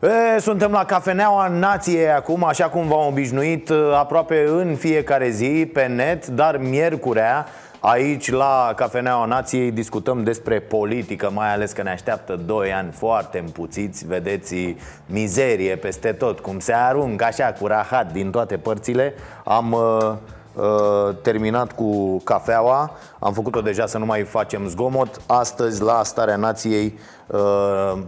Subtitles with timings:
[0.00, 5.86] E, suntem la Cafeneaua Nației acum, așa cum v-am obișnuit, aproape în fiecare zi pe
[5.86, 7.46] net, dar miercurea
[7.80, 13.38] Aici, la Cafeneaua Nației, discutăm despre politică, mai ales că ne așteaptă 2 ani foarte
[13.38, 14.76] împuțiți, vedeți
[15.06, 19.14] mizerie peste tot, cum se aruncă așa cu rahat din toate părțile.
[19.44, 20.12] Am uh,
[20.54, 25.20] uh, terminat cu cafeaua, am făcut-o deja să nu mai facem zgomot.
[25.26, 27.98] Astăzi, la Starea Nației, uh,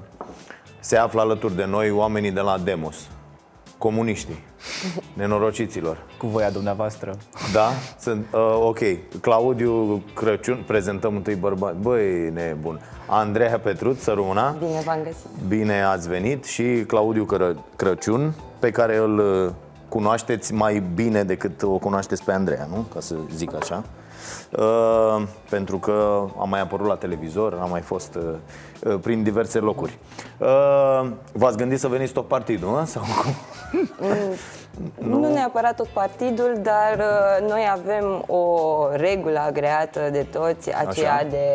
[0.82, 2.96] se află alături de noi oamenii de la Demos
[3.78, 4.38] Comuniștii,
[5.18, 5.98] nenorociților.
[6.18, 7.14] Cu voia dumneavoastră.
[7.52, 7.68] Da?
[8.00, 8.78] Sunt, uh, ok.
[9.20, 12.80] Claudiu Crăciun, prezentăm întâi bărbat Băi, nebun.
[13.06, 15.26] Andreea Petruț, să rămâna Bine v-am găsit.
[15.48, 16.44] Bine ați venit.
[16.44, 19.50] Și Claudiu Cră- Crăciun Pe care îl uh,
[19.88, 22.86] cunoașteți mai bine decât o cunoașteți pe Andreea, nu?
[22.94, 23.84] Ca să zic așa
[24.50, 28.22] Uh, pentru că am mai apărut la televizor, am mai fost uh,
[28.92, 29.98] uh, prin diverse locuri.
[30.38, 32.84] Uh, v-ați gândit să veniți tot partidul, nu?
[32.84, 33.34] Sau cum?
[34.98, 38.46] Nu, nu neapărat tot partidul, dar uh, noi avem o
[38.92, 41.26] regulă agreată de toți, aceea Așa.
[41.30, 41.46] de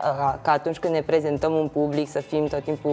[0.00, 2.92] uh, că atunci când ne prezentăm în public să fim tot timpul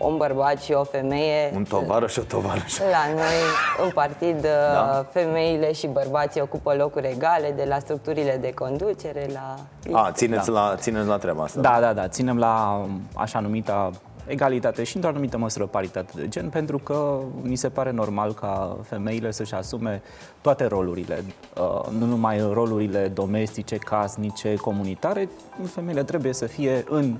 [0.00, 1.52] un bărbat și o femeie.
[1.54, 2.82] Un tovarăș și o tovarășă.
[2.90, 5.06] La noi, în partid, uh, Da.
[5.10, 9.56] femeile și bărbații ocupă locuri egale, de la structurile de conducere la...
[9.98, 11.60] A, țineți, la, țineți la treaba asta.
[11.60, 13.90] Da, da, da, ținem la așa numita
[14.28, 18.76] egalitate și într-o anumită măsură paritate de gen, pentru că ni se pare normal ca
[18.82, 20.02] femeile să-și asume
[20.40, 21.24] toate rolurile,
[21.60, 25.28] uh, nu numai rolurile domestice, casnice, comunitare,
[25.64, 27.16] femeile trebuie să fie în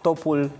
[0.00, 0.50] topul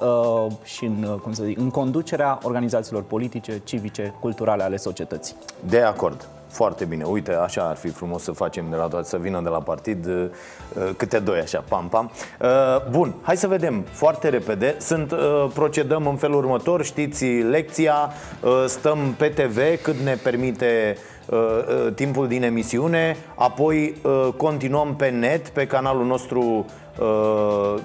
[0.00, 5.34] uh, și în, uh, cum să zic, în conducerea organizațiilor politice, civice, culturale ale societății.
[5.68, 6.28] De acord.
[6.48, 7.04] Foarte bine.
[7.04, 10.06] Uite, așa ar fi frumos să facem de la toate, să vină de la partid
[10.06, 10.26] uh,
[10.74, 12.10] uh, câte doi așa, pam, pam.
[12.40, 12.48] Uh,
[12.90, 14.76] Bun, hai să vedem foarte repede.
[14.78, 20.96] Sunt, uh, procedăm în felul următor, știți lecția, uh, stăm pe TV cât ne permite
[21.26, 26.64] uh, uh, timpul din emisiune, apoi uh, continuăm pe net, pe canalul nostru uh,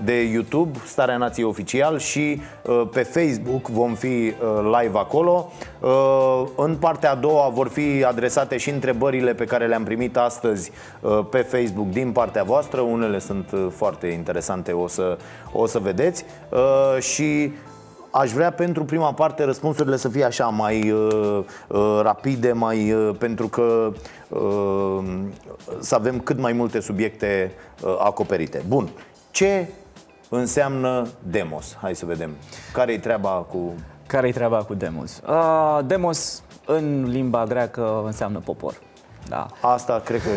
[0.04, 4.34] de YouTube, Starea Nației Oficial și uh, pe Facebook vom fi uh,
[4.82, 5.52] live acolo.
[5.80, 10.72] Uh, În partea a doua vor fi adresate și întrebările pe care le-am primit astăzi
[11.02, 12.82] uh, pe Facebook din partea voastră.
[12.82, 15.18] Unele sunt uh, foarte interesante, o să,
[15.52, 16.26] o să vedeți.
[16.50, 17.52] Uh, Și
[18.16, 23.16] Aș vrea pentru prima parte răspunsurile să fie așa mai uh, uh, rapide, mai uh,
[23.18, 23.92] pentru că
[24.30, 25.04] uh,
[25.80, 27.52] să avem cât mai multe subiecte
[27.84, 28.64] uh, acoperite.
[28.68, 28.90] Bun.
[29.32, 29.68] Ce
[30.30, 31.78] înseamnă demos?
[31.82, 32.30] Hai să vedem.
[32.74, 33.74] Care-i treaba cu
[34.08, 35.22] Care-i treaba cu demos?
[35.28, 38.74] Uh, demos în limba greacă înseamnă popor.
[39.30, 39.46] Da.
[39.62, 40.02] asta?
[40.06, 40.30] Cred că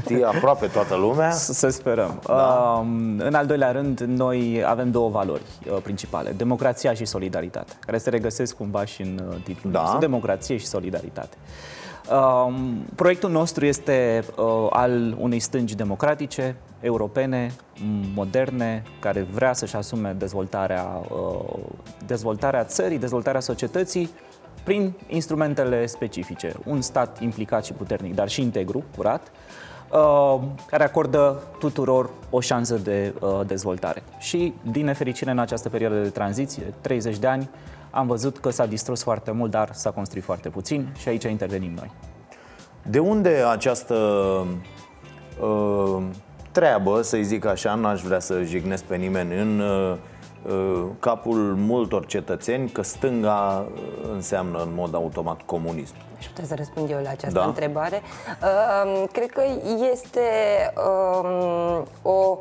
[0.00, 1.30] știe aproape toată lumea.
[1.40, 2.20] S- Să sperăm.
[2.26, 2.34] Da.
[2.80, 2.86] Uh,
[3.18, 8.10] în al doilea rând, noi avem două valori uh, principale, democrația și solidaritate, care se
[8.10, 9.80] regăsesc cumva și în uh, titlul Da.
[9.80, 11.36] nostru, democrație și solidaritate.
[12.10, 12.54] Uh,
[12.94, 17.50] proiectul nostru este uh, al unei stângi democratice, europene,
[17.84, 21.58] m, moderne, care vrea să-și asume dezvoltarea, uh,
[22.06, 24.10] dezvoltarea țării, dezvoltarea societății
[24.62, 26.52] prin instrumentele specifice.
[26.64, 29.32] Un stat implicat și puternic, dar și integru, curat,
[29.92, 34.02] uh, care acordă tuturor o șansă de uh, dezvoltare.
[34.18, 37.50] Și, din nefericire, în această perioadă de tranziție, 30 de ani,
[37.90, 41.72] am văzut că s-a distrus foarte mult, dar s-a construit foarte puțin și aici intervenim
[41.72, 41.90] noi.
[42.82, 43.94] De unde această
[45.40, 46.02] uh,
[46.52, 49.98] treabă, să-i zic așa, n-aș vrea să jignesc pe nimeni, în uh, uh,
[51.00, 53.80] capul multor cetățeni că stânga uh,
[54.12, 55.94] înseamnă în mod automat comunism?
[56.18, 57.44] Aș putea să răspund eu la această Da.
[57.44, 58.00] întrebare.
[58.42, 59.42] Uh, cred că
[59.92, 60.20] este
[61.22, 62.38] um, o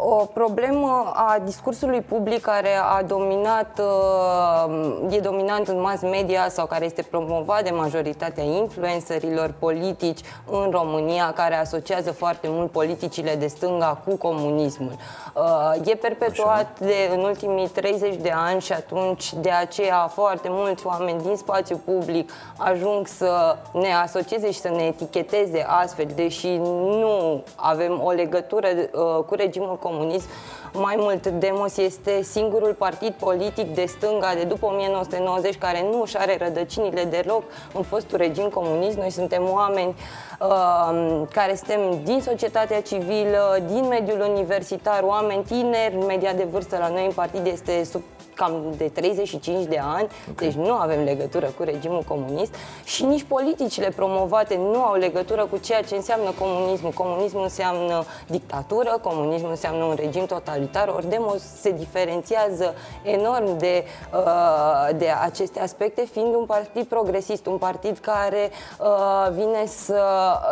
[0.00, 6.66] o problemă a discursului public care a dominat, uh, e dominant în mass media sau
[6.66, 10.20] care este promovat de majoritatea influencerilor politici
[10.50, 14.92] în România, care asociază foarte mult politicile de stânga cu comunismul.
[15.34, 20.86] Uh, E perpetuat de, în ultimii 30 de ani și atunci de aceea foarte mulți
[20.86, 27.42] oameni din spațiu public ajung să ne asocieze și să ne eticheteze astfel, deși nu
[27.56, 30.28] avem o legătură uh, cu regimul comunist.
[30.72, 36.16] Mai mult, Demos este singurul partid politic de stânga de după 1990 care nu își
[36.16, 37.42] are rădăcinile deloc
[37.74, 38.96] în fostul regim comunist.
[38.96, 39.94] Noi suntem oameni
[40.40, 46.88] uh, care suntem din societatea civilă, din mediul universitar, oameni tineri, media de vârstă la
[46.88, 48.02] noi în partid este sub
[48.38, 52.54] cam de 35 de ani, deci nu avem legătură cu regimul comunist
[52.84, 56.92] și nici politicile promovate nu au legătură cu ceea ce înseamnă comunismul.
[56.92, 60.88] Comunismul înseamnă dictatură, comunismul înseamnă nu un regim totalitar.
[60.88, 67.58] Ori Demos se diferențiază enorm de, uh, de aceste aspecte, fiind un partid progresist, un
[67.58, 68.50] partid care
[68.80, 70.02] uh, vine să,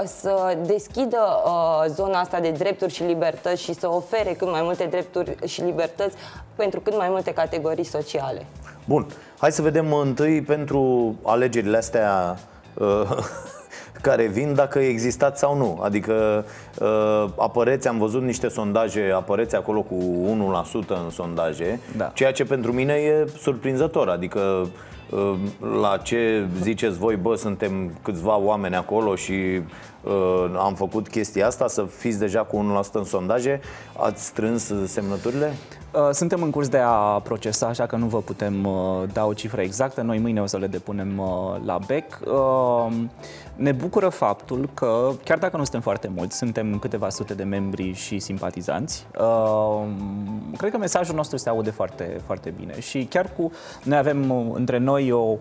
[0.04, 4.84] să deschidă uh, zona asta de drepturi și libertăți și să ofere cât mai multe
[4.84, 6.16] drepturi și libertăți
[6.56, 8.46] pentru cât mai multe categorii sociale.
[8.84, 9.06] Bun,
[9.38, 12.38] hai să vedem întâi pentru alegerile astea
[12.74, 13.18] uh,
[14.08, 15.78] care vin dacă existați sau nu.
[15.82, 16.44] Adică
[16.80, 19.96] uh, apăreți, am văzut niște sondaje, apăreți acolo cu
[20.84, 22.10] 1% în sondaje, da.
[22.14, 24.08] ceea ce pentru mine e surprinzător.
[24.08, 24.68] Adică
[25.10, 25.34] uh,
[25.80, 29.32] la ce ziceți voi, bă, suntem câțiva oameni acolo și
[30.02, 33.60] uh, am făcut chestia asta, să fiți deja cu 1% în sondaje,
[33.96, 35.54] ați strâns semnăturile?
[35.96, 39.32] Uh, suntem în curs de a procesa, așa că nu vă putem uh, da o
[39.32, 40.02] cifră exactă.
[40.02, 42.18] Noi mâine o să le depunem uh, la BEC.
[43.54, 47.92] Ne bucură faptul că, chiar dacă nu suntem foarte mulți, suntem câteva sute de membri
[47.92, 49.06] și simpatizanți,
[50.56, 53.52] cred că mesajul nostru se aude foarte, foarte bine și chiar cu,
[53.82, 55.36] noi avem între noi o,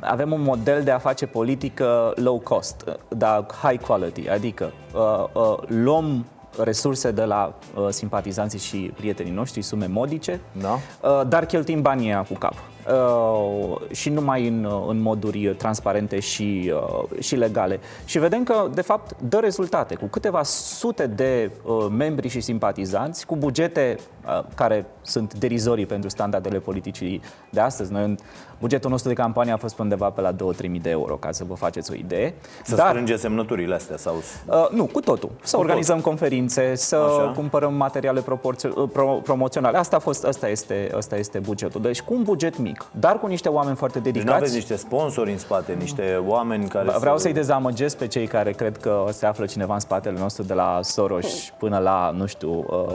[0.00, 5.58] avem un model de a face politică low cost, dar high quality, adică uh, uh,
[5.66, 6.24] luăm
[6.62, 10.72] resurse de la uh, simpatizanții și prietenii noștri, sume modice, da.
[10.72, 12.54] uh, dar cheltuim banii cu cap.
[12.88, 17.80] Uh, și numai în, uh, în moduri transparente și, uh, și legale.
[18.04, 19.94] Și vedem că, de fapt, dă rezultate.
[19.94, 23.96] Cu câteva sute de uh, membri și simpatizanți, cu bugete
[24.26, 27.20] uh, care sunt derizorii pentru standardele politicii
[27.50, 27.92] de astăzi.
[27.92, 28.16] Noi, în
[28.60, 30.36] bugetul nostru de campanie a fost undeva pe la 2-3
[30.68, 32.34] mii de euro, ca să vă faceți o idee.
[32.64, 33.96] Să Dar, strânge semnăturile astea?
[33.96, 34.14] sau?
[34.46, 35.30] Uh, nu, cu totul.
[35.42, 36.04] Să cu organizăm tot.
[36.04, 37.32] conferințe, să Așa.
[37.34, 39.78] cumpărăm materiale uh, pro- promoționale.
[39.78, 41.80] Asta, a fost, asta, este, asta este bugetul.
[41.80, 44.24] Deci cu un buget mic mic, dar cu niște oameni foarte dedicați.
[44.24, 47.22] Deci nu aveți niște sponsori în spate, niște oameni care Vreau să...
[47.22, 50.78] să-i dezamăgesc pe cei care cred că se află cineva în spatele nostru de la
[50.82, 52.94] Soros până la, nu știu, uh,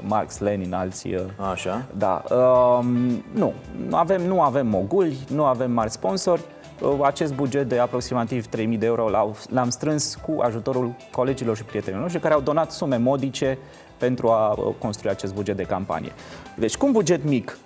[0.00, 1.14] Marx, Lenin, alții.
[1.14, 1.84] Uh, Așa?
[1.96, 2.22] Da.
[2.30, 2.84] Uh,
[3.32, 3.52] nu,
[3.90, 6.40] avem, nu avem moguli, nu avem mari sponsori.
[6.80, 9.08] Uh, acest buget de aproximativ 3.000 de euro
[9.48, 13.58] l-am strâns cu ajutorul colegilor și prietenilor noștri care au donat sume modice
[13.96, 16.12] pentru a uh, construi acest buget de campanie.
[16.54, 17.58] Deci, cu un buget mic,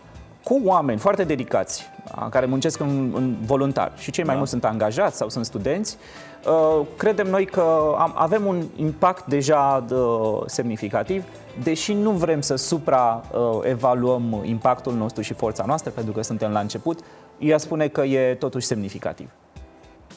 [0.43, 1.91] cu oameni foarte dedicați,
[2.31, 4.39] care muncesc în, în voluntar și cei mai da.
[4.39, 5.97] mulți sunt angajați sau sunt studenți,
[6.47, 11.25] uh, credem noi că am, avem un impact deja de, uh, semnificativ,
[11.62, 17.00] deși nu vrem să supraevaluăm impactul nostru și forța noastră, pentru că suntem la început,
[17.38, 19.29] ea spune că e totuși semnificativ.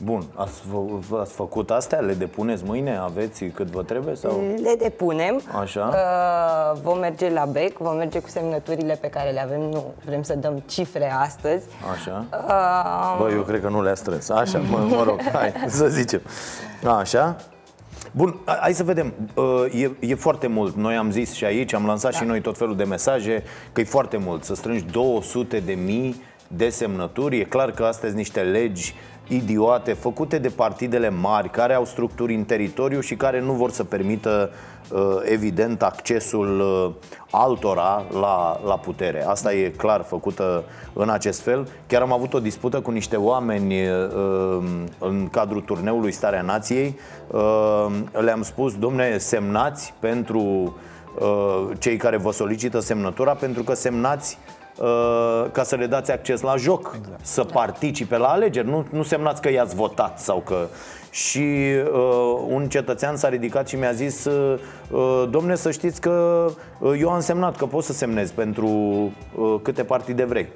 [0.03, 0.61] Bun, ați,
[1.09, 1.99] fă, ați făcut astea?
[1.99, 2.97] Le depuneți mâine?
[2.97, 4.15] Aveți cât vă trebuie?
[4.15, 4.41] Sau?
[4.61, 5.41] Le depunem.
[5.59, 5.91] Așa.
[5.93, 9.61] Uh, vom merge la BEC, vom merge cu semnăturile pe care le avem.
[9.61, 11.65] Nu vrem să dăm cifre astăzi.
[11.93, 12.25] Așa.
[12.31, 14.29] Uh, Bă, eu cred că nu le-a strâns.
[14.29, 16.21] Așa, mă, mă rog, hai să zicem.
[16.97, 17.35] Așa.
[18.11, 19.13] Bun, hai să vedem.
[19.33, 20.75] Uh, e, e foarte mult.
[20.75, 22.17] Noi am zis și aici, am lansat da.
[22.17, 24.43] și noi tot felul de mesaje că e foarte mult.
[24.43, 27.39] Să strângi 200 de mii de semnături.
[27.39, 28.95] E clar că astea sunt niște legi
[29.29, 33.83] idiote făcute de partidele mari care au structuri în teritoriu și care nu vor să
[33.83, 34.49] permită
[34.91, 36.91] uh, evident accesul uh,
[37.31, 39.25] altora la, la putere.
[39.25, 41.67] Asta e clar făcută în acest fel.
[41.87, 44.63] Chiar am avut o dispută cu niște oameni uh,
[44.99, 46.97] în cadrul turneului Starea Nației.
[48.11, 50.75] Le-am spus, domne, semnați pentru
[51.77, 54.58] cei care vă solicită semnătura pentru că semnați Uh,
[55.51, 57.25] ca să le dați acces la joc, exact.
[57.25, 58.67] să participe la alegeri.
[58.67, 60.67] Nu, nu semnați că i-ați votat sau că...
[61.11, 61.39] Și
[61.93, 64.59] uh, un cetățean s-a ridicat și mi-a zis uh,
[64.91, 66.45] uh, Domne, să știți că
[66.79, 70.47] uh, eu am semnat că poți să semnezi pentru uh, câte partide vrei.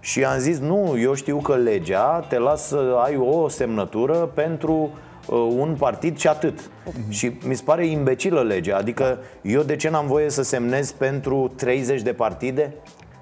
[0.00, 4.72] Și am zis, nu, eu știu că legea te lasă să ai o semnătură pentru
[5.26, 6.60] uh, un partid și atât.
[6.60, 7.08] Uh-huh.
[7.08, 8.76] Și mi se pare imbecilă legea.
[8.76, 12.74] Adică eu de ce n-am voie să semnez pentru 30 de partide?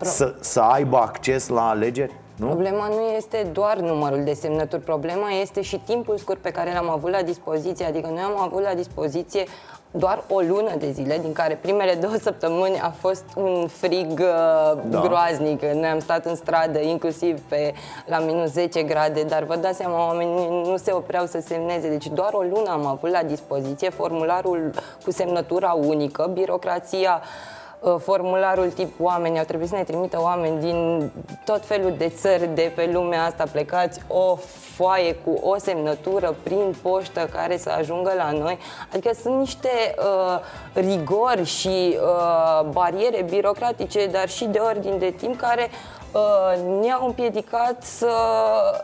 [0.05, 2.13] Să, să aibă acces la alegeri?
[2.37, 2.47] Nu?
[2.47, 6.91] Problema nu este doar numărul de semnături, problema este și timpul scurt pe care l-am
[6.91, 7.87] avut la dispoziție.
[7.87, 9.45] Adică noi am avut la dispoziție
[9.91, 14.79] doar o lună de zile, din care primele două săptămâni a fost un frig uh,
[14.89, 15.01] da.
[15.01, 15.63] groaznic.
[15.63, 17.75] Noi am stat în stradă, inclusiv pe
[18.07, 21.89] la minus 10 grade, dar vă dați seama, oamenii nu se opreau să semneze.
[21.89, 24.71] Deci doar o lună am avut la dispoziție formularul
[25.05, 27.59] cu semnătura unică, birocrația uh, Uh,
[27.99, 31.11] formularul tip oameni, au trebuit să ne trimită oameni din
[31.45, 34.37] tot felul de țări de pe lumea asta plecați, o
[34.75, 38.59] foaie cu o semnătură prin poștă care să ajungă la noi.
[38.93, 40.41] Adică sunt niște uh,
[40.73, 45.69] rigori și uh, bariere birocratice, dar și de ordin de timp care
[46.13, 48.13] uh, ne-au împiedicat să,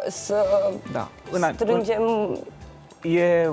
[0.09, 0.45] să
[0.93, 1.09] da.
[1.55, 2.37] strângem
[3.03, 3.51] E,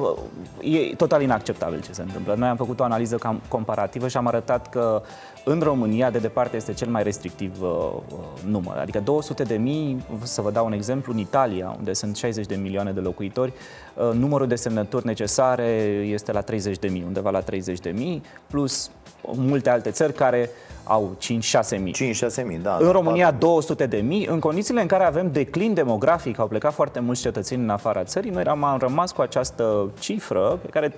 [0.62, 2.34] e total inacceptabil ce se întâmplă.
[2.34, 5.02] Noi am făcut o analiză comparativă și am arătat că
[5.44, 7.70] în România, de departe, este cel mai restrictiv uh,
[8.10, 8.78] uh număr.
[8.78, 12.56] Adică 200 de mii, să vă dau un exemplu, în Italia, unde sunt 60 de
[12.56, 13.54] milioane de locuitori,
[13.94, 15.68] uh, numărul de semnături necesare
[16.06, 18.90] este la 30 de mii, undeva la 30 de mii, plus
[19.22, 20.50] multe alte țări care
[20.84, 21.94] au 5-6 mii.
[21.94, 22.78] 5-6 mii, da.
[22.80, 27.00] În România 200 de mii, în condițiile în care avem declin demografic, au plecat foarte
[27.00, 30.94] mulți cetățeni în afara țării, noi am rămas cu această cifră pe care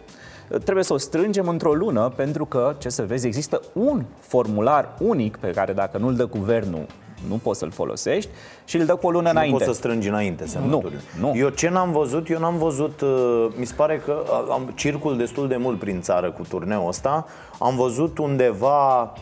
[0.64, 5.38] trebuie să o strângem într-o lună, pentru că, ce să vezi, există un formular unic
[5.38, 6.86] pe care dacă nu-l dă guvernul
[7.28, 8.30] nu poți să-l folosești
[8.66, 9.52] și îl dă cu o lună și înainte.
[9.52, 11.02] Nu poți să strângi înainte semnăturile.
[11.20, 11.38] Nu, nu.
[11.38, 12.30] Eu ce n-am văzut?
[12.30, 16.32] Eu n-am văzut, uh, mi se pare că am circul destul de mult prin țară
[16.32, 17.26] cu turneul ăsta.
[17.60, 19.14] Am văzut undeva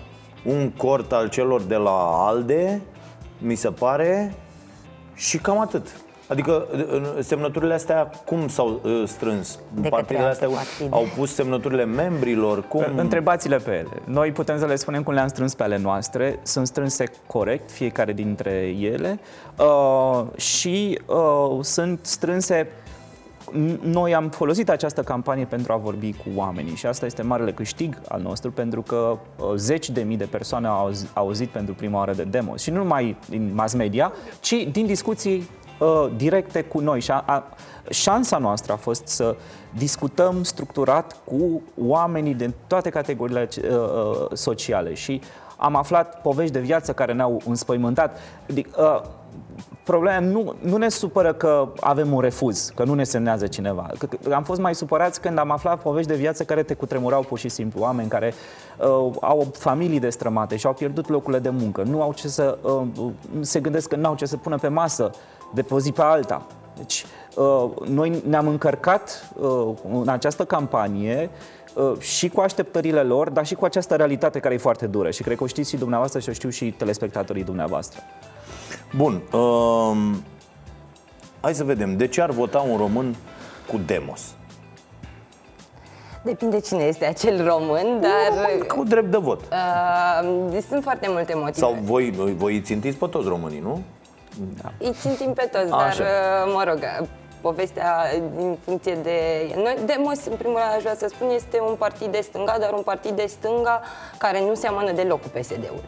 [0.45, 2.81] un cort al celor de la ALDE,
[3.37, 4.35] mi se pare,
[5.15, 5.87] și cam atât.
[6.27, 6.67] Adică
[7.19, 9.59] semnăturile astea cum s-au uh, strâns?
[9.73, 10.89] De Partidele astea partide.
[10.89, 12.67] au pus semnăturile membrilor?
[12.67, 12.85] Cum?
[12.95, 14.01] Întrebați-le pe ele.
[14.03, 16.39] Noi putem să le spunem cum le-am strâns pe ale noastre.
[16.43, 19.19] Sunt strânse corect, fiecare dintre ele
[19.57, 22.67] uh, și uh, sunt strânse
[23.81, 28.01] noi am folosit această campanie pentru a vorbi cu oamenii și asta este marele câștig
[28.07, 32.13] al nostru pentru că uh, zeci de mii de persoane au auzit pentru prima oară
[32.13, 35.49] de demos și nu numai din mass media, ci din discuții
[35.83, 36.99] uh, directe cu noi.
[36.99, 37.43] Și a, a,
[37.89, 39.35] șansa noastră a fost să
[39.77, 45.21] discutăm structurat cu oamenii din toate categoriile uh, uh, sociale și
[45.57, 48.19] am aflat povești de viață care ne-au înspăimântat.
[48.47, 49.01] Uh,
[49.83, 53.89] problema nu, nu ne supără că avem un refuz, că nu ne semnează cineva.
[54.33, 57.49] Am fost mai supărați când am aflat povești de viață care te cutremurau pur și
[57.49, 57.81] simplu.
[57.81, 58.33] Oameni care
[58.77, 58.85] uh,
[59.21, 61.83] au familii destrămate și au pierdut locurile de muncă.
[61.83, 65.11] Nu au ce să, uh, se gândesc că nu au ce să pună pe masă
[65.53, 66.45] de pe o zi pe alta.
[66.77, 67.05] Deci,
[67.35, 71.29] uh, noi ne-am încărcat uh, în această campanie
[71.73, 75.09] uh, și cu așteptările lor, dar și cu această realitate care e foarte dură.
[75.11, 78.01] Și cred că o știți și dumneavoastră și o știu și telespectatorii dumneavoastră.
[78.95, 79.21] Bun.
[79.31, 79.97] Uh,
[81.41, 81.97] hai să vedem.
[81.97, 83.15] De ce ar vota un român
[83.67, 84.21] cu Demos?
[86.23, 88.65] Depinde cine este acel român, dar...
[88.67, 89.41] Cu drept de vot.
[89.41, 91.59] Uh, sunt foarte multe motive.
[91.59, 93.81] Sau voi, voi îi țintiți pe toți românii, nu?
[94.61, 94.71] Da.
[94.79, 96.03] Îi țintim pe toți, Așa.
[96.03, 96.79] dar, uh, mă rog,
[97.47, 98.05] povestea
[98.37, 99.17] în funcție de...
[99.55, 102.71] Noi, Demos, în primul rând, aș vrea să spun, este un partid de stânga, dar
[102.73, 103.81] un partid de stânga
[104.17, 105.83] care nu seamănă deloc cu PSD-ul.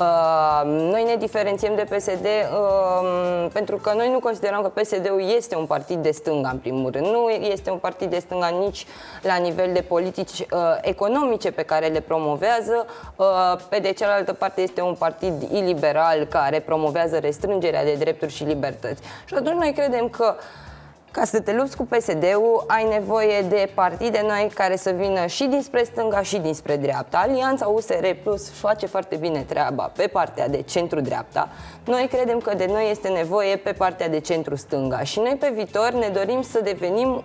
[0.00, 5.56] Uh, noi ne diferențiem de PSD uh, pentru că noi nu considerăm că PSD-ul este
[5.56, 7.06] un partid de stânga, în primul rând.
[7.06, 8.86] Nu este un partid de stânga nici
[9.22, 10.46] la nivel de politici uh,
[10.80, 12.86] economice pe care le promovează.
[13.16, 13.26] Uh,
[13.68, 19.02] pe de cealaltă parte este un partid iliberal care promovează restrângerea de drepturi și libertăți.
[19.24, 20.34] Și atunci noi credem că
[21.10, 25.44] ca să te lupți cu PSD-ul, ai nevoie de partide noi care să vină și
[25.44, 27.18] dinspre stânga și dinspre dreapta.
[27.18, 31.48] Alianța USR Plus face foarte bine treaba pe partea de centru-dreapta.
[31.84, 35.92] Noi credem că de noi este nevoie pe partea de centru-stânga și noi pe viitor
[35.92, 37.24] ne dorim să devenim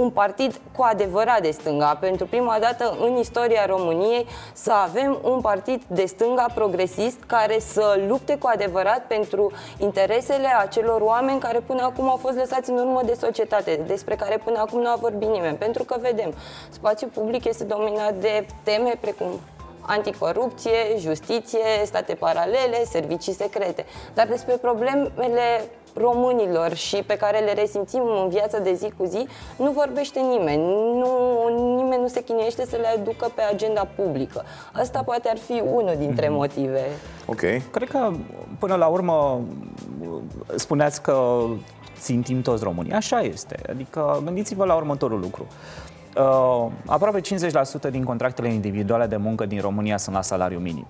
[0.00, 1.96] un partid cu adevărat de stânga.
[2.00, 8.00] Pentru prima dată în istoria României să avem un partid de stânga progresist care să
[8.08, 13.00] lupte cu adevărat pentru interesele acelor oameni care până acum au fost lăsați în urmă
[13.04, 15.56] de societate, despre care până acum nu a vorbit nimeni.
[15.56, 16.34] Pentru că vedem,
[16.70, 19.40] spațiul public este dominat de teme precum
[19.80, 23.84] anticorupție, justiție, state paralele, servicii secrete.
[24.14, 29.26] Dar despre problemele românilor și pe care le resimțim în viața de zi cu zi,
[29.56, 30.62] nu vorbește nimeni.
[30.98, 31.10] Nu,
[31.76, 34.44] nimeni nu se chinuiește să le aducă pe agenda publică.
[34.72, 36.30] Asta poate ar fi unul dintre mm-hmm.
[36.30, 36.84] motive.
[37.26, 37.40] Ok.
[37.70, 38.10] Cred că,
[38.58, 39.40] până la urmă,
[40.54, 41.44] spuneați că
[41.98, 42.92] țintim toți românii.
[42.92, 43.58] Așa este.
[43.68, 45.46] Adică gândiți-vă la următorul lucru.
[46.16, 50.86] Uh, aproape 50% din contractele individuale de muncă din România sunt la salariu minim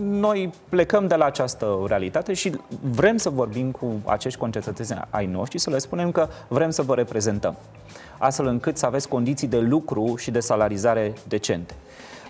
[0.00, 5.58] noi plecăm de la această realitate și vrem să vorbim cu acești concetățeni ai noștri,
[5.58, 7.56] să le spunem că vrem să vă reprezentăm,
[8.18, 11.74] astfel încât să aveți condiții de lucru și de salarizare decente.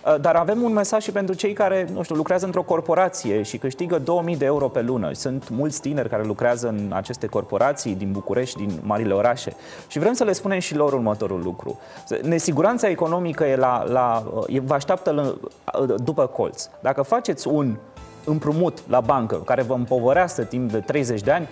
[0.09, 3.57] Uh, dar avem un mesaj și pentru cei care, nu știu, lucrează într-o corporație și
[3.57, 5.13] câștigă 2000 de euro pe lună.
[5.13, 9.53] Sunt mulți tineri care lucrează în aceste corporații din București, din marile orașe.
[9.87, 11.79] Și vrem să le spunem și lor următorul lucru.
[12.21, 15.37] Nesiguranța economică e la, la, e, vă așteaptă
[15.79, 16.67] uh, după colț.
[16.81, 17.77] Dacă faceți un
[18.23, 21.47] împrumut la bancă care vă împovărească timp de 30 de ani,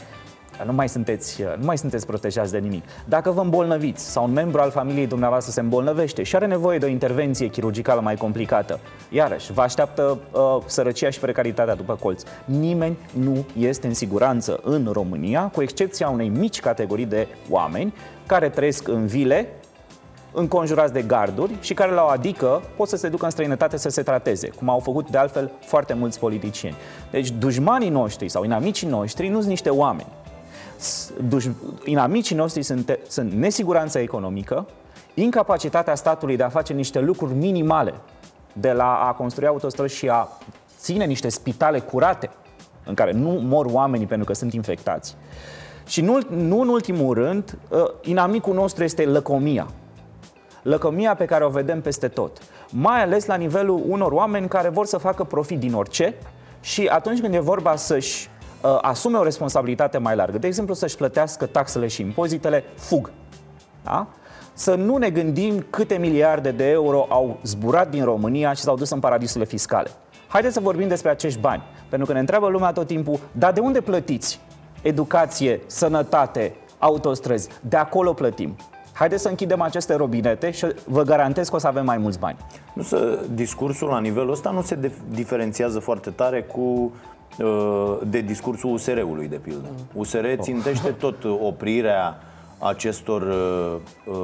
[0.66, 2.84] Nu mai, sunteți, nu mai sunteți protejați de nimic.
[3.06, 6.86] Dacă vă îmbolnăviți sau un membru al familiei dumneavoastră se îmbolnăvește și are nevoie de
[6.86, 12.24] o intervenție chirurgicală mai complicată, iarăși, vă așteaptă uh, sărăcia și precaritatea după colț.
[12.46, 17.94] Nimeni nu este în siguranță în România, cu excepția unei mici categorii de oameni
[18.25, 19.48] care trăiesc în vile,
[20.32, 23.89] înconjurați de garduri și care la o adică pot să se ducă în străinătate să
[23.89, 26.75] se trateze, cum au făcut de altfel foarte mulți politicieni.
[27.12, 30.08] Deci dușmanii noștri sau inamicii noștri nu sunt niște oameni.
[31.84, 34.67] Inamicii noștri sunt, sunt nesiguranța economică,
[35.13, 37.93] incapacitatea statului de a face niște lucruri minimale,
[38.53, 40.27] de la a construi autostrăzi și a
[40.77, 42.29] ține niște spitale curate,
[42.86, 45.15] în care nu mor oamenii pentru că sunt infectați.
[45.86, 49.67] Și nu, nu în ultimul rând, ă, inamicul nostru este lăcomia
[50.67, 52.38] lăcămia pe care o vedem peste tot.
[52.72, 56.15] Mai ales la nivelul unor oameni care vor să facă profit din orice
[56.62, 58.29] și atunci când e vorba să-și
[58.68, 63.12] uh, asume o responsabilitate mai largă, de exemplu să-și plătească taxele și impozitele, fug.
[63.84, 64.08] Da?
[64.54, 68.90] Să nu ne gândim câte miliarde de euro au zburat din România și s-au dus
[68.90, 69.90] în paradisurile fiscale.
[70.28, 73.60] Haideți să vorbim despre acești bani, pentru că ne întreabă lumea tot timpul, dar de
[73.60, 74.40] unde plătiți?
[74.82, 78.56] Educație, sănătate, autostrăzi, de acolo plătim.
[78.94, 82.38] Haideți să închidem aceste robinete și vă garantez că o să avem mai mulți bani.
[82.74, 86.92] Nu să, discursul la nivelul ăsta nu se diferențiază foarte tare cu uh,
[88.03, 89.67] de discursul USR-ului, de pildă.
[89.93, 92.17] USR țintește tot oprirea
[92.60, 94.15] acestor uh, uh,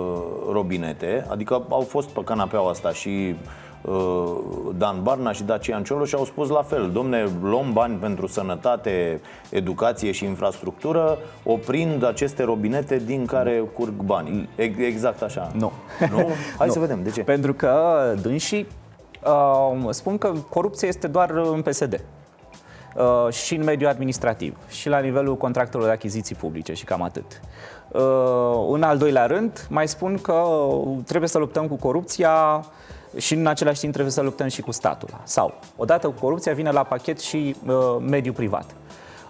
[0.51, 3.36] robinete, adică au fost pe canapeaua asta și
[3.83, 4.38] Uh,
[4.77, 6.91] Dan Barna și Dacian Cioloș au spus la fel.
[6.91, 14.50] Domne, luăm bani pentru sănătate, educație și infrastructură Oprind aceste robinete din care curg bani.
[14.77, 15.51] Exact așa.
[15.55, 15.72] Nu,
[16.12, 16.17] nu?
[16.57, 16.74] Hai nu.
[16.74, 17.22] să vedem, de ce?
[17.22, 17.74] Pentru că
[18.22, 18.67] dânsii
[19.25, 22.00] uh, spun că corupția este doar în PSD uh,
[23.30, 27.42] și în mediul administrativ și la nivelul contractelor de achiziții publice și cam atât.
[27.88, 28.02] Uh,
[28.72, 30.44] în al doilea rând, mai spun că
[31.06, 32.66] trebuie să luptăm cu corupția
[33.18, 35.10] și în același timp trebuie să luptăm și cu statul.
[35.24, 38.76] Sau, odată cu corupția, vine la pachet și uh, mediul privat.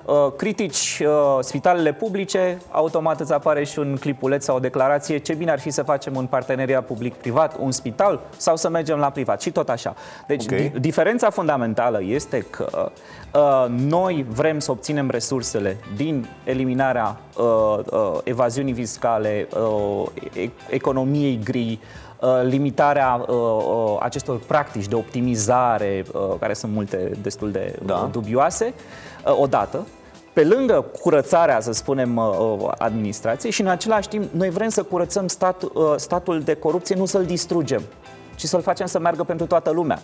[0.05, 5.33] Uh, critici uh, spitalele publice, automat îți apare și un clipuleț sau o declarație ce
[5.33, 9.41] bine ar fi să facem un parteneriat public-privat, un spital sau să mergem la privat
[9.41, 9.95] și tot așa.
[10.27, 10.71] Deci okay.
[10.73, 12.91] di- diferența fundamentală este că
[13.33, 17.45] uh, noi vrem să obținem resursele din eliminarea uh,
[17.91, 21.79] uh, evaziunii fiscale, uh, e- economiei gri,
[22.23, 26.05] Uh, limitarea uh, uh, acestor practici de optimizare,
[26.39, 28.09] care sunt multe destul de da.
[28.11, 28.73] dubioase,
[29.23, 29.87] odată,
[30.33, 32.21] pe lângă curățarea, să spunem,
[32.77, 35.63] administrației și în același timp noi vrem să curățăm stat,
[35.95, 37.81] statul de corupție, nu să-l distrugem,
[38.35, 39.99] ci să-l facem să meargă pentru toată lumea.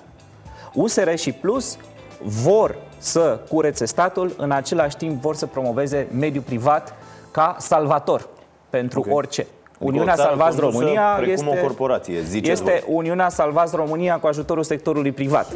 [0.74, 1.78] USR și Plus
[2.24, 6.94] vor să curețe statul, în același timp vor să promoveze mediul privat
[7.32, 8.28] ca salvator
[8.70, 9.14] pentru okay.
[9.14, 9.48] orice.
[9.80, 15.48] Uniunea Salvați România este, o corporație, este Uniunea Salvați România cu ajutorul sectorului privat.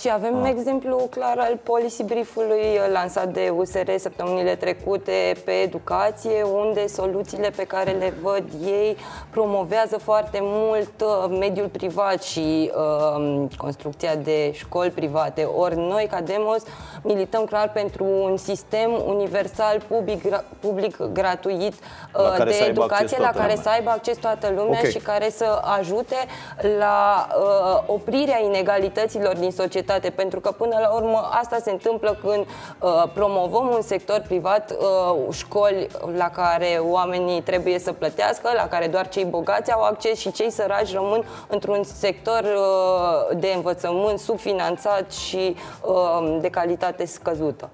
[0.00, 0.48] Și avem ah.
[0.48, 7.64] exemplu clar al policy brief-ului lansat de USR săptămânile trecute pe educație, unde soluțiile pe
[7.64, 8.96] care le văd ei
[9.30, 12.70] promovează foarte mult uh, mediul privat și
[13.16, 15.42] uh, construcția de școli private.
[15.42, 16.62] Ori noi, ca Demos,
[17.02, 20.24] milităm clar pentru un sistem universal, public,
[20.60, 21.74] public gratuit
[22.14, 24.90] uh, de educație, la care să aibă acces toată lumea okay.
[24.90, 26.16] și care să ajute
[26.78, 32.18] la uh, oprirea inegalităților din societate societate, pentru că până la urmă asta se întâmplă
[32.22, 32.46] când
[32.80, 38.86] uh, promovăm un sector privat, uh, școli la care oamenii trebuie să plătească, la care
[38.86, 45.12] doar cei bogați au acces și cei săraci rămân într-un sector uh, de învățământ subfinanțat
[45.12, 47.70] și uh, de calitate scăzută.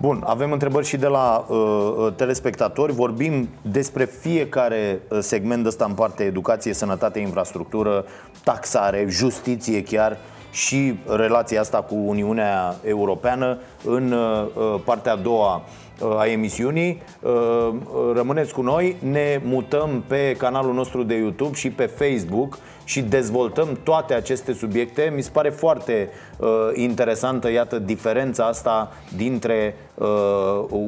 [0.00, 2.92] Bun, avem întrebări și de la uh, uh telespectatori.
[2.92, 8.04] Vorbim despre fiecare uh, segment ăsta în parte, educație, sănătate, infrastructură,
[8.44, 10.18] taxare, justiție chiar
[10.56, 15.62] și relația asta cu Uniunea Europeană în uh, partea a doua
[16.00, 17.02] uh, a emisiunii.
[17.20, 17.68] Uh,
[18.14, 23.78] rămâneți cu noi, ne mutăm pe canalul nostru de YouTube și pe Facebook și dezvoltăm
[23.82, 25.12] toate aceste subiecte.
[25.14, 29.85] Mi se pare foarte uh, interesantă, iată, diferența asta dintre uh,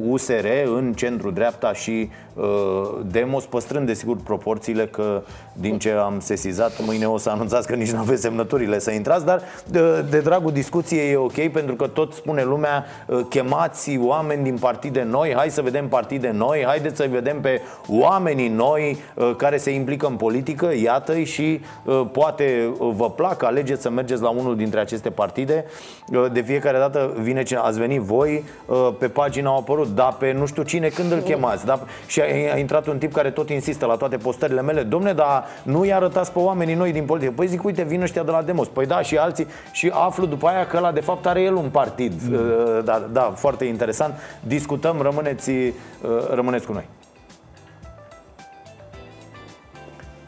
[0.09, 0.45] USR
[0.75, 2.45] în centru-dreapta și uh,
[3.11, 5.21] Demos, păstrând desigur proporțiile că
[5.53, 9.25] din ce am sesizat, mâine o să anunțați că nici nu aveți semnăturile să intrați,
[9.25, 14.43] dar de, de dragul discuției e ok pentru că tot spune lumea, uh, chemați oameni
[14.43, 18.97] din partide partide noi, hai să vedem partide noi, haideți să vedem pe oamenii noi
[19.15, 23.89] uh, care se implică în politică, iată-i și uh, poate uh, vă plac, alegeți să
[23.89, 25.65] mergeți la unul dintre aceste partide.
[26.31, 28.43] De fiecare dată vine cine, ați venit voi,
[28.99, 31.79] pe pagina au apărut, da, pe nu știu cine, când îl chemați, da?
[32.07, 35.45] Și a, a intrat un tip care tot insistă la toate postările mele, domne, dar
[35.63, 37.33] nu-i arătați pe oamenii noi din politică.
[37.35, 38.67] Păi zic, uite, vin ăștia de la Demos.
[38.67, 39.47] Păi da, și alții.
[39.71, 42.13] Și aflu după aia că la de fapt are el un partid.
[42.29, 42.37] Mm.
[42.83, 44.13] Da, da, foarte interesant.
[44.43, 45.73] Discutăm, rămâneți, uh,
[46.33, 46.87] rămâneți cu noi.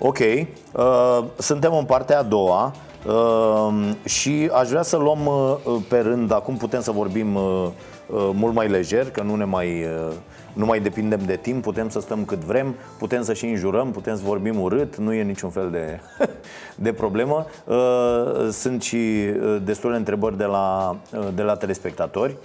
[0.04, 2.74] Ok, uh, suntem în partea a doua
[3.06, 7.72] uh, și aș vrea să luăm uh, pe rând, acum putem să vorbim uh, uh,
[8.14, 10.14] mult mai lejer, că nu ne mai uh,
[10.54, 14.16] nu mai depindem de timp, putem să stăm cât vrem, putem să și înjurăm, putem
[14.16, 16.00] să vorbim urât, nu e niciun fel de,
[16.86, 17.46] de problemă.
[17.66, 22.36] Uh, sunt și uh, destule întrebări de la, uh, de la telespectatori.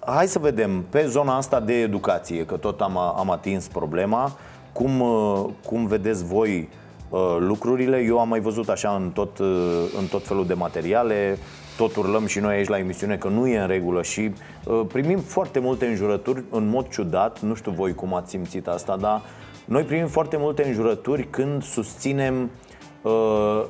[0.00, 4.32] Hai să vedem, pe zona asta de educație, că tot am, am atins problema,
[4.72, 5.02] cum,
[5.66, 6.68] cum vedeți voi
[7.38, 7.98] lucrurile?
[7.98, 9.38] Eu am mai văzut așa în tot,
[9.98, 11.38] în tot felul de materiale,
[11.76, 14.30] tot urlăm și noi aici la emisiune că nu e în regulă și
[14.64, 18.96] uh, primim foarte multe înjurături în mod ciudat, nu știu voi cum ați simțit asta,
[18.96, 19.22] dar
[19.64, 22.50] noi primim foarte multe înjurături când susținem
[23.02, 23.12] uh,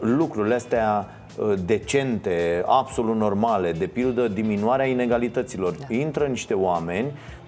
[0.00, 5.72] lucrurile astea uh, decente, absolut normale, de pildă diminuarea inegalităților.
[5.72, 5.94] Da.
[5.94, 7.43] Intră niște oameni Uh,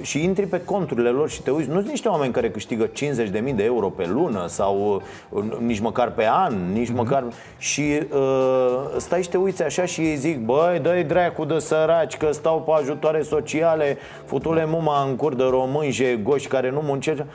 [0.00, 3.54] și intri pe conturile lor și te uiți, nu sunt niște oameni care câștigă 50.000
[3.54, 6.94] de euro pe lună sau uh, nici măcar pe an, nici mm-hmm.
[6.94, 7.24] măcar...
[7.58, 12.16] Și uh, stai și te uiți așa și ei zic, băi, dă-i dracu de săraci
[12.16, 17.26] că stau pe ajutoare sociale, futule muma în cur de români, goși care nu muncește.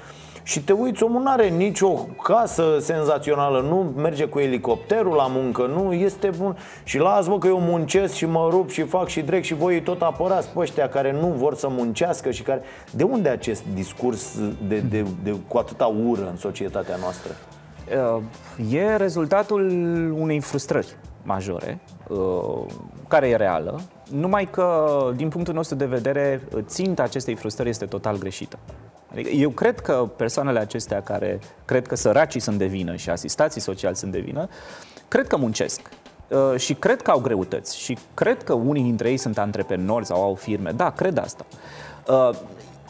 [0.44, 5.66] Și te uiți, omul nu are nicio casă senzațională Nu merge cu elicopterul la muncă
[5.66, 9.22] Nu este bun Și las vă că eu muncesc și mă rup și fac și
[9.22, 12.62] drec Și voi tot apărați pe ăștia care nu vor să muncească și care...
[12.92, 17.32] De unde acest discurs de, de, de, cu atâta ură în societatea noastră?
[18.18, 19.62] Uh, e rezultatul
[20.20, 22.18] unei frustrări majore uh,
[23.08, 23.80] care e reală,
[24.12, 28.60] numai că, din punctul nostru de vedere, ținta acestei frustrări este total greșită.
[29.14, 33.62] Adică eu cred că persoanele acestea care cred că săracii sunt de vină și asistații
[33.62, 34.48] sociali sunt de vină,
[35.08, 35.82] cred că muncesc.
[36.28, 40.22] Uh, și cred că au greutăți și cred că unii dintre ei sunt antreprenori sau
[40.22, 40.72] au firme.
[40.72, 41.46] Da, cred asta.
[42.08, 42.30] Uh,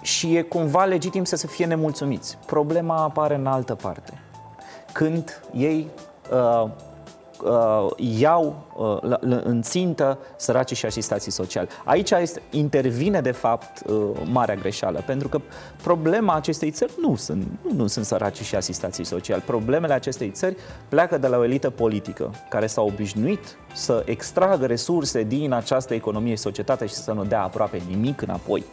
[0.02, 2.38] și e cumva legitim să se fie nemulțumiți.
[2.46, 4.22] Problema apare în altă parte.
[4.92, 5.88] Când ei
[7.41, 11.67] uh, uh, iau uh, la, la, în țintă săracii și asistații sociali.
[11.84, 13.96] Aici este, intervine, de fapt, uh,
[14.32, 15.41] marea greșeală, pentru că
[15.84, 19.41] problema acestei țări nu sunt, nu, nu sunt săracii și asistații sociali.
[19.41, 20.56] Problemele acestei țări
[20.89, 26.38] pleacă de la o elită politică care s-a obișnuit să extragă resurse din această economie
[26.38, 28.63] societate și să nu dea aproape nimic înapoi.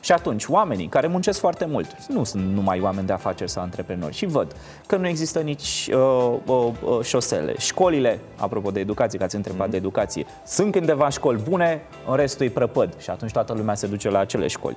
[0.00, 4.14] Și atunci, oamenii care muncesc foarte mult, nu sunt numai oameni de afaceri sau antreprenori,
[4.14, 7.54] și văd că nu există nici uh, uh, uh, șosele.
[7.58, 9.70] Școlile, apropo de educație, că ați întrebat mm.
[9.70, 13.86] de educație, sunt cândeva școli bune, în restul e prăpăd și atunci toată lumea se
[13.86, 14.76] duce la acele școli.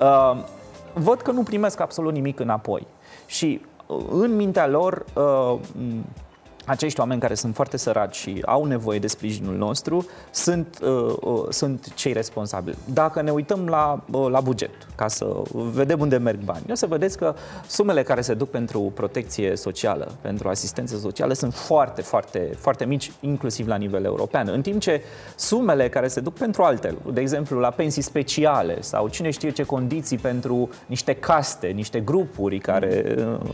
[0.00, 0.44] Uh,
[0.92, 2.86] văd că nu primesc absolut nimic înapoi.
[3.26, 5.58] Și uh, în mintea lor uh,
[6.64, 11.44] acești oameni care sunt foarte săraci și au nevoie de sprijinul nostru sunt, uh, uh,
[11.48, 12.76] sunt cei responsabili.
[12.92, 16.86] Dacă ne uităm la, uh, la buget, ca să vedem unde merg bani, o să
[16.86, 17.34] vedeți că
[17.66, 23.12] sumele care se duc pentru protecție socială, pentru asistență socială, sunt foarte, foarte, foarte mici,
[23.20, 24.48] inclusiv la nivel european.
[24.48, 25.02] În timp ce
[25.36, 29.62] sumele care se duc pentru alte, de exemplu la pensii speciale sau cine știe ce
[29.62, 33.50] condiții pentru niște caste, niște grupuri care uh,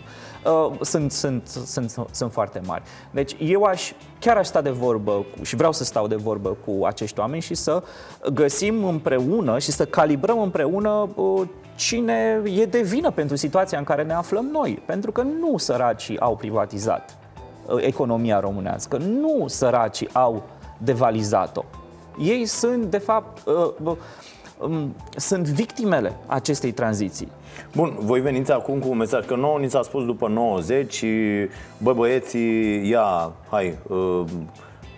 [0.51, 2.83] uh, sunt, sunt, sunt, sunt foarte mari.
[3.11, 6.57] Deci eu aș, chiar aș sta de vorbă cu, și vreau să stau de vorbă
[6.65, 7.83] cu acești oameni și să
[8.33, 14.03] găsim împreună și să calibrăm împreună uh, cine e de vină pentru situația în care
[14.03, 14.83] ne aflăm noi.
[14.87, 17.17] Pentru că nu săracii au privatizat
[17.67, 20.43] uh, economia românească, nu săracii au
[20.79, 21.65] devalizat-o.
[22.21, 23.97] Ei sunt, de fapt, uh,
[24.59, 27.29] um, sunt victimele acestei tranziții.
[27.75, 31.05] Bun, voi veniți acum cu un mesaj Că nouă ni s-a spus după 90
[31.79, 34.25] Bă băieții, ia, hai uh,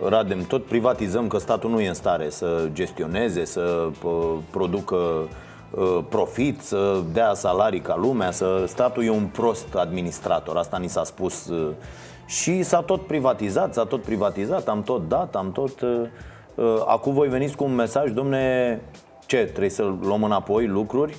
[0.09, 5.99] Radem, tot privatizăm că statul nu e în stare să gestioneze, să uh, producă uh,
[6.09, 11.03] profit, să dea salarii ca lumea, să statul e un prost administrator, asta ni s-a
[11.03, 11.69] spus uh,
[12.25, 16.01] și s-a tot privatizat, s-a tot privatizat, am tot dat, am tot uh,
[16.55, 18.79] uh, acum voi veniți cu un mesaj, domne,
[19.25, 21.15] ce, trebuie să luăm înapoi lucruri?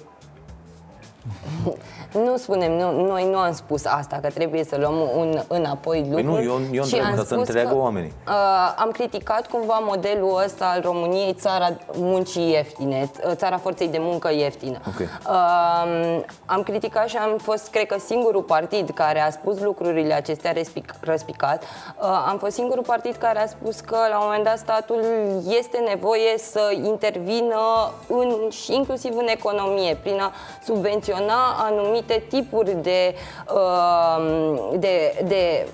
[1.23, 1.29] ハ
[1.65, 2.02] ハハ。
[2.13, 6.23] Nu spunem, nu, noi nu am spus asta, că trebuie să luăm un, înapoi lucruri.
[6.25, 8.13] Păi nu, eu, eu și întreb am ca să spus înțeleagă că, oamenii.
[8.27, 13.99] Uh, am criticat cumva modelul ăsta al României, țara muncii ieftine, uh, țara forței de
[14.01, 14.79] muncă ieftină.
[14.95, 15.07] Okay.
[15.27, 20.53] Uh, am criticat și am fost, cred că, singurul partid care a spus lucrurile acestea
[20.53, 21.63] respic, răspicat.
[21.63, 25.01] Uh, am fost singurul partid care a spus că, la un moment dat, statul
[25.59, 30.33] este nevoie să intervină în, și inclusiv în economie, prin a
[30.65, 33.15] subvenționa anumite tipuri de,
[33.51, 35.67] uh, de, de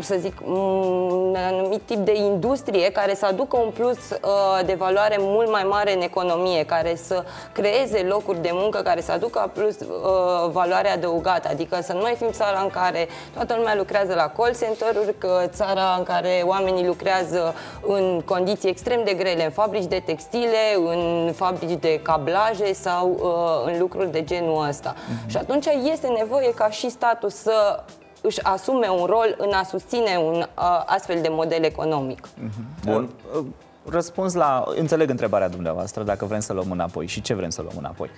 [0.00, 5.16] să zic, un anumit tip de industrie care să aducă un plus uh, de valoare
[5.18, 9.80] mult mai mare în economie, care să creeze locuri de muncă, care să aducă plus
[9.80, 11.48] uh, valoare adăugată.
[11.50, 15.42] Adică să nu mai fim țara în care toată lumea lucrează la call center-uri, că
[15.46, 17.54] țara în care oamenii lucrează
[17.86, 23.72] în condiții extrem de grele, în fabrici de textile, în fabrici de cablaje sau uh,
[23.72, 24.94] în lucruri de genul ăsta.
[24.94, 25.30] Mm-hmm.
[25.30, 27.82] Și atunci este nevoie ca și statul să
[28.22, 32.28] își asume un rol în a susține un uh, astfel de model economic.
[32.28, 32.84] Mm-hmm.
[32.84, 33.10] Bun.
[33.36, 33.44] Uh,
[33.88, 34.64] răspuns la.
[34.76, 38.08] Înțeleg întrebarea dumneavoastră, dacă vrem să luăm înapoi și ce vrem să luăm înapoi.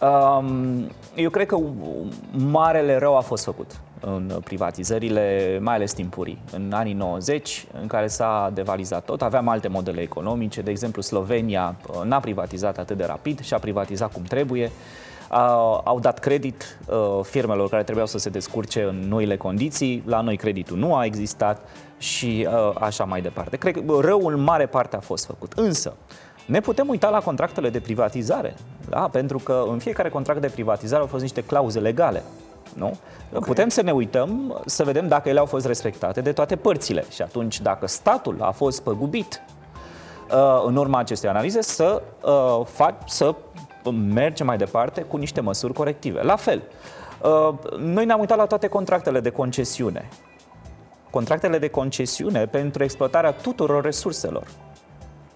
[0.00, 1.58] Um, eu cred că
[2.30, 3.70] marele rău a fost făcut
[4.00, 9.22] în privatizările, mai ales timpurii, în anii 90, în care s-a devalizat tot.
[9.22, 13.58] Aveam alte modele economice, de exemplu Slovenia uh, n-a privatizat atât de rapid și a
[13.58, 14.70] privatizat cum trebuie
[15.84, 20.02] au dat credit uh, firmelor care trebuiau să se descurce în noile condiții.
[20.06, 21.60] La noi creditul nu a existat
[21.98, 23.56] și uh, așa mai departe.
[23.56, 25.52] Cred că răul în mare parte a fost făcut.
[25.52, 25.96] Însă,
[26.46, 28.54] ne putem uita la contractele de privatizare,
[28.88, 29.08] da?
[29.12, 32.22] pentru că în fiecare contract de privatizare au fost niște clauze legale.
[32.74, 32.96] Nu?
[33.30, 33.40] Okay.
[33.46, 37.04] Putem să ne uităm, să vedem dacă ele au fost respectate de toate părțile.
[37.10, 39.42] Și atunci, dacă statul a fost păgubit
[40.30, 42.02] uh, în urma acestei analize, să,
[42.64, 43.34] fac, să
[43.90, 46.22] merge mai departe cu niște măsuri corective.
[46.22, 46.62] La fel,
[47.22, 50.08] uh, noi ne-am uitat la toate contractele de concesiune.
[51.10, 54.46] Contractele de concesiune pentru exploatarea tuturor resurselor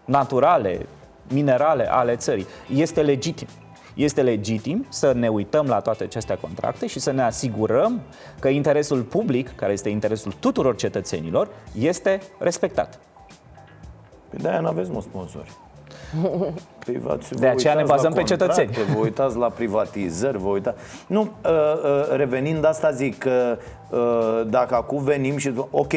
[0.05, 0.87] naturale,
[1.29, 2.47] minerale ale țării.
[2.75, 3.49] Este legitim.
[3.95, 8.01] Este legitim să ne uităm la toate aceste contracte și să ne asigurăm
[8.39, 12.99] că interesul public, care este interesul tuturor cetățenilor, este respectat.
[14.31, 15.51] Păi de-aia nu aveți mă sponsori.
[16.85, 18.71] Privați, de aceea ne bazăm pe cetățeni.
[18.95, 20.79] Vă uitați la privatizări, vă uitați...
[21.07, 23.59] Nu, uh, uh, revenind asta zic că
[23.91, 25.53] uh, dacă acum venim și...
[25.71, 25.93] Ok,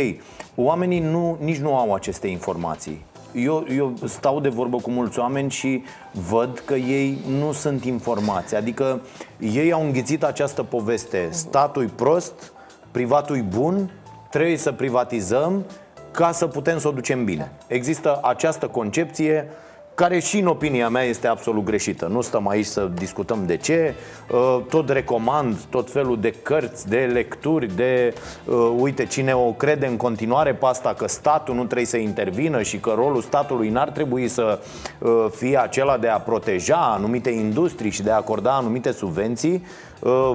[0.56, 3.06] oamenii nu, nici nu au aceste informații.
[3.34, 5.84] Eu, eu stau de vorbă cu mulți oameni și
[6.30, 8.56] văd că ei nu sunt informați.
[8.56, 9.02] Adică
[9.40, 11.28] ei au înghițit această poveste.
[11.32, 12.54] Statul prost,
[12.92, 13.92] privatul bun,
[14.30, 15.66] trebuie să privatizăm
[16.12, 17.52] ca să putem să o ducem bine.
[17.68, 19.48] Există această concepție
[19.96, 22.06] care și în opinia mea este absolut greșită.
[22.06, 23.94] Nu stăm aici să discutăm de ce.
[24.32, 28.14] Uh, tot recomand tot felul de cărți, de lecturi, de
[28.46, 32.62] uh, uite cine o crede în continuare pe asta că statul nu trebuie să intervină
[32.62, 34.60] și că rolul statului n-ar trebui să
[35.00, 39.66] uh, fie acela de a proteja anumite industrii și de a acorda anumite subvenții.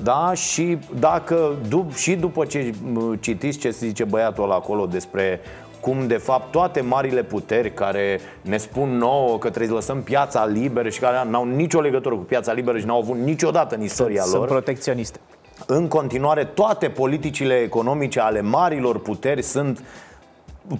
[0.03, 1.55] da, și dacă
[1.95, 5.39] și după ce uh, citiți ce se zice băiatul ăla acolo despre
[5.79, 10.45] cum de fapt toate marile puteri care ne spun nouă că trebuie să lăsăm piața
[10.45, 14.21] liberă și care n-au nicio legătură cu piața liberă și n-au avut niciodată în istoria
[14.21, 14.47] sunt, lor.
[14.47, 15.19] Sunt protecționiste.
[15.67, 19.83] În continuare, toate politicile economice ale marilor puteri sunt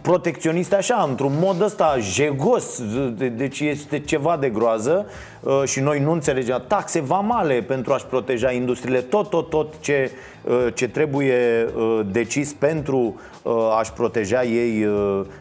[0.02, 2.82] protecționiste așa, într-un mod ăsta jegos,
[3.36, 5.06] deci este ceva de groază
[5.39, 6.63] uh, și noi nu înțelegem.
[6.67, 10.33] Taxe vamale pentru a-și proteja industriile, tot, tot, tot ce, uh,
[10.74, 13.20] ce trebuie uh, decis pentru
[13.80, 14.88] a-și proteja ei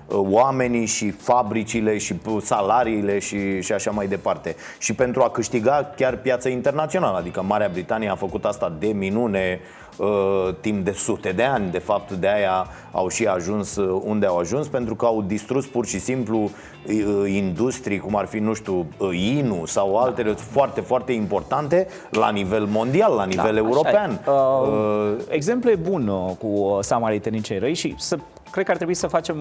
[0.09, 4.57] oamenii și fabricile și salariile și, și așa mai departe.
[4.79, 9.61] Și pentru a câștiga chiar piața internațională, adică Marea Britanie a făcut asta de minune
[9.97, 11.71] uh, timp de sute de ani.
[11.71, 15.67] De fapt, de aia au și ajuns uh, unde au ajuns, pentru că au distrus
[15.67, 20.37] pur și simplu uh, industrii, cum ar fi, nu știu, uh, INU sau altele da.
[20.51, 24.21] foarte, foarte importante la nivel mondial, la nivel da, european.
[24.27, 28.19] Uh, uh, exemplu e bun uh, cu Samaritenii cei răi și să
[28.51, 29.37] cred că ar trebui să facem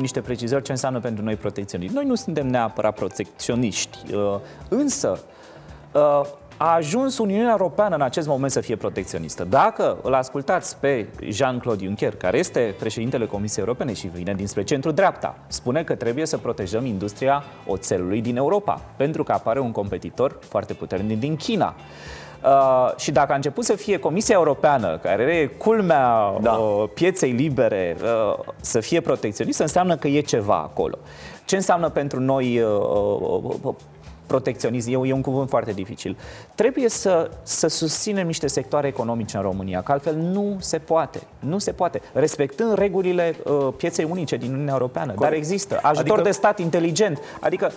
[0.00, 1.94] niște precizări ce înseamnă pentru noi protecționiști.
[1.94, 3.98] Noi nu suntem neapărat protecționiști,
[4.68, 5.18] însă
[6.58, 9.44] a ajuns Uniunea Europeană în acest moment să fie protecționistă.
[9.44, 15.38] Dacă îl ascultați pe Jean-Claude Juncker, care este președintele Comisiei Europene și vine dinspre centru-dreapta,
[15.46, 20.72] spune că trebuie să protejăm industria oțelului din Europa, pentru că apare un competitor foarte
[20.72, 21.74] puternic din China.
[22.46, 26.52] Uh, și dacă a început să fie Comisia Europeană, care are culmea da.
[26.52, 30.98] uh, pieței libere, uh, să fie protecționistă, înseamnă că e ceva acolo.
[31.44, 33.74] Ce înseamnă pentru noi uh, uh,
[34.26, 36.16] protecționism, e, e un cuvânt foarte dificil.
[36.54, 41.20] Trebuie să, să susținem niște sectoare economice în România, că altfel nu se poate.
[41.38, 42.00] Nu se poate.
[42.12, 45.12] Respectând regulile uh, pieței unice din Uniunea Europeană.
[45.12, 45.30] Corect.
[45.30, 46.22] Dar există ajutor adică...
[46.22, 47.20] de stat inteligent.
[47.40, 47.70] Adică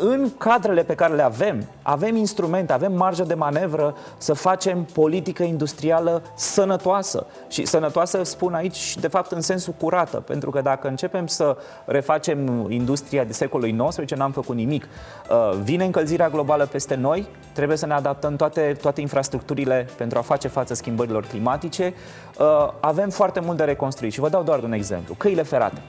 [0.00, 5.42] în cadrele pe care le avem, avem instrumente, avem marjă de manevră să facem politică
[5.42, 7.26] industrială sănătoasă.
[7.48, 10.16] Și sănătoasă spun aici, de fapt, în sensul curată.
[10.16, 14.88] Pentru că dacă începem să refacem industria de secolului XIX, n-am făcut nimic.
[15.30, 20.20] Uh, vine încălzirea globală peste noi, trebuie să ne adaptăm toate, toate infrastructurile pentru a
[20.20, 21.94] face față schimbărilor climatice.
[22.38, 22.46] Uh,
[22.80, 25.14] avem foarte mult de reconstruit și vă dau doar un exemplu.
[25.14, 25.80] Căile ferate.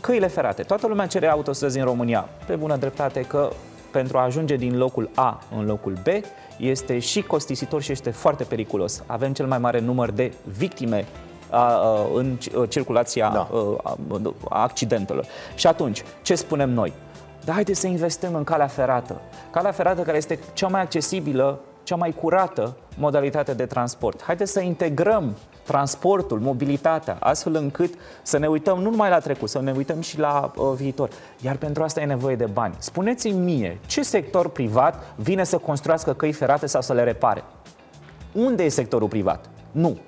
[0.00, 0.62] Căile ferate.
[0.62, 2.28] Toată lumea cere autostrăzi în România.
[2.46, 3.50] Pe bună dreptate că
[3.90, 6.06] pentru a ajunge din locul A în locul B
[6.58, 9.02] este și costisitor și este foarte periculos.
[9.06, 11.04] Avem cel mai mare număr de victime
[11.50, 12.36] a, a, în
[12.68, 13.48] circulația da.
[13.84, 13.96] a,
[14.48, 15.26] a accidentelor.
[15.54, 16.92] Și atunci, ce spunem noi?
[17.48, 19.20] Dar haideți să investim în calea ferată.
[19.50, 24.22] Calea ferată care este cea mai accesibilă, cea mai curată modalitate de transport.
[24.22, 29.60] Haideți să integrăm transportul, mobilitatea, astfel încât să ne uităm nu numai la trecut, să
[29.60, 31.10] ne uităm și la uh, viitor.
[31.40, 32.74] Iar pentru asta e nevoie de bani.
[32.78, 37.44] Spuneți-mi mie, ce sector privat vine să construiască căi ferate sau să le repare?
[38.32, 39.50] Unde e sectorul privat?
[39.70, 39.98] Nu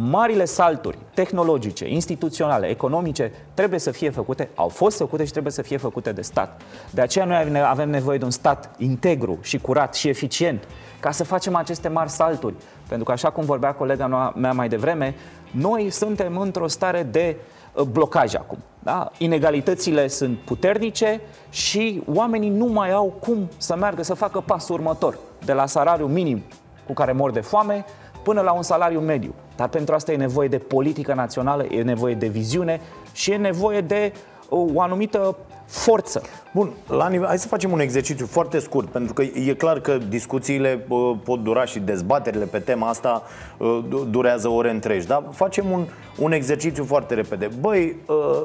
[0.00, 5.62] marile salturi tehnologice, instituționale, economice trebuie să fie făcute, au fost făcute și trebuie să
[5.62, 6.60] fie făcute de stat.
[6.90, 10.68] De aceea noi avem nevoie de un stat integru și curat și eficient
[11.00, 12.54] ca să facem aceste mari salturi.
[12.88, 15.14] Pentru că, așa cum vorbea colega mea mai devreme,
[15.50, 17.36] noi suntem într-o stare de
[17.72, 18.58] uh, blocaj acum.
[18.78, 19.10] Da?
[19.18, 25.18] Inegalitățile sunt puternice și oamenii nu mai au cum să meargă să facă pasul următor,
[25.44, 26.42] de la salariu minim
[26.86, 27.84] cu care mor de foame
[28.28, 29.34] până la un salariu mediu.
[29.56, 32.80] Dar pentru asta e nevoie de politică națională, e nevoie de viziune
[33.12, 34.12] și e nevoie de
[34.48, 35.36] o anumită
[35.66, 36.22] forță.
[36.54, 39.98] Bun, la nivel, hai să facem un exercițiu foarte scurt, pentru că e clar că
[40.08, 43.22] discuțiile uh, pot dura și dezbaterile pe tema asta
[43.58, 45.86] uh, durează ore întregi, dar facem un,
[46.18, 47.48] un exercițiu foarte repede.
[47.60, 48.42] Băi, uh,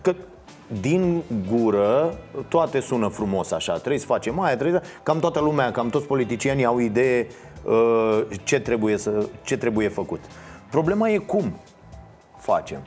[0.00, 0.14] că
[0.80, 2.14] din gură
[2.48, 4.88] toate sună frumos așa, trebuie să facem aia, trebuie să...
[5.02, 7.26] Cam toată lumea, cam toți politicienii au idee
[8.44, 10.20] ce trebuie, să, ce trebuie făcut.
[10.70, 11.52] Problema e cum
[12.38, 12.78] facem.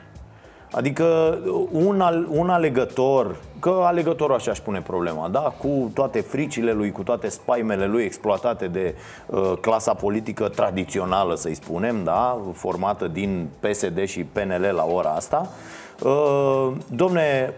[0.72, 1.38] Adică
[1.70, 5.40] un, al, un alegător, că alegătorul așa își pune problema, da?
[5.40, 8.94] cu toate fricile lui, cu toate spaimele lui exploatate de
[9.26, 12.40] uh, clasa politică tradițională, să-i spunem, da?
[12.52, 15.48] formată din PSD și PNL la ora asta,
[16.02, 17.54] uh, domne,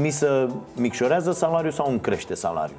[0.00, 2.78] mi se micșorează salariul sau îmi crește salariul?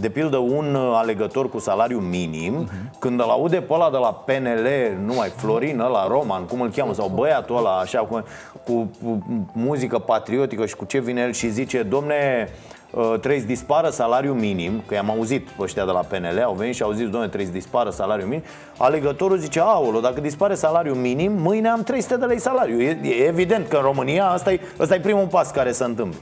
[0.00, 2.98] De pildă, un alegător cu salariu minim, uh-huh.
[2.98, 4.68] când îl aude pe ăla de la PNL,
[5.04, 8.24] nu mai Florin, la Roman, cum îl cheamă, sau băiatul ăla, așa, cu,
[8.64, 12.48] cu, cu muzică patriotică și cu ce vine el și zice, domne,
[12.90, 16.54] uh, trebuie să dispară salariul minim, că i-am auzit pe ăștia de la PNL, au
[16.54, 18.44] venit și au zis, domne, trebuie să dispară salariul minim,
[18.76, 22.80] alegătorul zice, aolo, dacă dispare salariul minim, mâine am 300 de lei salariu.
[22.80, 26.18] E, e evident că în România asta e, asta e primul pas care se întâmplă.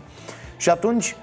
[0.57, 1.17] Și atunci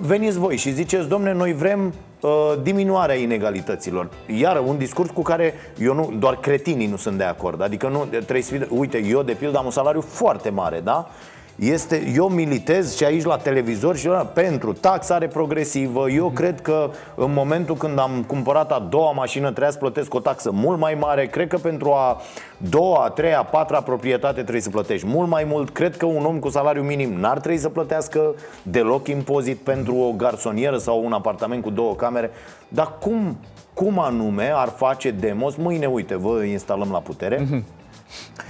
[0.00, 2.30] veniți voi și ziceți, domne, noi vrem uh,
[2.62, 4.08] diminuarea inegalităților.
[4.38, 7.62] Iar un discurs cu care eu nu, doar cretinii nu sunt de acord.
[7.62, 11.10] Adică nu trebuie să fie, uite, eu de pildă am un salariu foarte mare, da?
[11.58, 16.10] Este, eu militez și aici la televizor și la, pentru taxare progresivă.
[16.10, 16.34] Eu mm-hmm.
[16.34, 20.50] cred că în momentul când am cumpărat a doua mașină trebuia să plătesc o taxă
[20.52, 21.26] mult mai mare.
[21.26, 22.20] Cred că pentru a
[22.56, 25.70] doua, a treia, a patra proprietate trebuie să plătești mult mai mult.
[25.70, 30.12] Cred că un om cu salariu minim n-ar trebui să plătească deloc impozit pentru o
[30.12, 32.30] garsonieră sau un apartament cu două camere.
[32.68, 33.36] Dar cum,
[33.74, 35.56] cum anume ar face Demos?
[35.56, 37.44] Mâine, uite, vă instalăm la putere.
[37.44, 37.77] Mm-hmm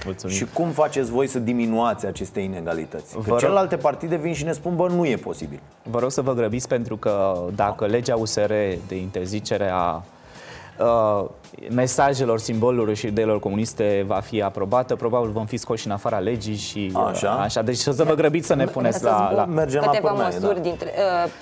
[0.05, 0.35] Mulțumim.
[0.35, 3.13] Și cum faceți voi să diminuați aceste inegalități?
[3.13, 3.39] Că rog...
[3.39, 5.59] celelalte partide vin și ne spun, bă, nu e posibil.
[5.83, 8.51] Vă rog să vă grăbiți pentru că dacă legea USR
[8.87, 10.03] de interzicere a
[10.79, 11.29] uh,
[11.69, 16.55] mesajelor, simbolurilor și ideilor comuniste va fi aprobată, probabil vom fi scoși în afara legii
[16.55, 17.31] și uh, așa.
[17.31, 17.61] așa.
[17.61, 19.45] Deci să vă grăbiți să ne puneți la, la...
[19.45, 20.59] Mergem câteva la măsuri da.
[20.59, 20.93] dintre,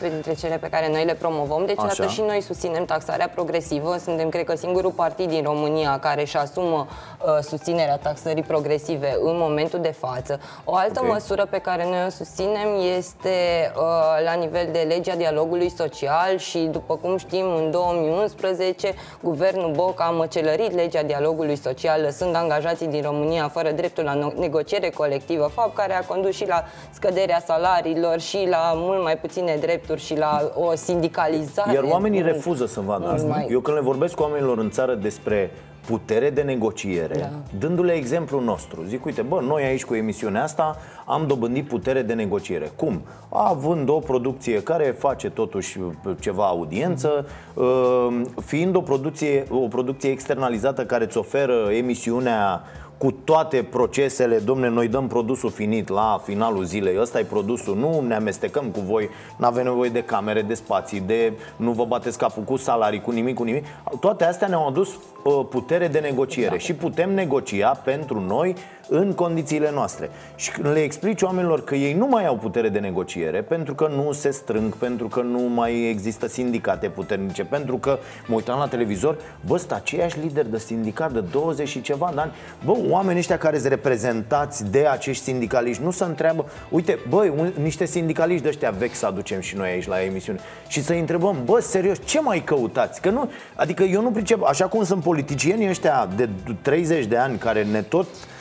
[0.02, 1.64] uh, dintre cele pe care noi le promovăm.
[1.66, 3.98] Deci atât și noi susținem taxarea progresivă.
[4.04, 9.36] Suntem, cred că, singurul partid din România care își asumă uh, susținerea taxării progresive în
[9.38, 10.40] momentul de față.
[10.64, 11.12] O altă okay.
[11.12, 12.68] măsură pe care noi o susținem
[12.98, 13.30] este
[13.76, 13.84] uh,
[14.24, 20.10] la nivel de legea dialogului social și, după cum știm, în 2011, guvernul Boc a
[20.10, 25.94] măcelărit legea dialogului social, lăsând angajații din România fără dreptul la negociere colectivă, fapt care
[25.94, 30.76] a condus și la scăderea salariilor și la mult mai puține drepturi și la o
[30.76, 31.74] sindicalizare.
[31.74, 33.28] Iar oamenii refuză să vadă asta.
[33.28, 33.48] Mai...
[33.50, 35.52] Eu când le vorbesc cu oamenilor în țară despre
[35.88, 37.30] putere de negociere, da.
[37.60, 38.84] dându-le exemplul nostru.
[38.88, 42.72] Zic, uite, bă, noi aici cu emisiunea asta am dobândit putere de negociere.
[42.76, 43.02] Cum?
[43.30, 45.80] Având o producție care face totuși
[46.20, 52.62] ceva audiență, uh, fiind o producție, o producție externalizată care îți oferă emisiunea
[52.98, 58.04] cu toate procesele, domne, noi dăm produsul finit la finalul zilei, ăsta e produsul, nu
[58.08, 62.18] ne amestecăm cu voi, nu avem nevoie de camere, de spații, de nu vă bateți
[62.18, 63.66] capul cu salarii, cu nimic, cu nimic.
[64.00, 64.90] Toate astea ne-au adus
[65.24, 66.64] uh, putere de negociere exact.
[66.64, 68.56] și putem negocia pentru noi
[68.90, 70.10] în condițiile noastre.
[70.36, 73.92] Și când le explici oamenilor că ei nu mai au putere de negociere, pentru că
[73.96, 78.68] nu se strâng, pentru că nu mai există sindicate puternice, pentru că mă uitam la
[78.68, 82.32] televizor, bă, sunt aceiași lideri de sindicat de 20 și ceva de ani,
[82.66, 87.86] bă, oamenii ăștia care sunt reprezentați de acești sindicaliști nu se întreabă, uite, băi, niște
[87.86, 91.60] sindicaliști de ăștia vechi să aducem și noi aici la emisiune și să întrebăm, bă,
[91.60, 93.02] serios, ce mai căutați?
[93.02, 96.30] Că nu, adică eu nu pricep, așa cum sunt politicienii ăștia de
[96.62, 98.36] 30 de ani care ne tot Uh, uh,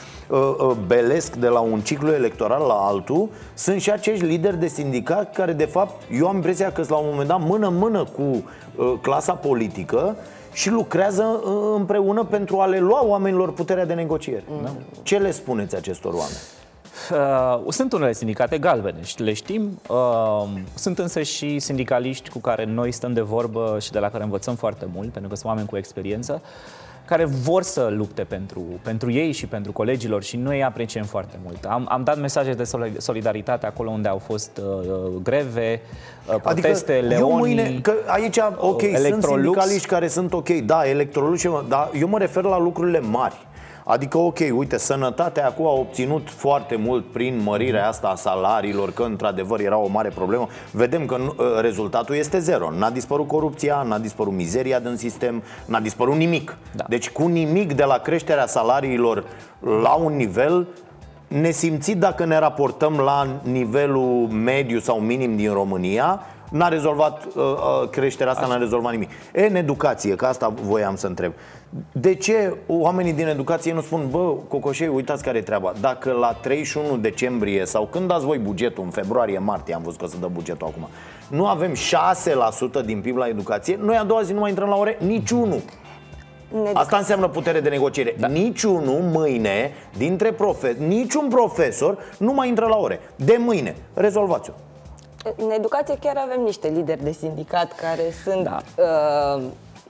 [0.87, 5.53] belesc de la un ciclu electoral la altul Sunt și acești lideri de sindicat care
[5.53, 10.17] de fapt Eu am impresia că la un moment dat mână-mână cu uh, clasa politică
[10.53, 11.41] și lucrează
[11.75, 14.45] împreună pentru a le lua oamenilor puterea de negociere.
[14.49, 14.69] Mm.
[15.03, 16.37] Ce le spuneți acestor oameni?
[17.13, 19.81] Uh, sunt unele sindicate galbene și le știm.
[19.89, 24.25] Uh, sunt însă și sindicaliști cu care noi stăm de vorbă și de la care
[24.25, 26.43] învățăm foarte mult, pentru că sunt oameni cu experiență.
[26.43, 31.05] Uh, care vor să lupte pentru, pentru ei și pentru colegilor și noi îi apreciem
[31.05, 31.65] foarte mult.
[31.65, 32.65] Am, am dat mesaje de
[32.99, 35.81] solidaritate acolo unde au fost uh, greve,
[36.29, 40.89] uh, proteste, adică leoni, eu mâine, că aici, ok, sunt sindicaliști care sunt ok, da,
[40.89, 43.47] electrolux, dar eu mă refer la lucrurile mari.
[43.89, 49.03] Adică, ok, uite, sănătatea acum a obținut foarte mult prin mărirea asta a salariilor, că
[49.03, 50.49] într-adevăr era o mare problemă.
[50.71, 52.71] Vedem că ă, rezultatul este zero.
[52.71, 56.57] N-a dispărut corupția, n-a dispărut mizeria din sistem, n-a dispărut nimic.
[56.73, 56.85] Da.
[56.89, 59.25] Deci cu nimic de la creșterea salariilor
[59.61, 60.67] la un nivel
[61.29, 66.21] nesimțit dacă ne raportăm la nivelul mediu sau minim din România,
[66.51, 68.53] n-a rezolvat uh, uh, creșterea asta, Așa.
[68.53, 69.11] n-a rezolvat nimic.
[69.33, 71.33] E, în educație, că asta voiam să întreb.
[71.93, 76.33] De ce oamenii din educație nu spun, bă, Cocoșei, uitați care e treaba Dacă la
[76.33, 80.29] 31 decembrie sau când dați voi bugetul, în februarie, martie am văzut că se dă
[80.33, 80.89] bugetul acum
[81.29, 81.73] Nu avem
[82.83, 85.61] 6% din PIB la educație, noi a doua zi nu mai intrăm la ore niciunul
[86.73, 88.15] Asta înseamnă putere de negociere.
[88.19, 88.27] Da.
[88.27, 93.01] Niciunul mâine, dintre profesori, niciun profesor nu mai intră la ore.
[93.17, 93.77] De mâine.
[93.95, 94.53] Rezolvați-o.
[95.37, 98.59] În educație chiar avem niște lideri de sindicat care sunt da.
[99.37, 99.43] uh,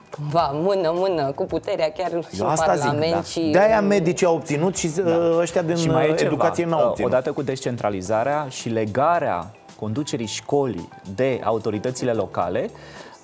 [0.09, 3.21] cumva mână-mână cu puterea chiar și în Parlament zic, da.
[3.21, 3.39] și...
[3.39, 5.09] De-aia medicii au obținut și da.
[5.09, 7.11] Uh, ăștia din și mai uh, educație n-au uh, obținut.
[7.11, 12.69] Odată cu descentralizarea și legarea conducerii școlii de autoritățile locale,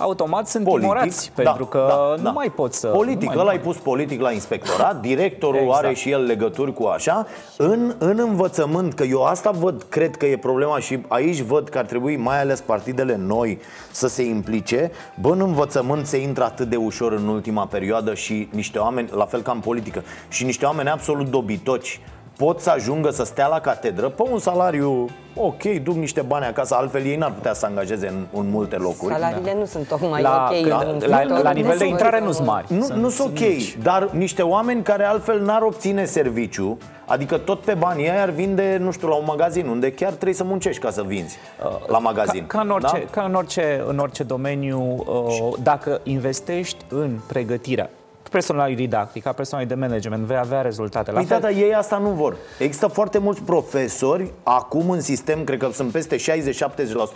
[0.04, 2.30] automat sunt politic, timorați, da, pentru că da, nu da.
[2.30, 2.88] mai pot să...
[2.88, 5.84] Politic, ăla ai pus politic la inspectorat, directorul exact.
[5.84, 7.28] are și el legături cu așa.
[7.58, 11.78] În, în învățământ, că eu asta văd, cred că e problema și aici văd că
[11.78, 13.60] ar trebui mai ales partidele noi
[13.92, 14.92] să se implice.
[15.22, 19.26] Bă, în învățământ se intră atât de ușor în ultima perioadă și niște oameni, la
[19.26, 22.02] fel ca în politică, și niște oameni absolut dobitoci
[22.44, 26.76] pot să ajungă să stea la catedră pe un salariu ok, duc niște bani acasă,
[26.76, 29.14] altfel ei n-ar putea să angajeze în, în multe locuri.
[29.14, 29.58] Salariile da.
[29.58, 30.68] nu sunt tocmai la, ok.
[30.68, 32.66] La, la, la, la nivel de intrare nu sunt mari.
[32.70, 33.78] Nu sunt, sunt ok, mici.
[33.82, 38.78] dar niște oameni care altfel n-ar obține serviciu, adică tot pe banii aia ar vinde,
[38.80, 41.98] nu știu, la un magazin, unde chiar trebuie să muncești ca să vinzi uh, la
[41.98, 42.46] magazin.
[42.48, 43.10] Ca, ca, în, orice, da?
[43.12, 47.90] ca în, orice, în orice domeniu, uh, dacă investești în pregătirea
[48.30, 51.12] personalului didactic, ca personalului de management, vei avea rezultate.
[51.12, 51.40] La păi fel...
[51.40, 52.36] da, ei asta nu vor.
[52.60, 56.16] Există foarte mulți profesori, acum în sistem, cred că sunt peste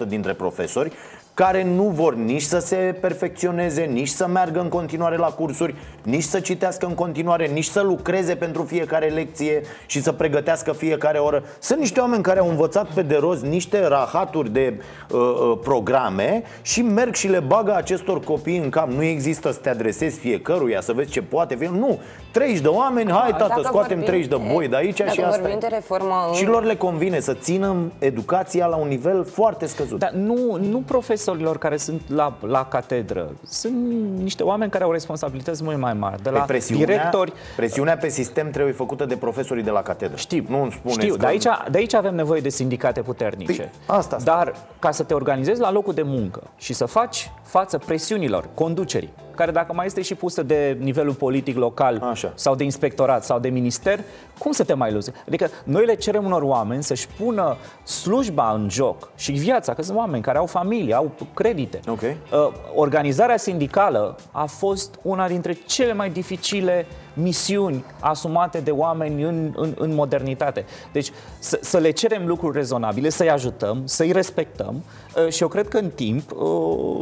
[0.05, 0.91] 60-70% dintre profesori,
[1.38, 6.24] care nu vor nici să se perfecționeze, nici să meargă în continuare la cursuri, nici
[6.24, 11.44] să citească în continuare, nici să lucreze pentru fiecare lecție și să pregătească fiecare oră.
[11.60, 14.80] Sunt niște oameni care au învățat pe de rost niște rahaturi de
[15.12, 18.90] uh, uh, programe și merg și le bagă acestor copii în cap.
[18.90, 21.66] Nu există să te adresezi fiecăruia, să vezi ce poate fi.
[21.66, 22.00] Nu,
[22.32, 25.58] 30 de oameni, hai tată, dacă scoatem vorbim, 30 de boi de aici și asta.
[25.60, 30.00] De reforma și lor le convine să țină educația la un nivel foarte scăzut.
[30.00, 33.30] Dar nu, nu profesor profesorilor care sunt la, la catedră.
[33.44, 33.76] Sunt
[34.22, 36.22] niște oameni care au responsabilități mult mai mari.
[36.22, 37.34] De la presiunea, directori.
[37.56, 40.16] Presiunea pe sistem trebuie făcută de profesorii de la catedră.
[40.16, 40.46] Știu.
[40.48, 41.20] Nu îmi spuneți Știu, că...
[41.20, 43.62] de, aici, de aici avem nevoie de sindicate puternice.
[43.62, 44.32] Păi, asta, asta.
[44.32, 49.14] Dar ca să te organizezi la locul de muncă și să faci față presiunilor conducerii,
[49.38, 52.32] care dacă mai este și pusă de nivelul politic local Așa.
[52.36, 54.00] sau de inspectorat sau de minister,
[54.38, 55.12] cum să te mai luzi?
[55.28, 59.98] Adică noi le cerem unor oameni să-și pună slujba în joc și viața, că sunt
[59.98, 61.80] oameni care au familie, au credite.
[61.88, 62.18] Okay.
[62.32, 66.86] Uh, organizarea sindicală a fost una dintre cele mai dificile
[67.18, 70.65] misiuni asumate de oameni în, în, în modernitate.
[70.91, 74.84] Deci să, să le cerem lucruri rezonabile, să-i ajutăm, să-i respectăm
[75.26, 76.38] uh, și eu cred că în timp uh,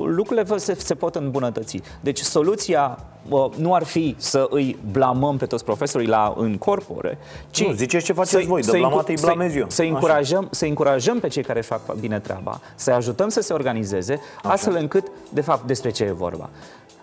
[0.05, 1.81] lucrurile se, se pot îmbunătăți.
[2.01, 2.99] Deci soluția
[3.29, 7.17] uh, nu ar fi să îi blamăm pe toți profesorii la în corpore,
[7.49, 9.65] ci nu, ziceți ce faceți să, voi, de blamat îi blamez eu.
[9.69, 14.19] Să încurajăm, să încurajăm pe cei care fac bine treaba, să ajutăm să se organizeze,
[14.43, 14.53] Așa.
[14.53, 16.49] astfel încât, de fapt, despre ce e vorba.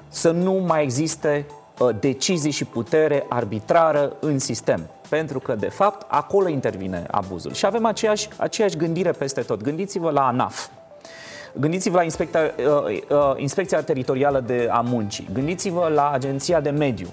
[0.08, 1.61] Să nu mai existe uh,
[2.00, 4.90] decizii și putere arbitrară în sistem.
[5.08, 7.52] Pentru că, de fapt, acolo intervine abuzul.
[7.52, 9.62] Și avem aceeași, aceeași gândire peste tot.
[9.62, 10.68] Gândiți-vă la ANAF.
[11.52, 15.28] Gândiți-vă la inspecția, uh, uh, inspecția teritorială de a muncii.
[15.32, 17.08] Gândiți-vă la Agenția de Mediu.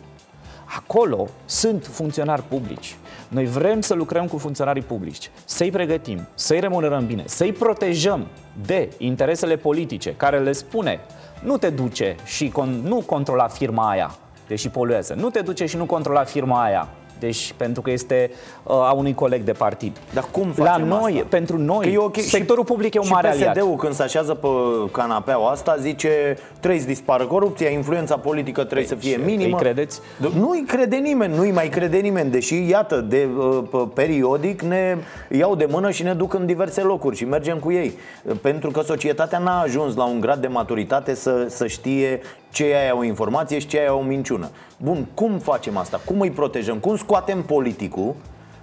[0.77, 2.97] Acolo sunt funcționari publici.
[3.27, 8.27] Noi vrem să lucrăm cu funcționarii publici, să-i pregătim, să-i remunerăm bine, să-i protejăm
[8.65, 10.99] de interesele politice care le spune
[11.43, 14.15] nu te duce și con- nu controla firma aia,
[14.49, 16.87] deși poluează, nu te duce și nu controla firma aia,
[17.19, 18.31] deci pentru că este
[18.63, 19.97] uh, a unui coleg de partid.
[20.13, 21.25] Dar cum facem La noi, asta?
[21.29, 22.23] pentru noi, că e okay.
[22.23, 23.57] sectorul și, public e un și mare aliat.
[23.57, 24.47] PSD-ul când se așează pe
[24.91, 29.55] canapeaua asta zice trebuie să dispară corupția, influența politică trebuie Ei, să fie minimă.
[29.57, 29.99] Îi credeți?
[30.35, 33.27] Nu-i crede nimeni, nu-i mai crede nimeni, deși, iată, de
[33.71, 34.97] uh, periodic ne
[35.29, 37.93] iau de mână și ne duc în diverse locuri și mergem cu ei.
[38.41, 42.21] Pentru că societatea n-a ajuns la un grad de maturitate să, să știe
[42.51, 44.49] ce e o informație și ce e o minciună.
[44.77, 46.01] Bun, cum facem asta?
[46.05, 46.77] Cum îi protejăm?
[46.77, 48.15] Cum scoatem politicul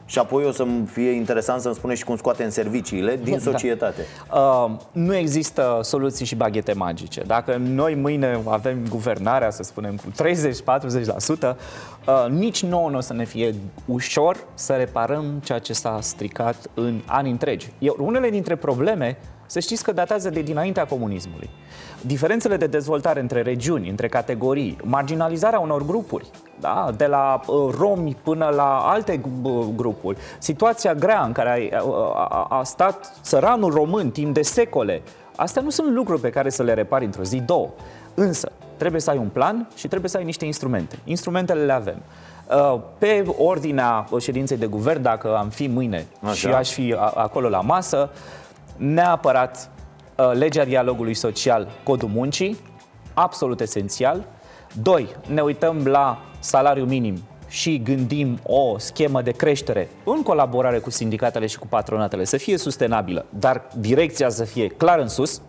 [0.07, 3.51] și apoi o să-mi fie interesant să-mi spuneți și cum scoatem serviciile din da.
[3.51, 4.07] societate.
[4.29, 4.39] Da.
[4.39, 7.23] Uh, nu există soluții și baghete magice.
[7.23, 10.23] Dacă noi mâine avem guvernarea, să spunem, cu
[11.51, 11.57] 30-40%,
[12.07, 13.55] uh, nici nouă nu o să ne fie
[13.87, 17.71] ușor să reparăm ceea ce s-a stricat în ani întregi.
[17.79, 21.51] Eu, unele dintre probleme să știți că datează de dinaintea comunismului.
[22.01, 26.31] Diferențele de dezvoltare între regiuni, între categorii, marginalizarea unor grupuri,
[26.61, 26.93] da?
[26.97, 32.47] de la uh, romi până la alte uh, grupuri, situația grea în care a, a,
[32.59, 35.03] a stat țăranul român timp de secole,
[35.37, 37.69] astea nu sunt lucruri pe care să le repari într-o zi, două.
[38.15, 40.99] Însă, trebuie să ai un plan și trebuie să ai niște instrumente.
[41.05, 42.03] Instrumentele le avem.
[42.51, 46.35] Uh, pe ordinea ședinței de guvern, dacă am fi mâine Așa.
[46.35, 48.11] și aș fi acolo la masă,
[48.77, 49.71] neapărat
[50.17, 52.59] uh, legea dialogului social, codul muncii,
[53.15, 54.25] absolut esențial.
[54.83, 60.91] Doi, ne uităm la salariu minim și gândim o schemă de creștere în colaborare cu
[60.91, 65.41] sindicatele și cu patronatele să fie sustenabilă, dar direcția să fie clar în sus.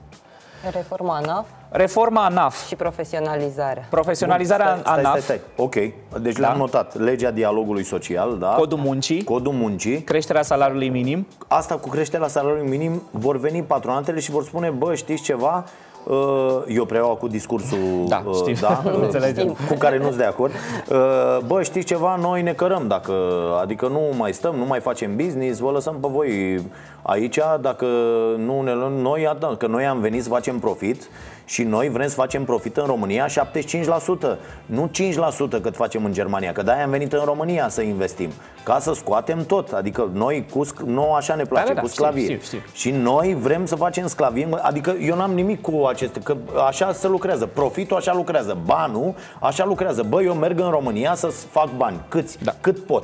[0.72, 1.45] Reforma ANAF.
[1.70, 2.68] Reforma ANAF.
[2.68, 3.88] Și profesionalizarea.
[3.89, 5.20] Profesionalizarea Bun, stai, ANAF.
[5.20, 5.76] Stai, stai, Ok.
[6.22, 6.39] Deci da.
[6.39, 6.99] le-am notat.
[6.99, 8.47] Legea dialogului social, da?
[8.47, 9.24] Codul muncii.
[9.24, 10.01] Codul muncii.
[10.01, 11.28] Creșterea salariului minim.
[11.47, 15.63] Asta cu creșterea salariului minim vor veni patronatele și vor spune, bă, știți ceva?
[16.10, 18.55] Uh, eu preiau cu discursul da, uh, știm.
[18.62, 18.84] Da,
[19.70, 20.51] cu care nu-s de acord.
[20.89, 20.97] Uh,
[21.45, 22.16] bă, știți ceva?
[22.16, 23.14] Noi ne cărăm dacă,
[23.62, 26.60] adică nu mai stăm, nu mai facem business, vă lăsăm pe voi
[27.01, 27.86] aici, dacă
[28.38, 31.10] nu ne luăm noi, că noi am venit să facem profit
[31.48, 33.30] și noi vrem să facem profit în România 75%,
[34.66, 34.91] nu
[35.58, 38.30] 5% cât facem în Germania, că de-aia am venit în România să investim,
[38.64, 42.24] ca să scoatem tot, adică noi cu nu așa ne place, da, da, cu sclavie.
[42.24, 42.72] Știu, știu, știu.
[42.74, 46.36] Și noi vrem să facem sclavie, adică eu n-am nimic cu aceste, că
[46.68, 50.04] așa se lucrează, profitul așa lucrează, banul așa lucrează.
[50.04, 52.54] Bă, eu merg în România să fac bani, câți, da.
[52.62, 53.04] cât pot.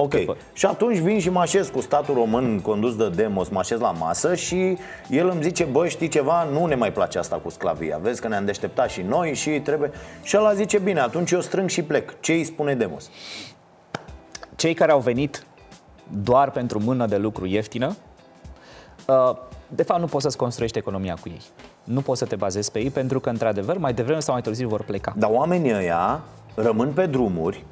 [0.00, 0.14] Ok.
[0.52, 3.90] Și atunci vin și mă așez cu statul român condus de Demos, mă așez la
[3.90, 4.78] masă și
[5.08, 7.98] el îmi zice, bă, știi ceva, nu ne mai place asta cu sclavia.
[8.02, 9.90] Vezi că ne-am deșteptat și noi și trebuie...
[10.22, 12.20] Și ăla zice, bine, atunci eu strâng și plec.
[12.20, 13.10] Ce îi spune Demos?
[14.56, 15.46] Cei care au venit
[16.22, 17.96] doar pentru mână de lucru ieftină,
[19.06, 19.36] uh,
[19.68, 21.40] de fapt nu poți să-ți construiești economia cu ei.
[21.84, 24.68] Nu poți să te bazezi pe ei pentru că, într-adevăr, mai devreme sau mai târziu
[24.68, 25.12] vor pleca.
[25.16, 26.20] Dar oamenii ăia
[26.54, 27.64] rămân pe drumuri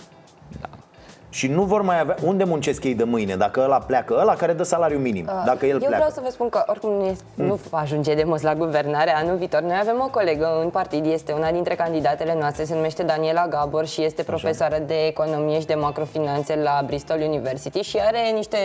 [1.37, 4.53] și nu vor mai avea unde muncesc ei de mâine dacă ăla pleacă, ăla care
[4.53, 5.95] dă salariu minim, uh, dacă el Eu pleacă.
[5.95, 7.47] vreau să vă spun că oricum nu, este, mm.
[7.47, 9.61] nu va ajunge de mos la guvernare anul viitor.
[9.61, 13.87] Noi avem o colegă în partid, este una dintre candidatele noastre, se numește Daniela Gabor
[13.87, 14.85] și este profesoară Așa.
[14.87, 18.57] de economie și de macrofinanțe la Bristol University și are niște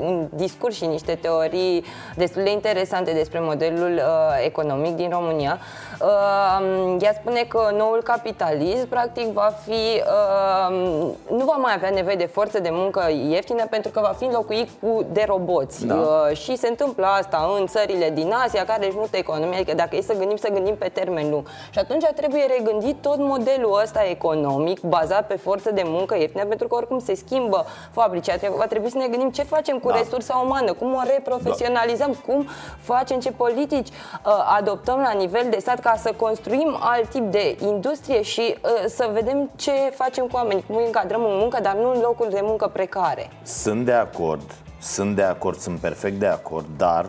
[0.00, 1.84] un discurs și niște teorii
[2.16, 5.58] destul de interesante despre modelul uh, economic din România.
[6.00, 12.11] Uh, ea spune că noul capitalism practic va fi uh, nu va mai avea nevoie
[12.12, 15.86] nevoie de forță de muncă ieftină pentru că va fi înlocuit cu de roboți.
[15.86, 15.94] Da.
[15.94, 19.96] Uh, și se întâmplă asta în țările din Asia, care își multă economie, adică dacă
[19.96, 21.46] e să gândim, să gândim pe termen lung.
[21.70, 26.68] Și atunci trebuie regândit tot modelul ăsta economic bazat pe forță de muncă ieftină, pentru
[26.68, 28.32] că oricum se schimbă fabricii.
[28.56, 29.96] Va trebui să ne gândim ce facem cu Da.
[29.96, 32.48] resursa umană, cum o reprofesionalizăm, cum
[32.80, 37.56] facem, ce politici uh, adoptăm la nivel de stat ca să construim alt tip de
[37.60, 41.74] industrie și uh, să vedem ce facem cu oamenii, cum îi încadrăm în muncă, dar
[41.74, 43.30] nu în locuri de muncă precare.
[43.42, 47.06] Sunt de acord, sunt de acord, sunt perfect de acord, dar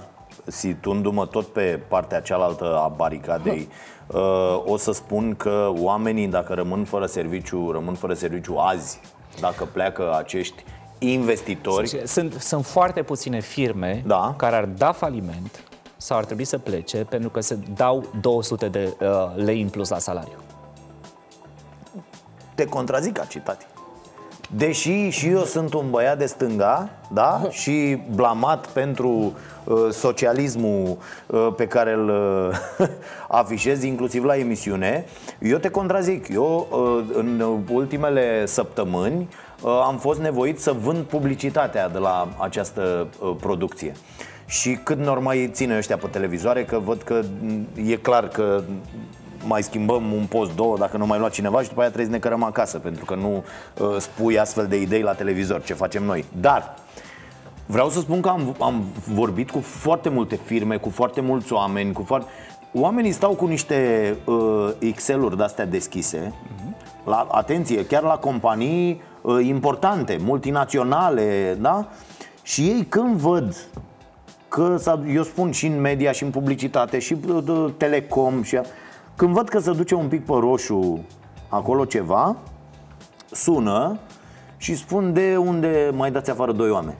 [0.48, 3.70] situându-mă tot pe partea cealaltă a baricadei,
[4.08, 9.00] uh, o să spun că oamenii, dacă rămân fără serviciu, rămân fără serviciu azi,
[9.40, 10.64] dacă pleacă acești
[11.00, 14.34] investitori, Sunt, sunt foarte puține firme Da.
[14.38, 15.64] care ar da faliment
[15.98, 19.90] sau ar trebui să plece pentru că se dau 200 de uh, lei în plus
[19.90, 20.38] la salariu.
[22.56, 23.66] te contrazic ca citati.
[24.56, 27.42] Deși și eu sunt un băiat de stânga, da?
[27.62, 29.34] Și blamat pentru
[29.64, 32.10] uh, socialismul uh, pe care îl
[32.80, 32.88] uh,
[33.28, 35.06] afișez inclusiv la emisiune,
[35.40, 36.28] eu te contrazic.
[36.34, 39.30] Eu uh, în ultimele săptămâni
[39.62, 43.92] uh, am fost nevoit să vând publicitatea de la această uh, producție.
[44.46, 48.64] Și cât normal îi ține ăștia pe televizoare, că văd că m, e clar că
[49.48, 52.16] mai schimbăm un post, două, dacă nu mai lua cineva și după aia trebuie să
[52.18, 53.44] ne cărăm acasă, pentru că nu
[53.80, 56.26] uh, spui astfel de idei la televizor, ce facem noi.
[56.40, 56.76] Dar
[57.66, 58.84] vreau să spun că am, am
[59.14, 62.28] vorbit cu foarte multe firme, cu foarte mulți oameni, cu foarte...
[62.74, 66.34] Oamenii stau cu niște uh, Excel-uri de-astea deschise,
[67.06, 71.88] la, atenție, chiar la companii uh, importante, multinaționale, da?
[72.42, 73.56] Și ei când văd
[74.48, 78.60] că s-a, eu spun și în media și în publicitate și uh, uh, telecom și
[79.16, 81.06] când văd că se duce un pic pe roșu
[81.50, 82.36] acolo ceva,
[83.32, 84.00] sună
[84.58, 86.98] și spun de unde mai dați afară doi oameni.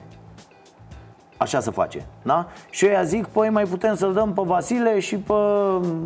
[1.36, 2.46] Așa se face, da?
[2.70, 5.32] Și eu zic, păi mai putem să-l dăm pe Vasile și pe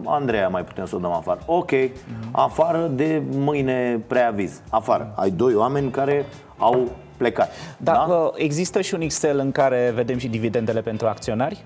[0.04, 1.70] Andreea mai putem să o dăm afară Ok,
[2.32, 6.26] afară de mâine preaviz Afară, ai doi oameni care
[6.58, 8.30] au plecat Dar da?
[8.34, 11.64] există și un Excel în care vedem și dividendele pentru acționari?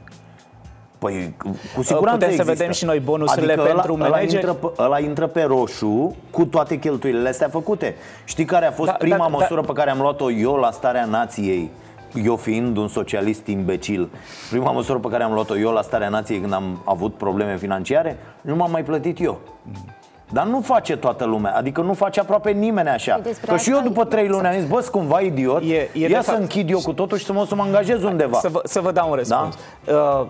[1.02, 1.34] Păi,
[1.76, 2.52] cu siguranță Putem să există.
[2.52, 4.34] vedem și noi bonusurile adică pentru ăla, ăla, manageri?
[4.34, 7.94] intră pe, ăla intră pe roșu cu toate cheltuielile astea făcute
[8.24, 9.28] Știi care a fost Da, prima da, da.
[9.28, 11.70] măsură pe care am luat-o eu la starea nației
[12.24, 14.08] eu fiind un socialist imbecil
[14.50, 18.18] Prima măsură pe care am luat-o eu la starea nației Când am avut probleme financiare
[18.40, 19.38] Nu m-am mai plătit eu
[20.34, 23.70] dar nu face toată lumea, adică nu face aproape nimeni așa Păi despre Că și
[23.70, 26.12] eu asta după e- trei luni am zis, bă, sunt cumva idiot E- e de
[26.12, 28.48] Ia să fapt- închid eu cu totul și să mă, să mă angajez undeva Să
[28.48, 29.56] vă, să vă dau un răspuns.
[29.84, 29.92] Da?
[29.92, 30.26] Uh,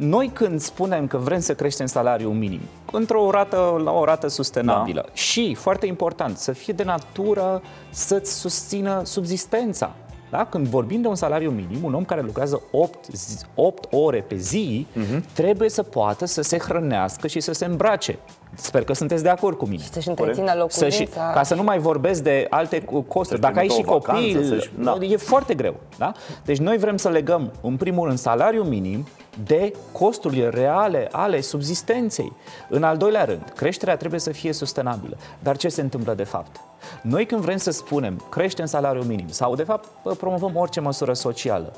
[0.00, 2.60] noi când spunem că vrem să creștem salariul minim
[2.92, 5.12] într-o rată, la o rată sustenabilă da.
[5.14, 9.94] și, foarte important, să fie de natură să-ți susțină subzistența.
[10.30, 10.44] Da?
[10.44, 13.06] Când vorbim de un salariu minim, un om care lucrează 8,
[13.54, 15.20] 8 ore pe zi uh-huh.
[15.32, 18.18] trebuie să poată să se hrănească și să se îmbrace.
[18.60, 19.82] Sper că sunteți de acord cu mine.
[19.90, 21.30] Să-și întrețină Să și, locuința.
[21.34, 23.40] ca să nu mai vorbesc de alte cu- costuri.
[23.40, 24.98] Să-și Dacă ai și trimită o vacanță, copii, să-și- da.
[25.00, 25.74] e foarte greu.
[25.98, 26.12] Da?
[26.44, 29.06] Deci noi vrem să legăm, în primul rând, salariul minim
[29.46, 32.32] de costurile reale ale subzistenței.
[32.68, 35.16] În al doilea rând, creșterea trebuie să fie sustenabilă.
[35.38, 36.60] Dar ce se întâmplă de fapt?
[37.02, 39.88] Noi când vrem să spunem creștem salariul minim sau de fapt
[40.18, 41.72] promovăm orice măsură socială,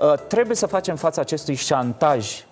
[0.00, 2.44] ă, trebuie să facem față acestui șantaj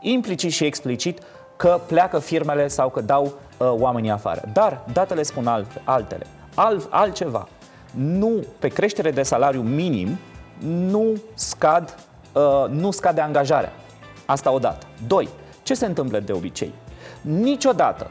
[0.00, 1.18] implicit și explicit
[1.62, 4.42] că pleacă firmele sau că dau uh, oamenii afară.
[4.52, 6.26] Dar datele spun alt, altele.
[6.54, 7.48] Al, altceva.
[7.90, 10.18] Nu, pe creștere de salariu minim,
[10.64, 11.94] nu scad,
[12.32, 13.72] uh, nu scade angajarea.
[14.26, 14.86] Asta odată.
[15.06, 15.28] Doi,
[15.62, 16.72] ce se întâmplă de obicei?
[17.20, 18.10] Niciodată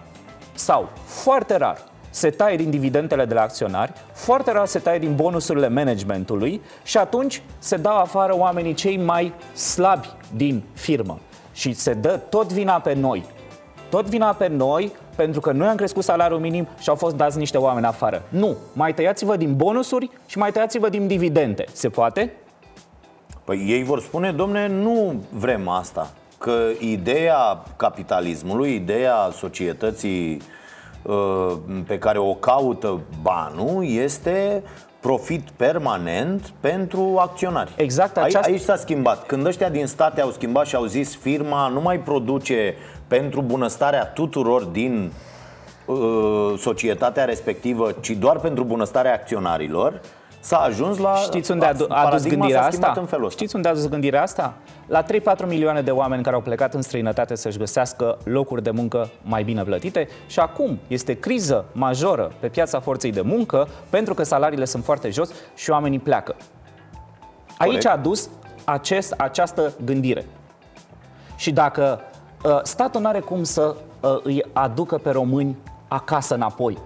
[0.54, 1.78] sau foarte rar
[2.10, 6.97] se taie din dividendele de la acționari, foarte rar se taie din bonusurile managementului și
[6.97, 11.20] atunci se dau afară oamenii cei mai slabi din firmă.
[11.54, 13.26] Și se dă tot vina pe noi.
[13.92, 17.38] Tot vina pe noi pentru că noi am crescut salariul minim și au fost dați
[17.38, 18.22] niște oameni afară.
[18.30, 21.66] Nu, mai tăiați-vă din bonusuri și mai tăiați-vă din dividende.
[21.72, 22.34] Se poate?
[23.44, 26.10] Păi ei vor spune, domne, nu vrem asta.
[26.38, 30.42] Că ideea capitalismului, ideea societății
[31.02, 31.54] uh,
[31.88, 34.64] pe care o caută banul este
[35.00, 37.72] profit permanent pentru acționari.
[37.76, 39.26] Exact Ai- aceasta- Aici s-a schimbat.
[39.26, 42.76] Când ăștia din state au schimbat și au zis firma nu mai produce
[43.18, 45.12] pentru bunăstarea tuturor din
[45.86, 45.97] uh,
[46.57, 50.01] societatea respectivă, ci doar pentru bunăstarea acționarilor,
[50.39, 52.93] s-a ajuns la Știți unde a, du- a dus gândirea asta?
[52.97, 53.38] În felul ăsta.
[53.38, 54.53] Știți unde a dus gândirea asta?
[54.88, 55.07] La 3-4
[55.47, 59.64] milioane de oameni care au plecat în străinătate să-și găsească locuri de muncă mai bine
[59.64, 64.84] plătite și acum este criză majoră pe piața forței de muncă pentru că salariile sunt
[64.84, 66.36] foarte jos și oamenii pleacă.
[67.57, 67.86] Aici Corect.
[67.86, 68.30] a dus
[68.64, 70.26] acest, această gândire.
[71.36, 72.11] Și dacă uh,
[72.64, 76.78] statul nu are cum să uh, îi aducă pe români acasă înapoi,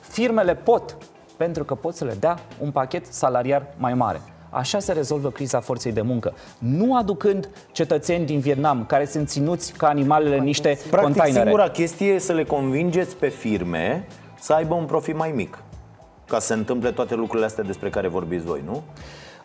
[0.00, 0.96] firmele pot,
[1.36, 4.20] pentru că pot să le dea un pachet salariar mai mare.
[4.50, 6.34] Așa se rezolvă criza forței de muncă.
[6.58, 11.42] Nu aducând cetățeni din Vietnam care sunt ținuți ca animalele în niște Practic, containere.
[11.42, 14.06] singura chestie e să le convingeți pe firme
[14.38, 15.58] să aibă un profit mai mic.
[16.26, 18.82] Ca să se întâmple toate lucrurile astea despre care vorbiți voi, nu?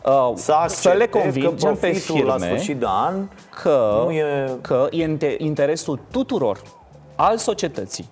[0.05, 3.27] Uh, Să, să le accepte convingem că pe profitul la firme sfârșit de an
[3.61, 4.57] că, nu e...
[4.61, 6.61] că e în te- interesul tuturor,
[7.15, 8.09] al societății,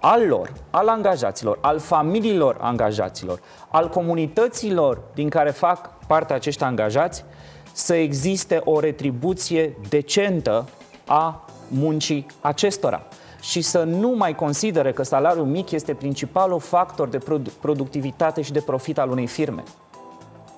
[0.00, 7.24] al lor, al angajaților, al familiilor angajaților, al comunităților din care fac parte acești angajați,
[7.72, 10.64] să existe o retribuție decentă
[11.06, 13.02] a muncii acestora
[13.40, 18.52] și să nu mai considere că salariul mic este principalul factor de produ- productivitate și
[18.52, 19.62] de profit al unei firme.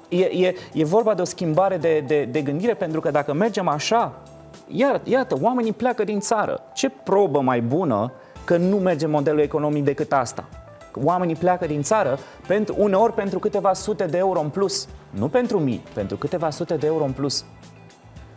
[0.08, 3.68] E, e, e vorba de o schimbare de, de, de gândire, pentru că dacă mergem
[3.68, 4.22] așa,
[4.66, 6.60] iar, iată, oamenii pleacă din țară.
[6.74, 8.12] Ce probă mai bună
[8.44, 10.44] că nu merge modelul economic decât asta?
[11.04, 14.88] Oamenii pleacă din țară pentru, uneori pentru câteva sute de euro în plus.
[15.10, 17.44] Nu pentru mii, pentru câteva sute de euro în plus.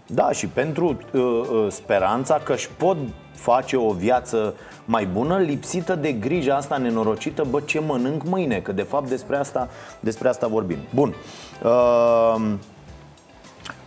[0.06, 2.98] Da, și pentru uh, uh, speranța că își pot
[3.34, 4.54] face o viață
[4.92, 9.38] mai bună, lipsită de grija asta nenorocită, bă, ce mănânc mâine, că de fapt despre
[9.38, 9.70] asta,
[10.00, 10.78] despre asta vorbim.
[10.96, 11.16] Bun.
[11.64, 12.54] Uh,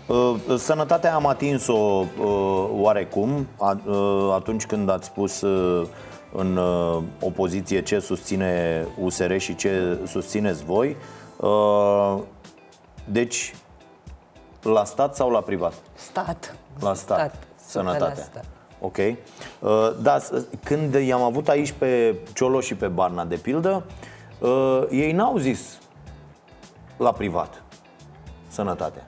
[0.07, 5.87] uh, sănătatea am atins-o uh, oarecum a, uh, atunci când ați spus uh,
[6.33, 10.97] în uh, opoziție ce susține USR și ce susțineți voi.
[11.37, 12.19] Uh,
[13.05, 13.55] deci,
[14.63, 15.73] la stat sau la privat?
[15.95, 16.57] Stat.
[16.81, 17.19] La stat.
[17.19, 17.35] Stat.
[17.67, 18.09] Sănătatea.
[18.09, 18.54] Super la stat.
[18.85, 18.97] Ok.
[18.97, 20.33] Uh, da, s-
[20.65, 23.83] când i-am avut aici pe Ciolo și pe Barna, de pildă,
[24.39, 25.79] uh, ei n-au zis
[26.97, 27.63] la privat
[28.49, 29.05] sănătatea.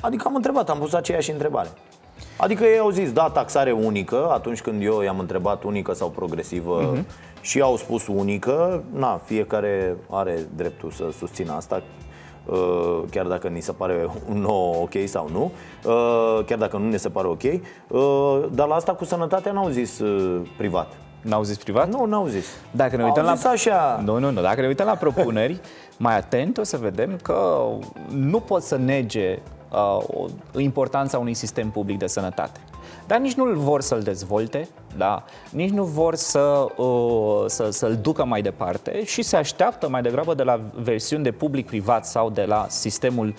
[0.00, 1.68] Adică am întrebat, am pus aceeași întrebare.
[2.36, 6.92] Adică ei au zis, da, taxare unică, atunci când eu i-am întrebat unică sau progresivă
[6.92, 7.04] uh-huh.
[7.40, 11.82] și au spus unică, na, fiecare are dreptul să susțină asta, uh,
[13.10, 15.50] chiar dacă ni se pare nou ok sau nu,
[15.84, 19.68] uh, chiar dacă nu ne se pare ok, uh, dar la asta cu sănătatea n-au
[19.68, 20.92] zis uh, privat.
[21.22, 21.88] N-au zis privat?
[21.88, 22.46] Nu, n-au zis.
[22.70, 24.00] Dacă ne uităm Au zis la așa.
[24.04, 24.40] Nu, nu, nu.
[24.40, 25.60] Dacă ne uităm la propuneri,
[25.96, 27.62] mai atent o să vedem că
[28.08, 29.38] nu pot să nege
[29.72, 30.02] uh,
[30.54, 32.60] o- importanța unui sistem public de sănătate.
[33.10, 35.24] Dar nici nu vor să-l dezvolte, da?
[35.50, 40.34] nici nu vor să, uh, să, să-l ducă mai departe și se așteaptă mai degrabă
[40.34, 43.34] de la versiuni de public-privat sau de la sistemul uh,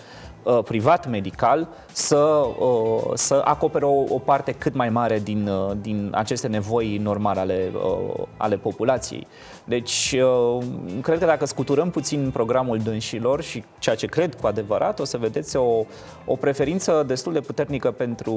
[0.63, 2.17] privat medical să,
[2.59, 7.39] uh, să acopere o, o parte cât mai mare din, uh, din aceste nevoi normale
[7.39, 9.27] ale, uh, ale populației.
[9.63, 10.63] Deci, uh,
[11.01, 15.17] cred că dacă scuturăm puțin programul dânșilor și ceea ce cred cu adevărat, o să
[15.17, 15.85] vedeți o,
[16.25, 18.35] o preferință destul de puternică pentru,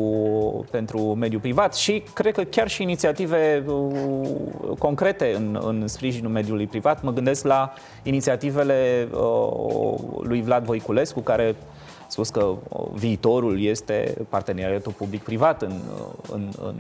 [0.71, 6.67] pentru mediul privat și cred că chiar și inițiative uh, concrete în, în sprijinul mediului
[6.67, 7.03] privat.
[7.03, 11.74] Mă gândesc la inițiativele uh, lui Vlad Voiculescu, care a
[12.15, 16.75] spus că uh, viitorul este parteneriatul public-privat în, uh, în, în,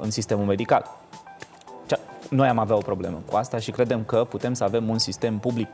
[0.00, 0.96] în sistemul medical.
[1.86, 1.98] Cea-
[2.30, 5.38] Noi am avea o problemă cu asta și credem că putem să avem un sistem
[5.38, 5.68] public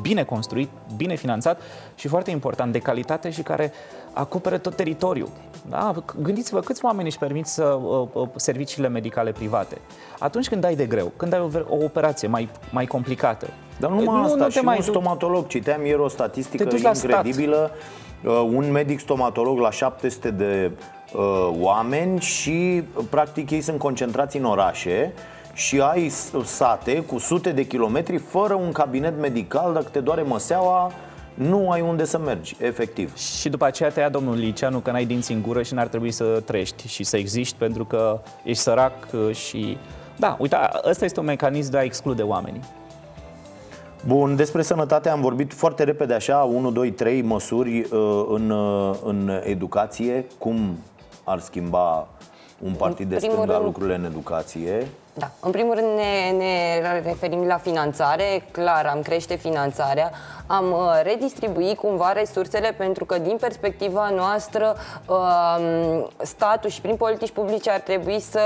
[0.00, 1.60] bine construit, bine finanțat
[1.94, 3.72] și foarte important, de calitate și care
[4.12, 5.28] acopere tot teritoriul.
[5.68, 5.94] Da?
[6.22, 9.78] Gândiți-vă câți oameni își permit să uh, uh, serviciile medicale private.
[10.18, 13.46] Atunci când ai de greu, când ai o, ver- o operație mai, mai complicată,
[13.78, 15.46] Dar nu numai asta, nu și un stomatolog.
[15.46, 17.70] Citeam ieri o statistică Te duci la incredibilă.
[18.26, 20.70] Uh, un medic stomatolog la 700 de
[21.14, 25.12] uh, oameni și uh, practic ei sunt concentrați în orașe
[25.52, 30.22] și ai s- sate cu sute de kilometri fără un cabinet medical, dacă te doare
[30.22, 30.92] măseaua,
[31.34, 33.16] nu ai unde să mergi, efectiv.
[33.16, 36.10] Și după aceea te ia domnul Liceanu că n-ai dinți în gură și n-ar trebui
[36.10, 39.76] să trăiești și să existi pentru că ești sărac uh, și...
[40.16, 40.56] Da, uite,
[40.88, 42.60] ăsta este un mecanism de a exclude oamenii.
[44.06, 48.96] Bun, despre sănătate am vorbit foarte repede așa, 1, 2, 3 măsuri uh, în, uh,
[49.04, 50.78] în educație, cum
[51.24, 52.08] ar schimba
[52.64, 54.86] un partid de primul stânga rând- lucrurile în educație.
[55.14, 55.30] Da.
[55.40, 60.10] În primul rând ne, ne referim la finanțare, clar, am crește finanțarea,
[60.46, 64.76] am uh, redistribuit cumva resursele pentru că din perspectiva noastră
[65.08, 68.40] um, statul și prin politici publice ar trebui să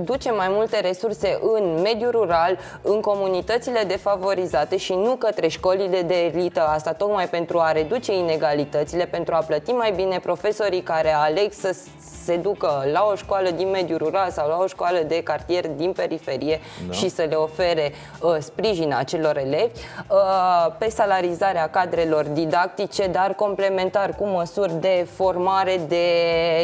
[0.00, 6.14] ducem mai multe resurse în mediul rural, în comunitățile defavorizate și nu către școlile de
[6.14, 11.52] elită, asta tocmai pentru a reduce inegalitățile, pentru a plăti mai bine profesorii care aleg
[11.52, 11.76] să
[12.24, 15.92] se ducă la o școală din mediul rural sau la o școală de cartier din
[15.92, 16.92] periferie da.
[16.92, 19.70] și să le ofere uh, sprijin acelor elevi
[20.10, 26.04] uh, pe salarizarea cadrelor didactice, dar complementar cu măsuri de formare, de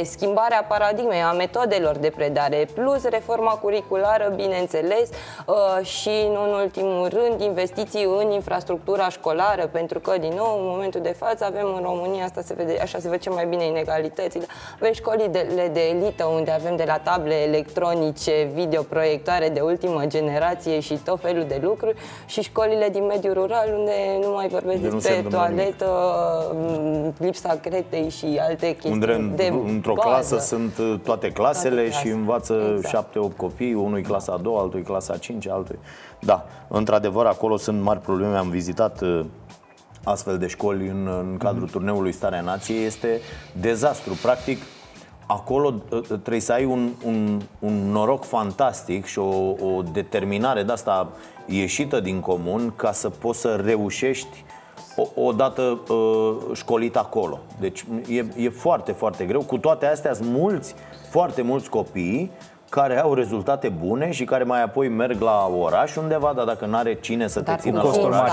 [0.05, 5.09] schimbare a paradigmei, a metodelor de predare, plus reforma curriculară, bineînțeles,
[5.47, 10.67] uh, și nu în ultimul rând investiții în infrastructura școlară, pentru că, din nou, în
[10.67, 13.65] momentul de față avem în România, asta se vede, așa se vede cel mai bine
[13.65, 19.61] inegalitățile, avem școlii de școlile de elită, unde avem de la table electronice, videoproiectoare de
[19.61, 21.97] ultimă generație și tot felul de lucruri,
[22.27, 25.87] și școlile din mediul rural, unde nu mai vorbesc de despre toaletă,
[26.55, 27.19] nimic.
[27.19, 30.09] lipsa cretei și alte chestii unde de într-o bază.
[30.09, 32.07] clasă sunt uh, toate clasele toate clase.
[32.07, 32.95] și învață exact.
[33.11, 35.79] 7-8 copii, unul e clasa a doua, altul e clasa a 5, altul
[36.21, 38.37] Da, într-adevăr, acolo sunt mari probleme.
[38.37, 39.25] Am vizitat uh,
[40.05, 41.71] astfel de școli în, în cadrul mm-hmm.
[41.71, 42.85] turneului Starea Nației.
[42.85, 43.21] Este
[43.61, 44.13] dezastru.
[44.23, 44.63] Practic,
[45.27, 50.63] acolo ă, ă, trebuie să ai un, un, un noroc fantastic și o, o determinare
[50.63, 51.09] de asta
[51.47, 54.45] ieșită din comun ca să poți să reușești
[55.15, 57.39] o, dată uh, școlit acolo.
[57.61, 59.43] Deci e, e foarte, foarte greu.
[59.43, 60.75] Cu toate astea sunt mulți,
[61.11, 62.31] foarte mulți copii
[62.75, 66.77] care au rezultate bune și care mai apoi merg la oraș undeva, dar dacă nu
[66.77, 68.31] are cine să dar te țină la oraș,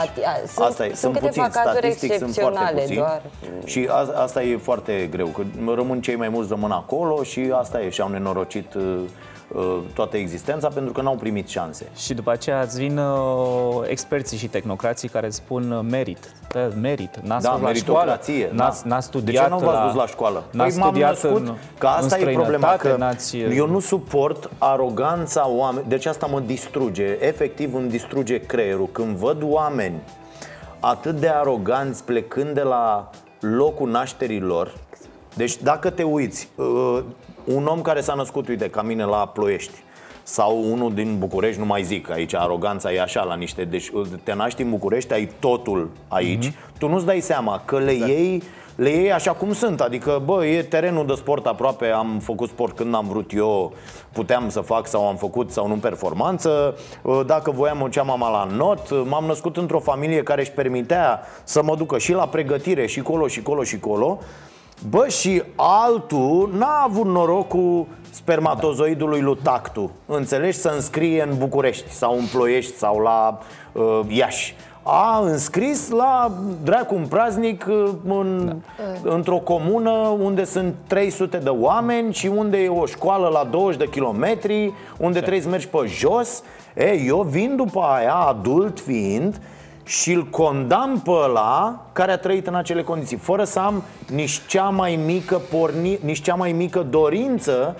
[0.48, 2.96] sunt, asta e, sunt, sunt puțin, statistic sunt foarte puțini.
[2.96, 3.22] Doar.
[3.66, 5.42] Și a, asta e foarte greu, că
[5.76, 9.39] rămân cei mai mulți rămân acolo și asta e, și au nenorocit uh, Uh,
[9.94, 11.88] toată existența pentru că n-au primit șanse.
[11.96, 16.34] Și după aceea îți vin uh, experții și tehnocrații care spun uh, merit.
[16.82, 18.20] Merit, n-ați da, la școală,
[18.52, 20.44] n-ați, n-ați studiat De ce nu v-ați dus la școală?
[20.52, 23.38] N-ați păi studiat născut, în, că asta în e problema, că n-ați...
[23.38, 28.90] eu nu suport aroganța oameni, deci asta mă distruge, efectiv îmi distruge creierul.
[28.92, 29.96] Când văd oameni
[30.80, 34.74] atât de aroganți plecând de la locul nașterii lor,
[35.36, 36.50] deci dacă te uiți,
[37.56, 39.84] un om care s-a născut, uite, ca mine la Ploiești.
[40.24, 43.92] Sau unul din București, nu mai zic, aici aroganța e așa la niște, deci
[44.24, 46.78] te naști în București, ai totul aici, mm-hmm.
[46.80, 48.12] tu nu-ți dai seama că le exact.
[48.12, 48.44] iei
[48.76, 52.76] le iei așa cum sunt, adică, bă, e terenul de sport aproape, am făcut sport
[52.76, 53.74] când am vrut eu,
[54.12, 56.78] puteam să fac sau am făcut sau nu performanță,
[57.26, 61.76] dacă voiam o mama la not, m-am născut într-o familie care își permitea să mă
[61.76, 64.20] ducă și la pregătire și colo și colo și colo
[64.88, 70.58] Bă, și altul n-a avut norocul spermatozoidului lui Tactu Înțelegi?
[70.58, 73.40] Să înscrie în București sau în Ploiești sau la
[73.72, 76.32] uh, Iași a înscris la
[76.64, 78.56] dracu un praznic uh, în,
[79.04, 79.14] da.
[79.14, 83.90] într-o comună unde sunt 300 de oameni și unde e o școală la 20 de
[83.90, 85.20] kilometri, unde Ce?
[85.20, 86.44] trebuie să mergi pe jos.
[86.76, 89.42] E, eu vin după aia, adult fiind,
[89.90, 94.42] și îl condamn pe ăla care a trăit în acele condiții, fără să am nici
[94.48, 97.76] cea mai mică porni, nici cea mai mică dorință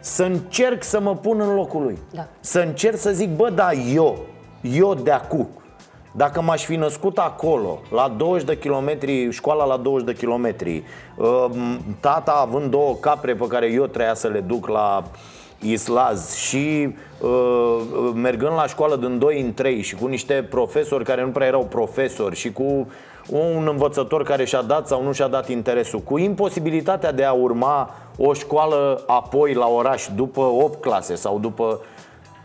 [0.00, 1.98] să încerc să mă pun în locul lui.
[2.10, 2.26] Da.
[2.40, 4.18] Să încerc să zic, bă, da, eu,
[4.60, 5.48] eu de acu.
[6.12, 10.82] Dacă m-aș fi născut acolo, la 20 de kilometri, școala la 20 de kilometri,
[11.16, 11.46] uh,
[12.00, 15.04] tata având două capre pe care eu treia să le duc la
[15.64, 17.80] Islaz și uh,
[18.14, 21.64] mergând la școală din 2 în 3 și cu niște profesori care nu prea erau
[21.64, 22.88] profesori și cu
[23.28, 27.90] un învățător care și-a dat sau nu și-a dat interesul, cu imposibilitatea de a urma
[28.16, 31.80] o școală apoi la oraș după 8 clase sau după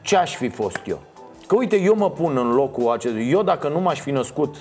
[0.02, 1.00] ce aș fi fost eu.
[1.48, 3.30] Că uite, eu mă pun în locul acestui.
[3.32, 4.56] Eu dacă nu m-aș fi născut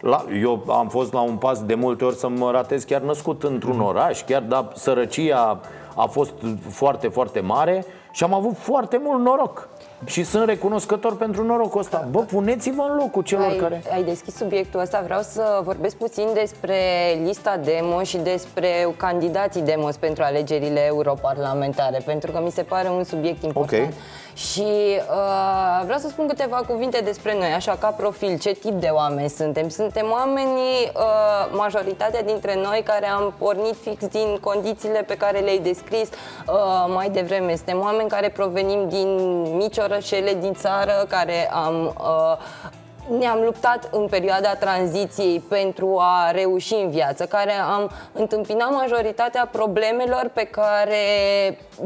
[0.00, 3.42] la, eu am fost la un pas de multe ori să mă ratez chiar născut
[3.42, 5.60] într-un oraș, chiar dar sărăcia
[5.96, 6.32] a fost
[6.68, 9.68] foarte, foarte mare și am avut foarte mult noroc.
[10.04, 12.08] Și sunt recunoscător pentru norocul ăsta.
[12.10, 13.82] Bă, puneți-vă în locul celor ai, care...
[13.92, 15.00] Ai deschis subiectul ăsta.
[15.04, 16.76] Vreau să vorbesc puțin despre
[17.24, 23.04] lista demo și despre candidații demos pentru alegerile europarlamentare, pentru că mi se pare un
[23.04, 23.82] subiect important.
[23.82, 23.94] Okay.
[24.34, 24.66] Și
[25.10, 29.28] uh, vreau să spun câteva cuvinte despre noi, așa ca profil, ce tip de oameni
[29.28, 29.68] suntem.
[29.68, 35.58] Suntem oamenii, uh, majoritatea dintre noi, care am pornit fix din condițiile pe care le-ai
[35.58, 37.56] descris uh, mai devreme.
[37.56, 42.70] Suntem oameni care provenim din mici orășele din țară, care am uh,
[43.08, 50.30] ne-am luptat în perioada tranziției pentru a reuși în viață, care am întâmpinat majoritatea problemelor
[50.34, 50.96] pe care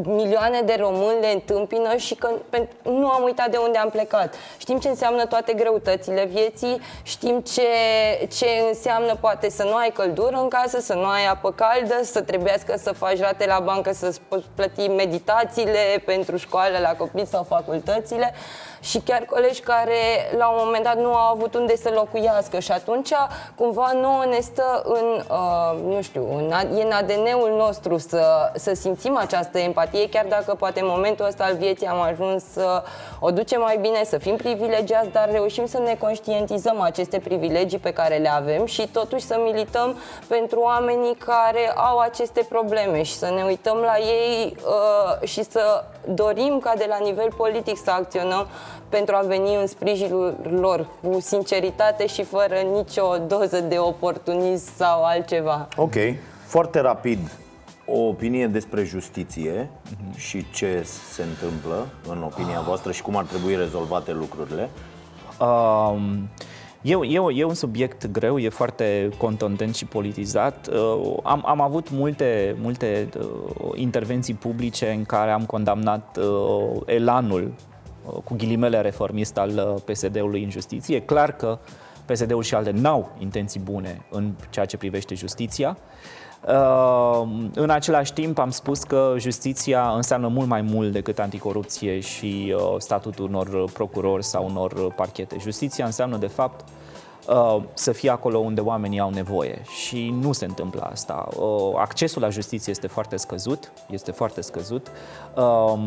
[0.03, 2.29] milioane de români le întâmpină și că
[2.83, 4.35] nu am uitat de unde am plecat.
[4.59, 7.62] Știm ce înseamnă toate greutățile vieții, știm ce,
[8.39, 12.21] ce înseamnă poate să nu ai căldură în casă, să nu ai apă caldă, să
[12.23, 14.14] trebuiască să faci rate la bancă, să
[14.55, 18.35] plăti meditațiile pentru școală la copii sau facultățile
[18.81, 19.95] și chiar colegi care
[20.37, 22.59] la un moment dat nu au avut unde să locuiască.
[22.59, 23.12] Și atunci
[23.55, 28.74] cumva nouă ne stă în, uh, nu știu, în, e în ADN-ul nostru să, să
[28.74, 32.83] simțim această empatie, chiar dacă poate în momentul ăsta al vieții am ajuns să
[33.20, 37.93] o ducem mai bine, să fim privilegiați, dar reușim să ne conștientizăm aceste privilegii pe
[37.93, 39.97] care le avem și totuși să milităm
[40.29, 45.85] pentru oamenii care au aceste probleme și să ne uităm la ei uh, și să
[46.09, 48.47] dorim ca de la nivel politic să acționăm
[48.89, 55.05] pentru a veni în sprijinul lor cu sinceritate și fără nicio doză de oportunism sau
[55.05, 55.68] altceva.
[55.77, 55.95] Ok,
[56.47, 57.18] foarte rapid,
[57.87, 60.16] o opinie despre justiție uh-huh.
[60.16, 64.70] și ce se întâmplă în opinia voastră și cum ar trebui rezolvate lucrurile?
[65.41, 66.29] Um,
[66.87, 70.68] E, e, e un subiect greu, e foarte contundent și politizat.
[70.72, 77.53] Uh, am, am avut multe, multe uh, intervenții publice în care am condamnat uh, elanul
[78.24, 80.96] cu ghilimele reformist al PSD-ului în justiție.
[80.96, 81.59] E clar că
[82.04, 85.76] PSD-ul și alte n-au intenții bune în ceea ce privește justiția.
[87.54, 93.24] În același timp am spus că justiția înseamnă mult mai mult decât anticorupție și statutul
[93.24, 95.36] unor procurori sau unor parchete.
[95.40, 96.86] Justiția înseamnă de fapt Uh,
[97.74, 101.29] să fie acolo unde oamenii au nevoie și nu se întâmplă asta.
[101.37, 104.91] Uh, accesul la justiție este foarte scăzut, este foarte scăzut,
[105.35, 105.79] uh,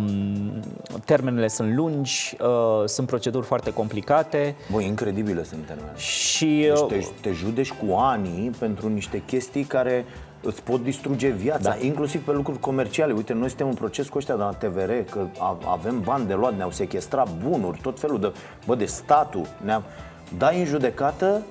[1.06, 4.56] termenele sunt lungi, uh, sunt proceduri foarte complicate.
[4.72, 5.98] Băi, incredibile sunt termenele.
[5.98, 10.06] Și, deci te, uh, te judești cu ani pentru niște chestii care
[10.42, 11.86] îți pot distruge viața, da.
[11.86, 13.14] inclusiv pe lucruri comerciale.
[13.14, 15.28] Uite, noi suntem în proces cu ăștia de la TVR, că
[15.66, 18.34] avem bani de luat, ne-au sequestrat bunuri, tot felul de...
[18.66, 19.84] Bă, de statul ne-a
[20.38, 21.42] dai în judecată,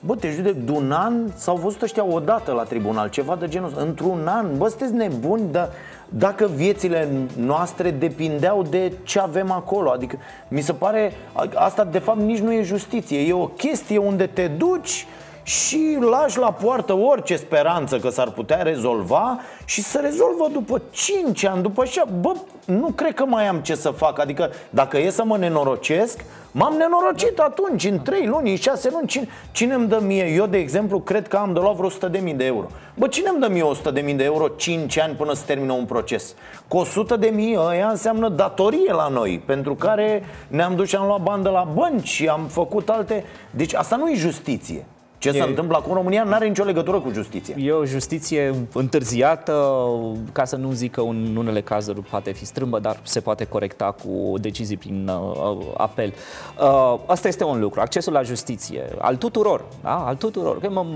[0.00, 3.68] bă, te judec de un an, s-au văzut ăștia odată la tribunal, ceva de genul
[3.68, 5.70] ăsta, într-un an, bă, sunteți nebuni, dar
[6.08, 9.90] dacă viețile noastre depindeau de ce avem acolo.
[9.90, 10.16] Adică
[10.48, 11.12] mi se pare,
[11.54, 15.06] asta de fapt nici nu e justiție, e o chestie unde te duci
[15.42, 21.44] și lași la poartă orice speranță că s-ar putea rezolva și să rezolvă după 5
[21.44, 22.32] ani, după așa, bă,
[22.64, 24.18] nu cred că mai am ce să fac.
[24.18, 26.24] Adică dacă e să mă nenorocesc,
[26.54, 30.24] M-am nenorocit atunci, în 3 luni, în 6 luni Cine, cine îmi dă mie?
[30.24, 33.40] Eu, de exemplu, cred că am de luat vreo 100.000 de euro Bă, cine îmi
[33.40, 33.64] dă mie
[34.10, 36.34] 100.000 de euro 5 ani până să termină un proces?
[36.68, 37.30] Cu 100.000
[37.68, 41.68] ăia înseamnă datorie la noi Pentru care ne-am dus și am luat bani de la
[41.74, 43.24] bănci Am făcut alte...
[43.50, 44.86] Deci asta nu e justiție
[45.22, 45.40] ce e...
[45.40, 47.54] se întâmplă acum în România nu are nicio legătură cu justiția.
[47.58, 49.76] E o justiție întârziată,
[50.32, 53.94] ca să nu zic că în unele cazuri poate fi strâmbă, dar se poate corecta
[54.04, 56.12] cu decizii prin uh, apel.
[56.60, 60.06] Uh, asta este un lucru, accesul la justiție, al tuturor, da?
[60.06, 60.60] al tuturor.
[60.60, 60.86] Că mă,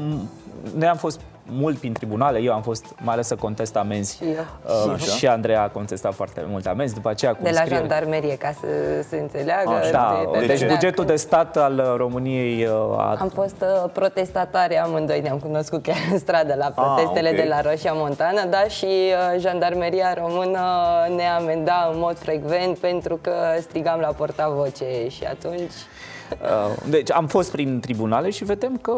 [0.74, 4.24] noi am fost mult prin tribunale, eu am fost mai ales să contest amenzi și,
[4.24, 4.47] eu.
[4.90, 7.76] Uh, și, și Andreea a contestat foarte multe amenzi, după aceea cu De la scriere...
[7.76, 8.66] jandarmerie, ca să
[9.09, 9.70] se înțeleagă.
[9.70, 13.16] A, da, de, deci bugetul de stat al României uh, a...
[13.20, 17.44] Am fost uh, protestatari amândoi, ne-am cunoscut chiar în stradă la protestele a, okay.
[17.44, 20.61] de la Roșia Montană, da, și uh, jandarmeria română
[21.16, 25.72] ne amenda în mod frecvent pentru că strigam la portavoce și atunci...
[26.30, 28.92] Uh, deci am fost prin tribunale și vedem că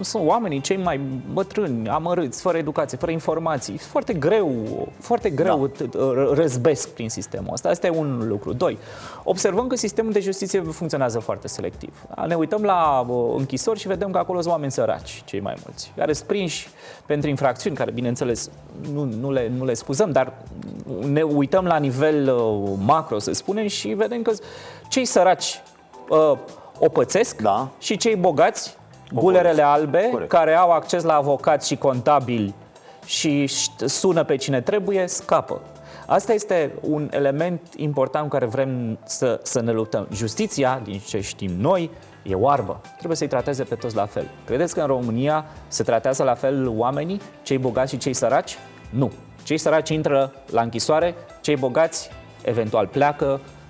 [0.00, 1.00] sunt oamenii cei mai
[1.32, 3.78] bătrâni, amărâți, fără educație, fără informații.
[3.78, 4.52] Foarte greu,
[4.98, 5.98] foarte greu da.
[6.34, 7.68] răzbesc prin sistemul ăsta.
[7.68, 8.52] Asta e un lucru.
[8.52, 8.78] Doi,
[9.22, 12.04] observăm că sistemul de justiție funcționează foarte selectiv.
[12.26, 15.92] Ne uităm la uh, închisori și vedem că acolo sunt oameni săraci, cei mai mulți,
[15.96, 16.68] care sunt prinși
[17.06, 18.50] pentru infracțiuni, care, bineînțeles,
[18.92, 20.32] nu, nu, le, nu le scuzăm, dar
[21.06, 24.32] ne uităm la nivel uh, macro, să spunem, și vedem că
[24.88, 25.62] cei săraci
[26.08, 26.38] uh,
[26.78, 27.68] o pățesc da.
[27.78, 28.76] și cei bogați,
[29.12, 30.30] gulerele albe, Corect.
[30.30, 32.54] care au acces la avocați și contabili
[33.04, 33.46] și
[33.84, 35.60] sună pe cine trebuie, scapă.
[36.06, 40.06] Asta este un element important cu care vrem să, să ne luptăm.
[40.12, 41.90] Justiția, din ce știm noi,
[42.22, 42.80] e oarbă.
[42.96, 44.30] Trebuie să-i trateze pe toți la fel.
[44.44, 48.58] Credeți că în România se tratează la fel oamenii, cei bogați și cei săraci?
[48.90, 49.12] Nu.
[49.42, 52.10] Cei săraci intră la închisoare, cei bogați
[52.42, 53.63] eventual pleacă, uh,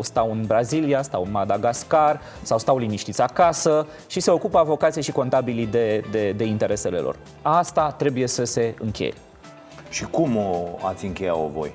[0.00, 5.12] stau în Brazilia, stau în Madagascar sau stau liniștiți acasă și se ocupă avocații și
[5.12, 7.16] contabilii de, de, de interesele lor.
[7.42, 9.14] Asta trebuie să se încheie.
[9.88, 11.72] Și cum o ați încheiat-o voi?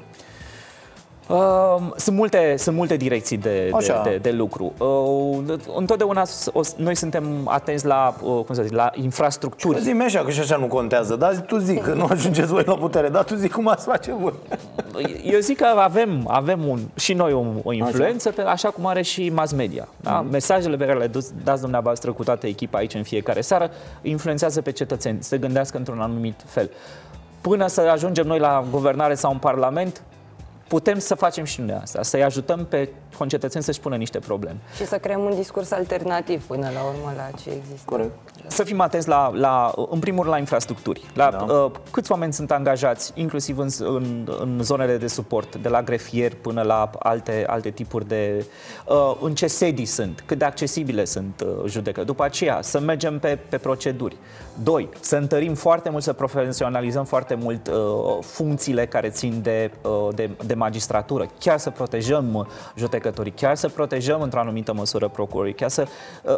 [1.28, 4.74] Uh, sunt, multe, sunt multe direcții de, de, de, de lucru.
[4.78, 6.24] Uh, întotdeauna
[6.54, 9.80] o, noi suntem atenți la, uh, cum să zic, la infrastructuri.
[9.82, 12.76] Zi-mi așa, că și așa nu contează, dar tu zic că nu ajungeți voi la
[12.76, 14.34] putere, dar tu zic cum ați face voi.
[15.24, 18.50] Eu zic că avem, avem un, și noi o, o influență, așa.
[18.50, 19.88] așa cum are și mass media.
[20.02, 20.12] Da?
[20.12, 20.30] Mm.
[20.32, 21.12] Mesajele pe care le
[21.44, 23.72] dați dumneavoastră cu toată echipa aici în fiecare seară
[24.02, 26.70] influențează pe cetățeni, să gândească într-un anumit fel.
[27.42, 30.02] Până să ajungem noi la guvernare sau în Parlament,
[30.68, 34.58] putem să facem și noi asta, să-i ajutăm pe concetățeni să-și pună niște probleme.
[34.76, 37.82] Și să creăm un discurs alternativ până la urmă la ce există.
[37.86, 38.12] Corect.
[38.48, 41.54] Să fim atenți la, la în primul rând la infrastructuri, la da.
[41.54, 46.34] uh, câți oameni sunt angajați, inclusiv în, în, în zonele de suport, de la grefier
[46.36, 48.46] până la alte, alte tipuri de...
[48.88, 52.04] Uh, în ce sedii sunt, cât de accesibile sunt uh, judecă.
[52.04, 54.16] După aceea, să mergem pe, pe proceduri.
[54.64, 57.76] Doi, să întărim foarte mult, să profesionalizăm foarte mult uh,
[58.22, 62.48] funcțiile care țin de, uh, de, de magistratură, chiar să protejăm
[63.08, 65.88] judecătorii, chiar să protejăm într-o anumită măsură procurorii, chiar să
[66.24, 66.38] uh,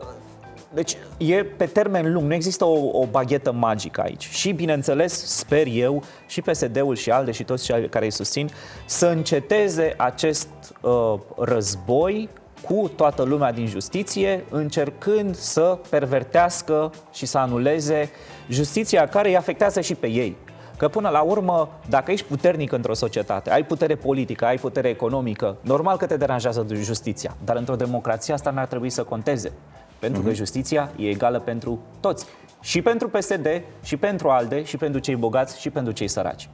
[0.74, 4.28] deci e pe termen lung, nu există o, o baghetă magică aici.
[4.30, 8.50] Și, bineînțeles, sper eu, și PSD-ul și ALDE și toți cei care îi susțin,
[8.86, 10.48] să înceteze acest
[10.82, 12.30] uh, război
[12.62, 18.10] cu toată lumea din justiție, încercând să pervertească și să anuleze
[18.50, 20.36] justiția care îi afectează și pe ei.
[20.80, 25.56] Că până la urmă, dacă ești puternic într-o societate, ai putere politică, ai putere economică,
[25.62, 29.52] normal că te deranjează justiția, dar într-o democrație asta n-ar trebui să conteze.
[30.00, 30.24] Pentru uh-huh.
[30.24, 30.38] că mhm.
[30.38, 32.26] justiția e egală pentru toți.
[32.62, 33.48] Și pentru PSD,
[33.84, 36.50] și pentru ALDE, și pentru cei bogați, și pentru cei săraci.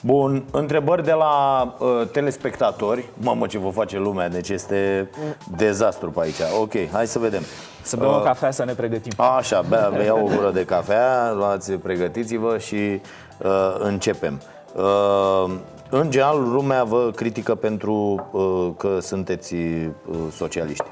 [0.00, 3.08] Bun, întrebări de la uh, telespectatori.
[3.14, 5.10] Mamă ce vă face lumea, deci este
[5.56, 6.40] dezastru pe aici.
[6.60, 7.42] Ok, hai să vedem.
[7.82, 9.12] Să bem uh, o cafea să ne pregătim.
[9.16, 13.00] Așa, bea, bea o gură de cafea Luați, pregătiți-vă și
[13.38, 14.40] uh, începem.
[14.74, 15.50] Uh,
[15.90, 19.92] în general, lumea vă critică pentru uh, că sunteți uh,
[20.36, 20.84] socialiști.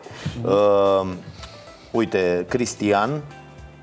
[0.44, 1.06] Uh,
[1.90, 3.22] uite, Cristian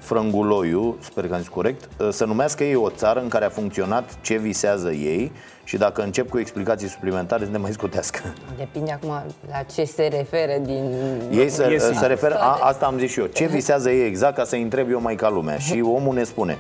[0.04, 3.50] Frânguloiu, sper că am zis corect, uh, să numească ei o țară în care a
[3.50, 5.32] funcționat ce visează ei
[5.64, 8.20] și dacă încep cu explicații suplimentare să ne mai scutească.
[8.58, 9.10] Depinde acum
[9.50, 10.92] la ce se referă din...
[11.32, 14.44] Ei se, se referă, a, asta am zis și eu, ce visează ei exact ca
[14.44, 15.58] să întreb eu mai ca lumea.
[15.58, 16.58] Și omul ne spune,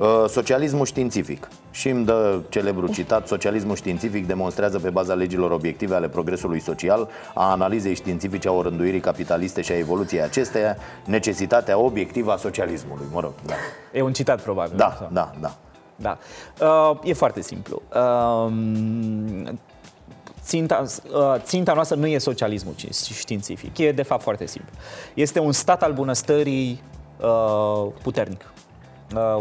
[0.00, 1.48] Uh, socialismul științific.
[1.70, 7.08] Și îmi dă celebru citat, socialismul științific demonstrează pe baza legilor obiective ale progresului social,
[7.34, 13.06] a analizei științifice a orânduirii capitaliste și a evoluției acesteia, necesitatea obiectivă a socialismului.
[13.12, 13.54] Mă rog, da.
[13.92, 14.76] E un citat probabil.
[14.76, 15.08] Da, sau?
[15.12, 15.56] da, da.
[15.96, 16.18] Da.
[16.60, 17.82] Uh, e foarte simplu.
[17.94, 18.52] Uh,
[20.42, 22.74] ținta, uh, ținta noastră nu e socialismul
[23.14, 23.78] științific.
[23.78, 24.72] E de fapt foarte simplu.
[25.14, 26.82] Este un stat al bunăstării
[27.20, 28.69] uh, puternic uh,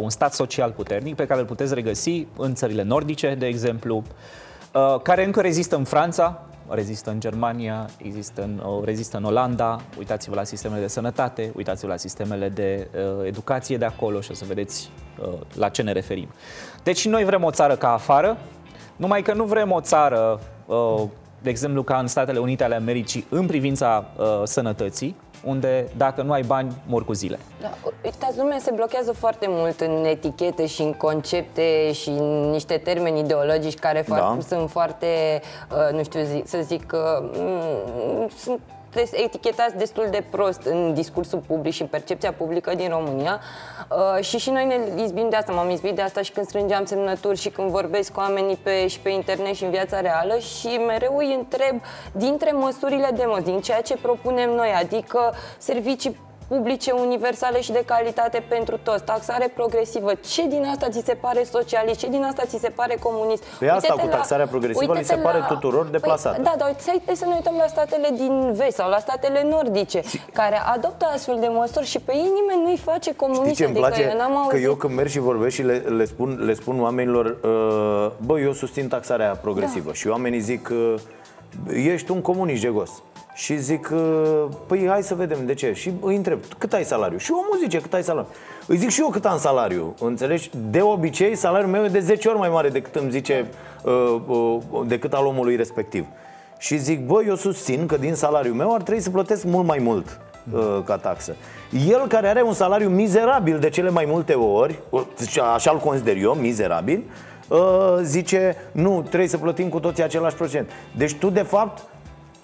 [0.01, 4.03] un stat social puternic pe care îl puteți regăsi în țările nordice, de exemplu,
[4.73, 9.79] uh, care încă rezistă în Franța, rezistă în Germania, există în, uh, rezistă în Olanda,
[9.97, 14.33] uitați-vă la sistemele de sănătate, uitați-vă la sistemele de uh, educație de acolo și o
[14.33, 14.89] să vedeți
[15.21, 16.27] uh, la ce ne referim.
[16.83, 18.37] Deci noi vrem o țară ca afară,
[18.95, 21.01] numai că nu vrem o țară, uh,
[21.41, 26.31] de exemplu, ca în Statele Unite ale Americii, în privința uh, sănătății, unde dacă nu
[26.31, 27.39] ai bani, mor cu zile.
[27.61, 27.71] Da,
[28.03, 33.19] uitați, lumea se blochează foarte mult în etichete și în concepte și în niște termeni
[33.19, 34.37] ideologici care da.
[34.47, 38.27] sunt foarte, uh, nu știu, zi, să zic, uh,
[38.93, 43.39] sunt etichetați destul de prost în discursul public și în percepția publică din România.
[43.89, 46.85] Uh, și și noi ne izbim de asta, m-am izbit de asta și când strângeam
[46.85, 50.67] semnături și când vorbesc cu oamenii pe, și pe internet și în viața reală și
[50.67, 51.81] mereu îi întreb
[52.11, 57.83] dintre măsurile de mă, din ceea ce propunem noi, adică servicii publice, universale și de
[57.85, 60.11] calitate pentru toți, taxare progresivă.
[60.13, 61.99] Ce din asta ți se pare socialist?
[61.99, 63.43] Ce din asta ți se pare comunist?
[63.43, 65.21] Pe păi asta cu taxarea progresivă li se la...
[65.21, 66.35] pare tuturor deplasată.
[66.35, 70.01] Păi, da, dar uite să ne uităm la statele din vest sau la statele nordice,
[70.33, 73.53] care adoptă astfel de măsuri și pe ei nimeni nu-i face comunist.
[73.53, 74.17] Știi ce îmi adică place?
[74.33, 78.11] Eu că eu când merg și vorbesc și le, le, spun, le spun oamenilor, uh,
[78.25, 79.93] bă, eu susțin taxarea progresivă da.
[79.93, 80.95] și oamenii zic, uh,
[81.73, 82.89] ești un comunist jegos.
[83.39, 83.91] Și zic,
[84.67, 87.17] păi hai să vedem de ce Și îi întreb, cât ai salariu?
[87.17, 88.29] Și omul zice, cât ai salariu?
[88.67, 90.49] Îi zic și eu cât am salariu, înțelegi?
[90.69, 93.47] De obicei, salariul meu e de 10 ori mai mare decât îmi zice,
[93.83, 96.05] uh, uh, decât al omului respectiv
[96.57, 99.79] Și zic, băi, eu susțin că din salariul meu ar trebui să plătesc mult mai
[99.81, 100.19] mult
[100.53, 101.35] uh, ca taxă
[101.89, 104.79] El care are un salariu mizerabil de cele mai multe ori,
[105.53, 107.03] așa-l consider eu, mizerabil
[107.47, 107.59] uh,
[108.01, 111.83] Zice, nu, trebuie să plătim cu toții același procent Deci tu, de fapt,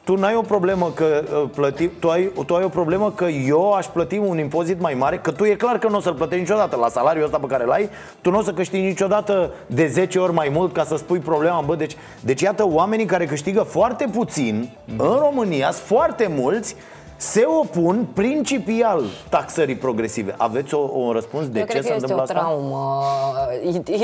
[0.05, 3.71] tu n-ai o problemă că uh, plăti, tu, ai, tu ai o problemă că eu
[3.71, 6.41] aș plăti un impozit mai mare, că tu e clar că nu o să-l plătești
[6.41, 6.75] niciodată.
[6.75, 7.89] La salariul ăsta pe care l-ai,
[8.21, 11.61] tu nu o să câștigi niciodată de 10 ori mai mult ca să spui problema,
[11.61, 16.75] bă, deci, deci iată oamenii care câștigă foarte puțin în România, sunt foarte mulți
[17.17, 20.33] se opun principial taxării progresive.
[20.37, 22.33] Aveți o, un răspuns de Eu ce cred se că este o întâmplă asta?
[22.33, 23.01] traumă.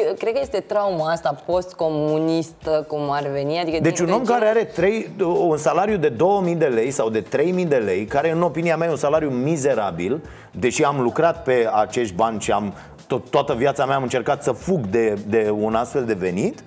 [0.07, 3.59] Eu cred că este trauma asta post-comunistă, cum ar veni.
[3.59, 5.09] Adică Deci din un om regim- care are 3,
[5.49, 8.88] un salariu de 2000 de lei sau de 3000 de lei, care în opinia mea
[8.88, 12.74] e un salariu mizerabil, deși am lucrat pe acești bani și am
[13.07, 16.64] tot, toată viața mea am încercat să fug de, de un astfel de venit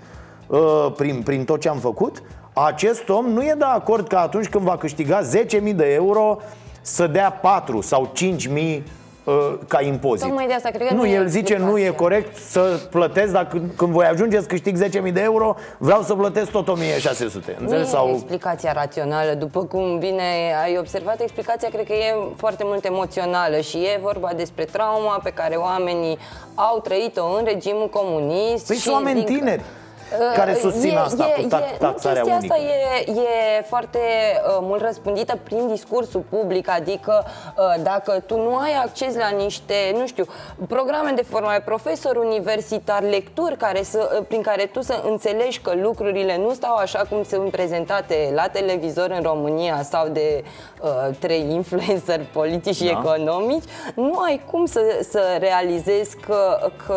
[0.47, 2.22] uh, prin, prin tot ce am făcut,
[2.55, 6.38] acest om nu e de acord că atunci când va câștiga 10.000 de euro
[6.80, 8.12] să dea 4 sau
[8.48, 8.82] 5.000
[9.24, 9.34] uh,
[9.68, 10.26] ca impozit.
[10.26, 11.92] Tocmai de asta cred că nu, nu e el zice nu e explicația.
[11.96, 14.76] corect să plătesc, dacă când, când voi ajunge să câștig
[15.07, 16.72] 10.000 de euro, vreau să plătesc tot 1.600.
[16.72, 16.81] Nu
[17.60, 17.86] Înțelegi?
[17.86, 18.09] e Sau...
[18.12, 20.22] explicația rațională, după cum bine
[20.64, 25.31] ai observat, explicația cred că e foarte mult emoțională și e vorba despre trauma pe
[25.31, 26.18] care oamenii
[26.55, 28.66] au trăit-o în regimul comunist.
[28.66, 29.62] Păi și sunt oameni din- tineri
[30.36, 32.73] care susțin asta cu tax- taxarea nu, chestia unică.
[33.05, 33.20] asta e,
[33.59, 39.16] e foarte uh, mult răspândită prin discursul public, adică uh, dacă tu nu ai acces
[39.16, 40.24] la niște, nu știu,
[40.69, 45.73] programe de formare, profesori universitari, lecturi care să, uh, prin care tu să înțelegi că
[45.82, 50.45] lucrurile nu stau așa cum sunt prezentate la televizor în România sau de
[50.82, 52.91] uh, trei influenceri politici și Da.
[52.91, 53.65] economici,
[53.95, 54.81] nu ai cum să,
[55.11, 56.97] să realizezi că, că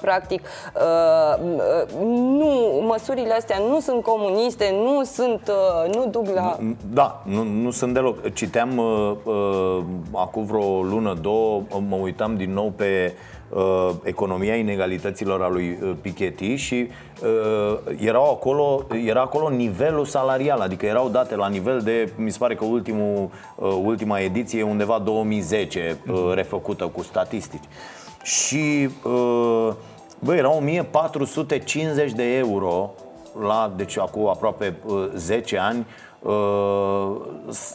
[0.00, 1.82] practic uh, uh,
[2.38, 6.58] nu, măsurile astea nu sunt comuniste, nu sunt, uh, nu duc la...
[6.92, 8.32] Da, nu, nu sunt deloc.
[8.32, 9.82] Citeam uh, uh,
[10.12, 13.14] acum vreo lună, două, mă uitam din nou pe
[13.48, 16.88] uh, economia inegalităților a lui uh, Piketty și
[17.22, 22.38] uh, erau acolo, era acolo nivelul salarial, adică erau date la nivel de, mi se
[22.38, 27.64] pare că ultimul, uh, ultima ediție e undeva 2010, uh, refăcută cu statistici.
[28.22, 29.72] Și uh,
[30.18, 32.90] bă, era 1450 de euro
[33.40, 35.86] la, deci acum aproape uh, 10 ani,
[36.22, 37.16] uh,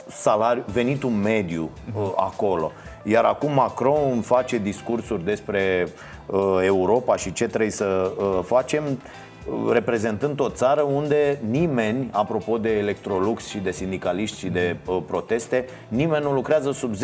[0.07, 2.71] salariu, venitul mediu uh, acolo.
[3.03, 5.87] Iar acum Macron face discursuri despre
[6.25, 12.57] uh, Europa și ce trebuie să uh, facem uh, reprezentând o țară unde nimeni, apropo
[12.57, 17.03] de Electrolux și de sindicaliști și de uh, proteste, nimeni nu lucrează sub 10,03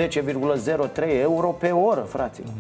[1.22, 2.52] euro pe oră, fraților.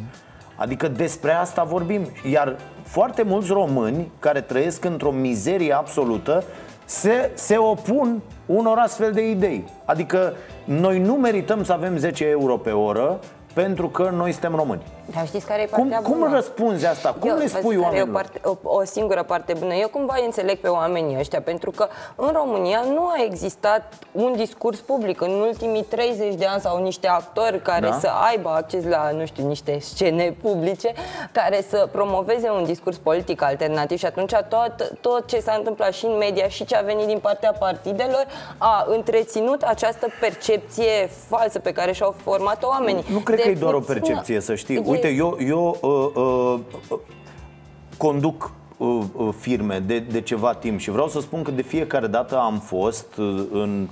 [0.56, 2.02] Adică despre asta vorbim.
[2.32, 6.44] Iar foarte mulți români care trăiesc într-o mizerie absolută
[6.86, 9.64] se, se opun unor astfel de idei.
[9.86, 10.34] Adică
[10.65, 13.19] noi nu merităm să avem 10 euro pe oră
[13.53, 14.82] pentru că noi suntem români.
[15.14, 16.34] Dar știți care e Cum, partea cum bună?
[16.36, 17.15] răspunzi asta?
[17.19, 18.10] Cum Eu, le vezi spui care e o, oamenilor?
[18.14, 19.73] parte, o, o singură parte bună.
[19.73, 24.34] Eu cumva îi înțeleg pe oamenii ăștia, pentru că în România nu a existat un
[24.36, 27.98] discurs public în ultimii 30 de ani sau niște actori care Da.
[27.99, 30.94] să aibă acces la, nu știu, niște scene publice
[31.32, 36.06] care să promoveze un discurs politic alternativ și atunci tot, tot ce s-a întâmplat și
[36.06, 38.26] în media și ce a venit din partea partidelor
[38.57, 43.03] a întreținut această percepție falsă pe care și-au format-o oamenii.
[43.11, 44.77] Nu cred De că e doar o puțină- percepție, să știi.
[44.95, 46.59] E- Uite, eu, eu uh, uh,
[46.89, 46.99] uh,
[47.97, 52.07] conduc uh, uh, firme de, de ceva timp și vreau să spun că de fiecare
[52.07, 53.88] dată am fost uh, în,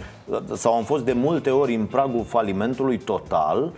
[0.53, 3.71] sau am fost de multe ori în pragul falimentului total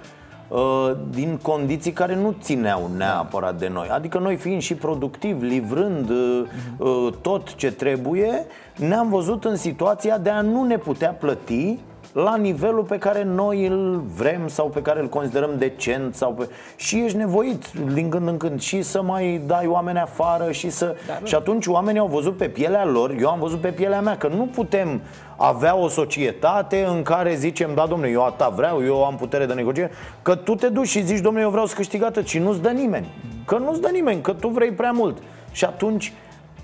[0.47, 3.88] uh, din condiții care nu țineau neapărat de noi.
[3.91, 6.41] Adică noi fiind și productivi, livrând uh,
[6.77, 8.45] uh, tot ce trebuie,
[8.76, 11.80] ne-am văzut în situația de a nu ne putea plăti
[12.23, 16.49] la nivelul pe care noi îl vrem sau pe care îl considerăm decent sau pe...
[16.75, 20.95] și ești nevoit din când în când și să mai dai oameni afară și să...
[21.23, 24.27] și atunci oamenii au văzut pe pielea lor, eu am văzut pe pielea mea că
[24.27, 25.01] nu putem
[25.35, 29.53] avea o societate în care zicem, da domnule, eu atâta vreau, eu am putere de
[29.53, 32.61] negociere, că tu te duci și zici, domnule, eu vreau să câștig atât și nu-ți
[32.61, 33.07] dă nimeni.
[33.45, 35.17] Că nu-ți dă nimeni, că tu vrei prea mult.
[35.51, 36.13] Și atunci,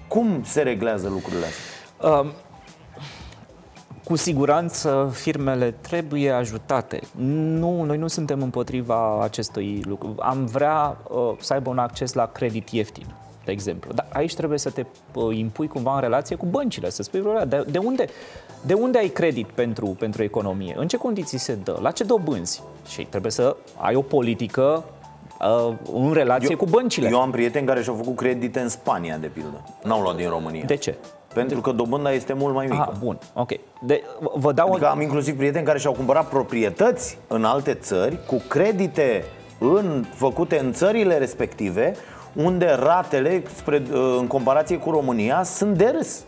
[0.08, 2.20] cum se reglează lucrurile astea?
[2.20, 2.32] Um,
[4.04, 7.00] cu siguranță firmele trebuie ajutate.
[7.18, 10.16] Nu, noi nu suntem împotriva acestui lucru.
[10.20, 13.06] Am vrea uh, să aibă un acces la credit ieftin,
[13.46, 13.92] de exemplu.
[13.94, 17.46] Dar aici trebuie să te uh, impui cumva în relație cu băncile, să spui vreodată,
[17.46, 18.06] de, de unde
[18.66, 20.76] de unde ai credit pentru, pentru economie?
[20.78, 21.80] În ce condiții se dă?
[21.82, 22.64] La ce dobânzi?
[22.88, 24.84] Și trebuie să ai o politică
[25.40, 27.10] uh, în relație cu băncile.
[27.10, 29.64] Eu am prieteni care și-au făcut credite în Spania, de pildă.
[29.84, 30.64] N-au luat din România.
[30.66, 30.96] De ce?
[31.34, 32.86] Pentru că dobânda este mult mai mică.
[32.90, 33.50] Ah, bun, ok.
[33.82, 34.04] De,
[34.36, 34.90] vă dau Adică o...
[34.90, 39.24] am inclusiv prieteni care și-au cumpărat proprietăți în alte țări cu credite
[39.60, 41.96] în, făcute în țările respective
[42.34, 43.82] unde ratele, spre,
[44.20, 46.24] în comparație cu România, sunt de râs.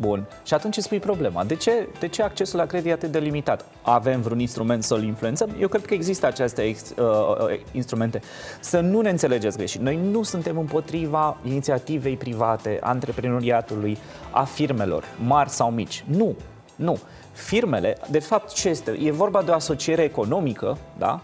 [0.00, 0.26] Bun.
[0.44, 1.44] Și atunci îți spui problema.
[1.44, 3.64] De ce, de ce accesul la credit e atât de limitat?
[3.82, 5.50] Avem vreun instrument să-l influențăm?
[5.58, 8.20] Eu cred că există aceste ex, uh, uh, instrumente.
[8.60, 9.80] Să nu ne înțelegeți greșit.
[9.80, 13.98] Noi nu suntem împotriva inițiativei private, antreprenoriatului,
[14.30, 16.04] a firmelor, mari sau mici.
[16.06, 16.34] Nu.
[16.76, 16.98] Nu.
[17.32, 18.98] Firmele, de fapt, ce este?
[19.02, 21.20] E vorba de o asociere economică, da?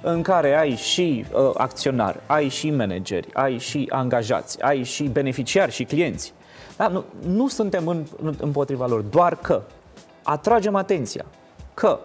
[0.00, 5.72] în care ai și uh, acționari, ai și manageri, ai și angajați, ai și beneficiari
[5.72, 6.32] și clienți.
[6.80, 6.88] Da?
[6.88, 8.04] Nu, nu suntem în,
[8.40, 9.62] împotriva lor, doar că
[10.22, 11.24] atragem atenția
[11.74, 11.98] că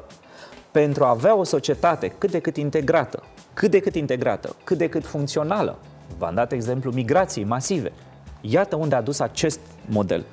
[0.71, 3.23] pentru a avea o societate cât de cât integrată,
[3.53, 5.77] cât de cât integrată, cât de cât funcțională,
[6.17, 7.91] v-am dat exemplu migrației masive.
[8.41, 10.23] Iată unde a dus acest model.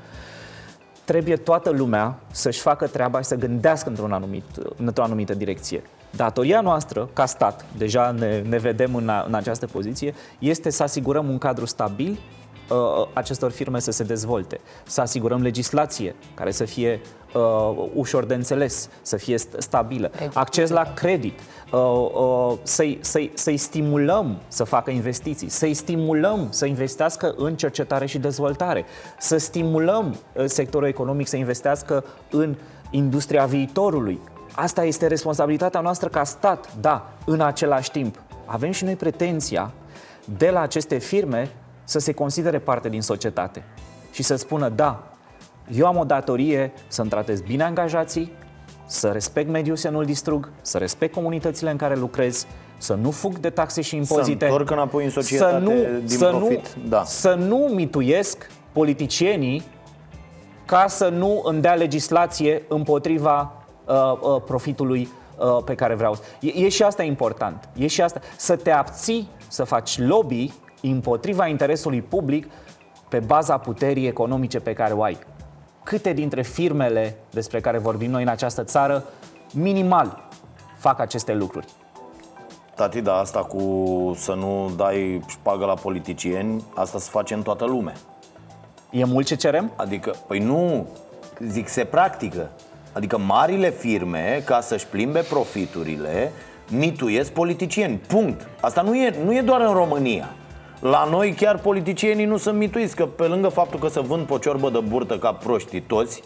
[1.04, 4.44] Trebuie toată lumea să-și facă treaba și să gândească într-un anumit,
[4.76, 5.82] într-o anumită direcție.
[6.10, 10.82] Datoria noastră, ca stat, deja ne, ne vedem în, a, în această poziție, este să
[10.82, 12.18] asigurăm un cadru stabil
[12.72, 17.00] uh, acestor firme să se dezvolte, să asigurăm legislație care să fie
[17.34, 21.38] uh, ușor de înțeles, să fie stabilă, acces la credit,
[21.72, 21.80] uh,
[22.12, 28.18] uh, să-i, să-i, să-i stimulăm să facă investiții, să-i stimulăm să investească în cercetare și
[28.18, 28.84] dezvoltare,
[29.18, 32.54] să stimulăm uh, sectorul economic să investească în
[32.90, 34.20] industria viitorului,
[34.54, 38.20] Asta este responsabilitatea noastră ca stat, da, în același timp.
[38.44, 39.72] Avem și noi pretenția
[40.36, 41.50] de la aceste firme
[41.84, 43.64] să se considere parte din societate
[44.12, 45.12] și să spună, da,
[45.74, 48.32] eu am o datorie să-mi tratez bine angajații,
[48.86, 52.46] să respect mediul, să nu-l distrug, să respect comunitățile în care lucrez,
[52.78, 54.44] să nu fug de taxe și impozite.
[54.44, 56.74] Să întorc înapoi în societate să nu, din să profit.
[56.74, 57.04] Nu, da.
[57.04, 59.62] Să nu mituiesc politicienii
[60.64, 66.18] ca să nu îmi dea legislație împotriva Uh, uh, profitului uh, pe care vreau.
[66.40, 67.68] E, e și asta important.
[67.76, 68.20] E și asta.
[68.36, 70.52] Să te abții să faci lobby
[70.90, 72.46] împotriva interesului public
[73.08, 75.18] pe baza puterii economice pe care o ai.
[75.82, 79.04] Câte dintre firmele despre care vorbim noi în această țară,
[79.52, 80.28] minimal,
[80.78, 81.66] fac aceste lucruri?
[82.74, 83.62] Tati, da, asta cu
[84.16, 87.94] să nu dai șpagă la politicieni, asta se face în toată lumea.
[88.90, 89.72] E mult ce cerem?
[89.76, 90.86] Adică, păi nu,
[91.40, 92.50] zic, se practică.
[92.92, 96.32] Adică marile firme, ca să-și plimbe profiturile,
[96.70, 97.96] mituiesc politicieni.
[97.96, 98.48] Punct.
[98.60, 100.28] Asta nu e, nu e doar în România.
[100.82, 104.38] La noi chiar politicienii nu sunt mituiți, că pe lângă faptul că să vând pe
[104.40, 106.22] ciorbă de burtă ca proștii toți,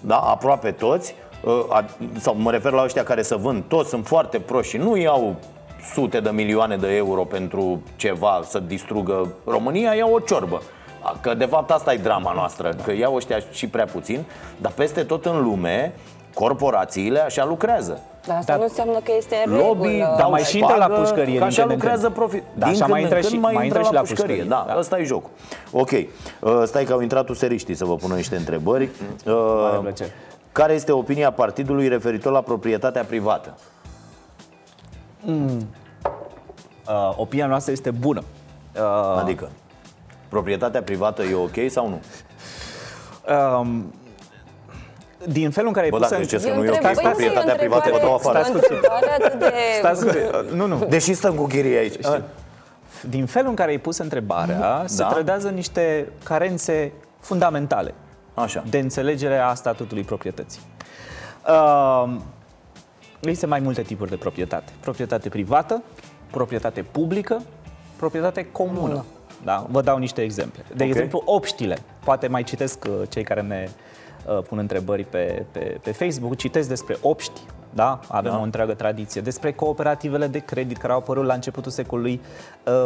[0.00, 1.14] da, aproape toți,
[1.46, 1.84] ă,
[2.18, 5.36] sau mă refer la ăștia care să vând, toți sunt foarte proști și nu iau
[5.92, 10.62] sute de milioane de euro pentru ceva să distrugă România, iau o ciorbă.
[11.20, 14.24] Că de fapt asta e drama noastră, că iau ăștia și prea puțin,
[14.60, 15.94] dar peste tot în lume
[16.34, 18.00] corporațiile așa lucrează.
[18.26, 18.58] Dar asta da.
[18.58, 20.14] nu înseamnă că este în Lobby, regulă.
[20.18, 21.38] dar mai și intră la pușcărie.
[21.38, 22.42] Că așa lucrează profit.
[22.54, 24.24] Da, Din așa mai intră și, mai intră, și la pușcărie.
[24.24, 24.42] pușcărie.
[24.42, 25.30] Da, da, ăsta e jocul.
[25.70, 28.88] Ok, uh, stai că au intrat useriștii să vă pună niște întrebări.
[29.26, 29.88] Uh,
[30.52, 33.54] care este opinia partidului referitor la proprietatea privată?
[35.20, 35.66] Mm.
[36.88, 38.22] Uh, opinia noastră este bună.
[38.74, 39.50] Uh, adică?
[40.28, 42.00] Proprietatea privată e ok sau nu?
[43.60, 43.92] Um,
[45.28, 46.40] din felul în care Bă, ai pus dacă în...
[46.40, 48.44] să nu e ok, proprietatea privată vă dau afară.
[49.78, 50.06] Stați
[50.54, 50.86] Nu, nu.
[50.88, 52.22] Deși stăm cu chirii aici, știu.
[53.08, 54.82] Din felul în care ai pus întrebarea, da?
[54.86, 57.94] se trădează niște carențe fundamentale
[58.34, 58.64] Așa.
[58.70, 60.60] de înțelegere a statutului proprietății.
[61.48, 62.14] Uh,
[63.20, 64.72] există mai multe tipuri de proprietate.
[64.80, 65.82] Proprietate privată,
[66.30, 67.42] proprietate publică,
[67.96, 69.04] proprietate comună.
[69.44, 69.66] Da?
[69.70, 70.64] Vă dau niște exemple.
[70.68, 70.88] De okay.
[70.88, 71.78] exemplu, obștile.
[72.04, 73.72] Poate mai citesc uh, cei care ne uh,
[74.48, 76.36] pun întrebări pe, pe, pe Facebook.
[76.36, 77.40] Citesc despre obști,
[77.74, 78.00] da?
[78.08, 78.38] Avem da.
[78.38, 79.20] o întreagă tradiție.
[79.20, 82.20] Despre cooperativele de credit care au apărut la începutul secolului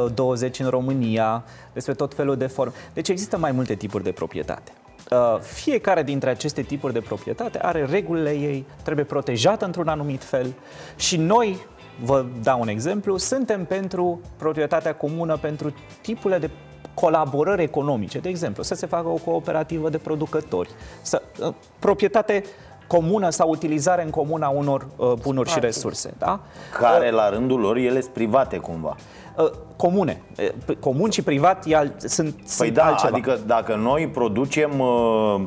[0.04, 2.72] uh, 20 în România, despre tot felul de forme.
[2.92, 4.72] Deci există mai multe tipuri de proprietate.
[5.10, 10.54] Uh, fiecare dintre aceste tipuri de proprietate are regulile ei, trebuie protejată într-un anumit fel
[10.96, 11.66] și noi,
[12.02, 16.50] vă dau un exemplu, suntem pentru proprietatea comună, pentru tipurile de
[16.94, 20.68] colaborări economice, de exemplu, să se facă o cooperativă de producători,
[21.02, 22.44] să, uh, proprietate
[22.86, 26.14] comună sau utilizare în comună a unor uh, bunuri și resurse.
[26.18, 26.40] Da?
[26.78, 28.96] Care, la rândul lor, ele sunt private cumva.
[29.36, 30.22] Uh, comune.
[30.68, 33.12] Uh, comun și privat e sunt, păi sunt da, altceva.
[33.12, 35.40] adică dacă noi producem uh,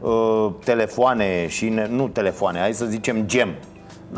[0.00, 3.54] uh, telefoane și ne, nu telefoane, hai să zicem gem,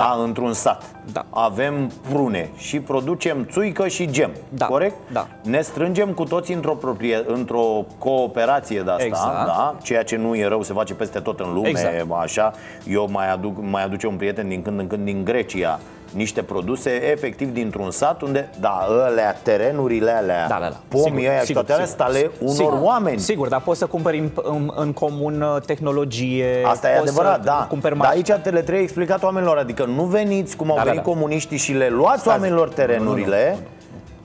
[0.02, 0.82] da, într-un sat.
[1.12, 1.24] Da.
[1.30, 4.30] Avem prune și producem țuică și gem.
[4.48, 4.66] Da.
[4.66, 4.94] Corect?
[5.12, 5.26] Da.
[5.42, 9.46] Ne strângem cu toți într-o, proprie, într-o cooperație de asta, exact.
[9.46, 9.76] da?
[9.82, 12.06] ceea ce nu e rău, se face peste tot în lume, exact.
[12.20, 12.52] așa.
[12.86, 15.78] Eu mai, aduc, mai aduce un prieten din când în când din Grecia
[16.14, 20.76] niște produse efectiv dintr-un sat unde, da, alea, terenurile alea, Da, da, da.
[20.88, 22.06] pomii Sigur, aia și sigur, toate alea sigur.
[22.06, 22.78] sunt ale unor Sigur.
[22.82, 23.18] oameni.
[23.18, 26.62] Sigur, dar poți să cumperi în, în, în comun uh, tehnologie.
[26.64, 27.66] Asta e poți adevărat, să da.
[27.68, 28.24] Cumperi Dar mașini.
[28.30, 31.10] aici te le trebuie explicat oamenilor Adică nu veniți cum au Da, da, venit da.
[31.10, 32.28] comuniștii și le luați Stați.
[32.36, 33.58] oamenilor terenurile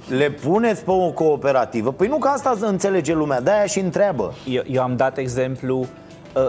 [0.08, 4.62] Le puneți pe o cooperativă Păi nu că asta înțelege lumea De-aia și întreabă Eu,
[4.68, 5.88] eu am dat exemplu uh,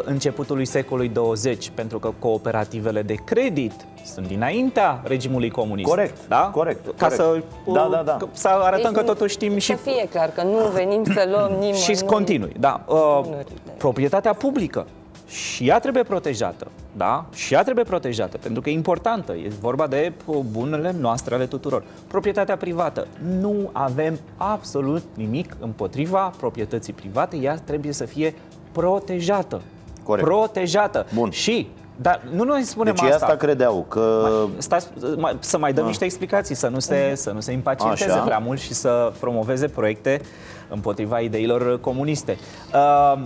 [0.04, 3.72] începutului secolului 20 pentru că cooperativele de credit
[4.04, 5.88] sunt dinaintea regimului comunist.
[5.88, 6.50] Corect, da?
[6.54, 7.14] corect, Ca corect.
[7.14, 8.16] să, uh, Da, da, da.
[8.16, 11.24] că- să arătăm Deci că totuși știm și Să fie clar că nu venim să
[11.34, 11.76] luăm nimeni.
[11.76, 12.52] și nu- continui.
[12.60, 12.84] Da.
[12.88, 13.44] Uh, Bunurile.
[13.78, 14.86] proprietatea publică
[15.28, 16.66] și ea trebuie protejată,
[16.96, 17.24] da?
[17.34, 19.32] Și ea trebuie protejată, pentru că e importantă.
[19.32, 21.84] E vorba de uh, bunurile noastre ale tuturor.
[22.06, 23.06] Proprietatea privată.
[23.40, 27.36] Nu avem absolut nimic împotriva proprietății private.
[27.36, 28.34] Ea trebuie să fie
[28.72, 29.60] protejată.
[30.04, 30.26] Corect.
[30.26, 31.06] Protejată.
[31.14, 31.30] Bun.
[31.30, 33.24] Și, dar nu noi spunem Deci ei asta.
[33.24, 37.40] asta credeau Că Stați, mai- să mai dăm niște explicații, să nu se, să nu
[37.40, 38.22] se impacienteze Așa.
[38.22, 40.20] prea mult și să promoveze proiecte
[40.68, 42.38] împotriva ideilor comuniste.
[42.74, 43.22] Uh,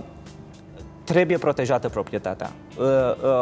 [1.03, 2.51] trebuie protejată proprietatea.
[2.79, 2.85] Uh,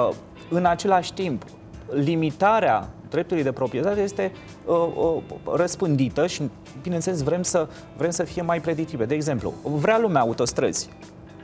[0.08, 0.14] uh,
[0.50, 1.44] în același timp,
[1.90, 4.32] limitarea dreptului de proprietate este
[4.66, 5.22] uh, uh,
[5.56, 6.50] răspândită și,
[6.82, 9.06] bineînțeles, vrem să, vrem să fie mai predictibe.
[9.06, 10.90] De exemplu, vrea lumea autostrăzi.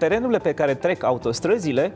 [0.07, 1.93] Terenurile pe care trec autostrăzile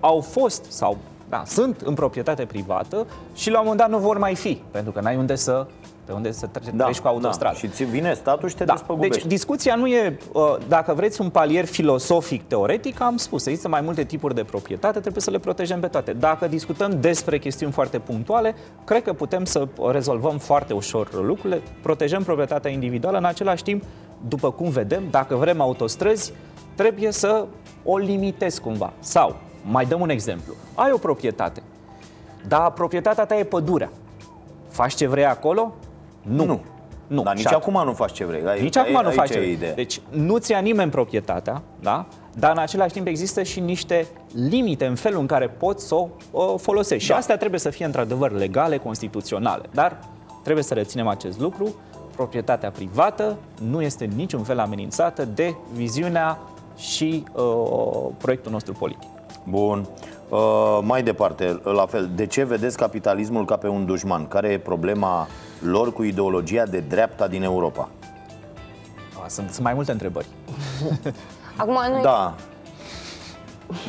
[0.00, 0.96] au fost sau
[1.28, 4.92] da, sunt în proprietate privată și la un moment dat nu vor mai fi, pentru
[4.92, 5.66] că n-ai unde să,
[6.04, 7.54] pe unde să tre- da, treci cu autostradă.
[7.54, 7.58] da.
[7.68, 8.72] Și ți vine statul și te Da.
[8.72, 13.68] despăgubești Deci discuția nu e, uh, dacă vreți un palier filosofic, teoretic, am spus, există
[13.68, 16.12] mai multe tipuri de proprietate, trebuie să le protejăm pe toate.
[16.12, 18.54] Dacă discutăm despre chestiuni foarte punctuale,
[18.84, 23.82] cred că putem să rezolvăm foarte ușor lucrurile, protejăm proprietatea individuală, în același timp,
[24.28, 26.32] după cum vedem, dacă vrem autostrăzi,
[26.74, 27.46] trebuie să
[27.84, 28.92] o limitezi cumva.
[28.98, 29.36] Sau,
[29.70, 31.62] mai dăm un exemplu, ai o proprietate,
[32.48, 33.90] dar proprietatea ta e pădurea.
[34.68, 35.74] Faci ce vrei acolo?
[36.22, 36.44] Nu.
[36.44, 36.60] Nu.
[37.06, 37.22] nu.
[37.22, 39.30] Dar nici Și acum nu faci ce vrei Ai- nici acum nu aici faci.
[39.30, 39.74] e ideea.
[39.74, 42.06] Deci nu-ți ia nimeni proprietatea, da?
[42.38, 46.08] dar în același timp există și niște limite în felul în care poți să o
[46.30, 47.08] o folosești.
[47.08, 47.14] Da.
[47.14, 49.62] Și astea trebuie să fie într-adevăr legale, constituționale.
[49.72, 49.98] Dar
[50.42, 51.74] trebuie să reținem acest lucru.
[52.16, 56.38] Proprietatea privată nu este în niciun fel amenințată de viziunea
[56.76, 59.08] și uh, proiectul nostru politic.
[59.44, 59.86] Bun.
[60.28, 64.28] Uh, mai departe, la fel, de ce vedeți capitalismul ca pe un dușman?
[64.28, 65.26] Care e problema
[65.58, 67.88] lor cu ideologia de dreapta din Europa?
[69.22, 70.26] Ah, Sunt, sunt mai multe întrebări.
[71.56, 72.34] Acum, noi Da.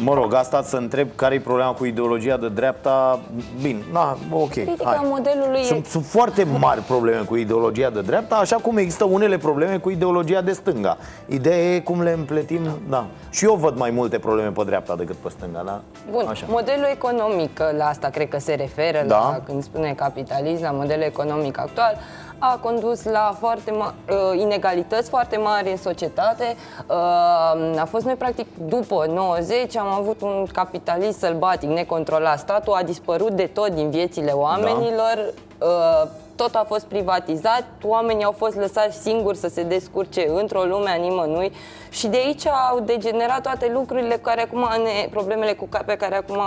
[0.04, 3.20] Mă rog, asta să întreb care e problema cu ideologia de dreapta.
[3.62, 4.50] Bine, na, ok.
[4.50, 5.00] critica hai.
[5.04, 5.90] modelului Sunt, e...
[5.90, 10.42] sunt foarte mari probleme cu ideologia de dreapta, așa cum există unele probleme cu ideologia
[10.42, 10.98] de stânga.
[11.26, 13.06] Ideea e cum le împletim, da.
[13.30, 15.82] Și eu văd mai multe probleme pe dreapta decât pe stânga, da?
[16.12, 16.46] Bun, Așa.
[16.50, 19.18] modelul economic, că la asta cred că se referă Da.
[19.18, 21.98] la, când spune capitalism, la modelul economic actual,
[22.40, 26.56] a condus la foarte ma- uh, inegalități foarte mari în societate.
[26.88, 32.40] Uh, a fost noi, practic, după 90, am avut un capitalism sălbatic, necontrolat.
[32.40, 35.34] Statul a dispărut de tot din viețile oamenilor.
[35.62, 40.90] Uh, tot a fost privatizat, oamenii au fost lăsați singuri să se descurce într-o lume
[40.90, 41.52] a nimănui
[41.90, 45.96] și de aici au degenerat toate lucrurile cu care acum ne, problemele cu ca- pe
[45.96, 46.42] care acum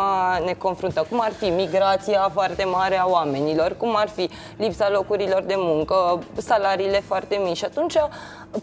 [0.45, 1.07] ne confruntăm.
[1.11, 6.19] Cum ar fi migrația foarte mare a oamenilor, cum ar fi lipsa locurilor de muncă,
[6.37, 7.57] salariile foarte mici.
[7.57, 7.97] Și atunci,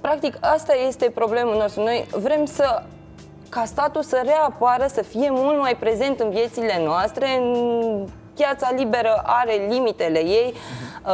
[0.01, 1.83] practic, asta este problemul nostru.
[1.83, 2.83] Noi vrem să
[3.49, 8.07] ca statul să reapară, să fie mult mai prezent în viețile noastre, în
[8.37, 10.53] piața liberă are limitele ei,
[11.05, 11.11] uh,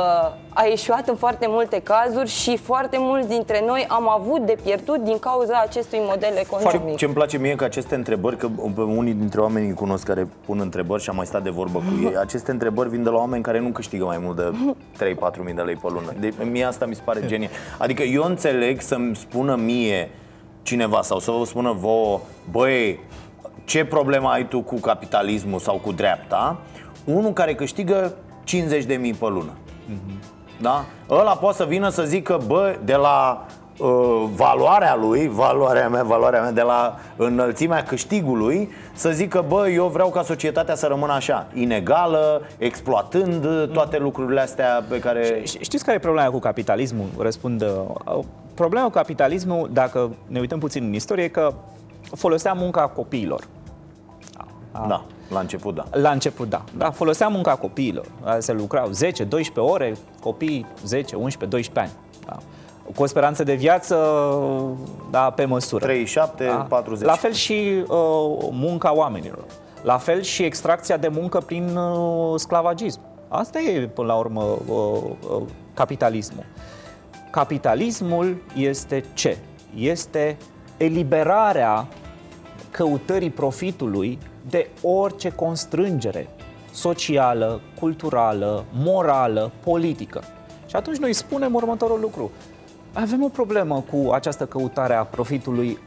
[0.50, 4.98] a ieșuat în foarte multe cazuri și foarte mulți dintre noi am avut de pierdut
[4.98, 6.96] din cauza acestui model Ce, economic.
[6.96, 10.28] ce îmi place mie că aceste întrebări, că pe unii dintre oamenii îi cunosc care
[10.46, 13.18] pun întrebări și am mai stat de vorbă cu ei, aceste întrebări vin de la
[13.18, 14.52] oameni care nu câștigă mai mult de
[15.14, 16.14] 3-4 mii de lei pe lună.
[16.20, 17.52] De, mie asta mi se pare genial.
[17.78, 20.10] Adică eu înțeleg să-mi spună mie
[20.64, 22.20] cineva sau să vă spună vouă,
[22.52, 23.00] băi,
[23.66, 26.58] ce problemă ai tu cu capitalismul sau cu dreapta?
[27.06, 28.14] Unul care câștigă
[28.44, 29.52] 50 de mii pe lună.
[30.62, 30.86] Da?
[31.10, 33.46] Ăla poate să vină să zică, bă, de la
[33.78, 39.88] uh, valoarea lui, valoarea mea, valoarea mea, de la înălțimea câștigului, să zică, bă, eu
[39.88, 45.42] vreau ca societatea să rămână așa, inegală, exploatând toate lucrurile astea pe care...
[45.42, 47.08] Ș- Știți care e problema cu capitalismul?
[47.20, 47.62] Răspund.
[47.62, 48.20] uh,
[48.54, 51.54] Problema cu capitalismul, dacă ne uităm puțin în istorie, e că
[52.16, 53.44] folosea munca copiilor.
[54.88, 55.86] Da, la început, da.
[55.92, 56.64] La început, da.
[56.78, 58.06] Da, folosea munca copiilor.
[58.38, 61.92] Se lucrau 10, 12 ore, copii 10, 11, 12 ani.
[62.26, 62.38] Da.
[62.96, 63.98] Cu o speranță de viață
[65.12, 65.86] da, pe măsură.
[65.86, 67.06] 37, 40.
[67.06, 67.88] La fel și uh,
[68.52, 69.46] munca oamenilor.
[69.82, 73.00] La fel și extracția de muncă prin uh, sclavagism.
[73.28, 74.78] Asta e, până la urmă, uh,
[75.36, 75.42] uh,
[75.74, 76.46] capitalismul.
[77.30, 79.38] Capitalismul este ce?
[79.76, 80.38] Este
[80.78, 81.88] eliberarea
[82.72, 84.20] căutării profitului
[84.50, 86.30] de orice constrângere
[86.72, 90.24] socială, culturală, morală, politică.
[90.66, 92.32] Și atunci noi spunem următorul lucru.
[92.94, 95.80] Avem o problemă cu această căutare a profitului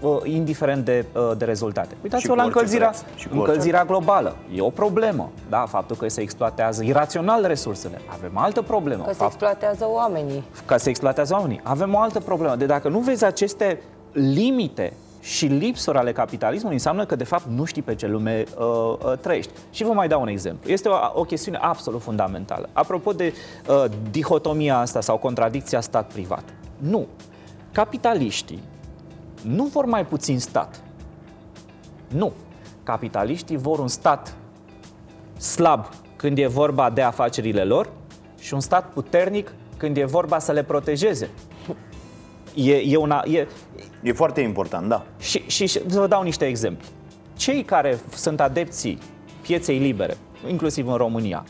[0.00, 1.96] uh, indiferent de, uh, de rezultate.
[2.02, 2.92] Uitați-vă la încălzirea,
[3.30, 4.36] încălzirea globală.
[4.54, 5.30] E o problemă.
[5.48, 5.64] Da?
[5.68, 8.00] Faptul că se exploatează irațional resursele.
[8.06, 9.04] Avem altă problemă.
[9.04, 10.44] Că se exploatează oamenii.
[10.64, 11.60] Că se exploatează oamenii.
[11.62, 12.56] Avem o altă problemă.
[12.56, 13.82] De dacă nu vezi aceste
[14.12, 14.92] limite
[15.24, 18.64] și lipsuri ale capitalismului înseamnă că de fapt nu știi pe ce lume uh,
[19.04, 19.52] uh, trăiești.
[19.70, 20.70] Și vă mai dau un exemplu.
[20.70, 22.68] Este o, o chestiune absolut fundamentală.
[22.72, 23.32] Apropo de
[23.68, 26.44] uh, dihotomia asta sau contradicția stat-privat.
[26.76, 27.06] Nu.
[27.72, 28.62] Capitaliștii
[29.42, 30.80] nu vor mai puțin stat.
[32.08, 32.32] Nu.
[32.82, 34.36] Capitaliștii vor un stat
[35.36, 37.90] slab când e vorba de afacerile lor
[38.38, 41.30] și un stat puternic când e vorba să le protejeze.
[42.54, 43.46] E, e, una, e,
[44.04, 45.06] E foarte important, da.
[45.18, 46.86] și, și, și vă dau niște exemple.
[47.36, 48.98] Cei care sunt adepții
[49.40, 50.16] pieței libere,
[50.48, 51.44] inclusiv în România,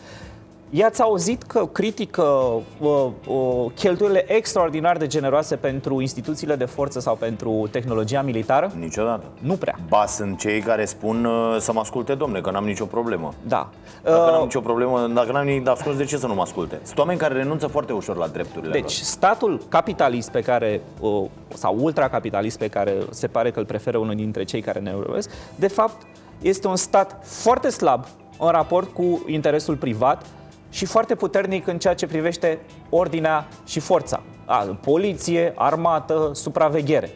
[0.76, 7.14] I-ați auzit că critică uh, uh, cheltuielile extraordinar de generoase pentru instituțiile de forță sau
[7.16, 8.72] pentru tehnologia militară?
[8.78, 9.24] Niciodată.
[9.38, 9.78] Nu prea.
[9.88, 13.34] Ba, sunt cei care spun uh, să mă asculte, domnule, că n-am nicio problemă.
[13.42, 13.70] Da.
[14.02, 16.40] Dacă n-am Uh, nicio problemă, dacă n-am nimic de ascuns, de ce să nu mă
[16.40, 16.80] asculte?
[16.82, 18.90] Sunt oameni care renunță foarte ușor la drepturile Deci, lor.
[18.90, 21.24] statul capitalist pe care, uh,
[21.54, 25.30] sau ultracapitalist pe care se pare că îl preferă unul dintre cei care ne urmăresc,
[25.54, 26.06] de fapt,
[26.40, 28.04] este un stat foarte slab
[28.38, 30.26] în raport cu interesul privat
[30.74, 32.58] și foarte puternic în ceea ce privește
[32.90, 34.22] ordinea și forța.
[34.44, 37.10] A, poliție, armată, supraveghere.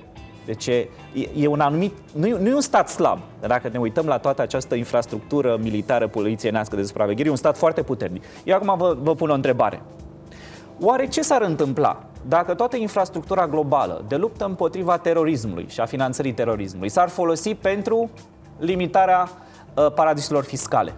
[0.45, 0.89] Deci e,
[1.37, 3.19] e un anumit, nu e, nu e un stat slab.
[3.41, 7.83] Dacă ne uităm la toată această infrastructură militară, polițienească de supraveghere, e un stat foarte
[7.83, 8.25] puternic.
[8.45, 9.83] Eu acum vă, vă pun o întrebare.
[10.81, 16.33] Oare ce s-ar întâmpla dacă toată infrastructura globală de luptă împotriva terorismului și a finanțării
[16.33, 18.11] terorismului s-ar folosi pentru
[18.59, 19.29] limitarea
[19.75, 20.95] uh, paradisurilor fiscale?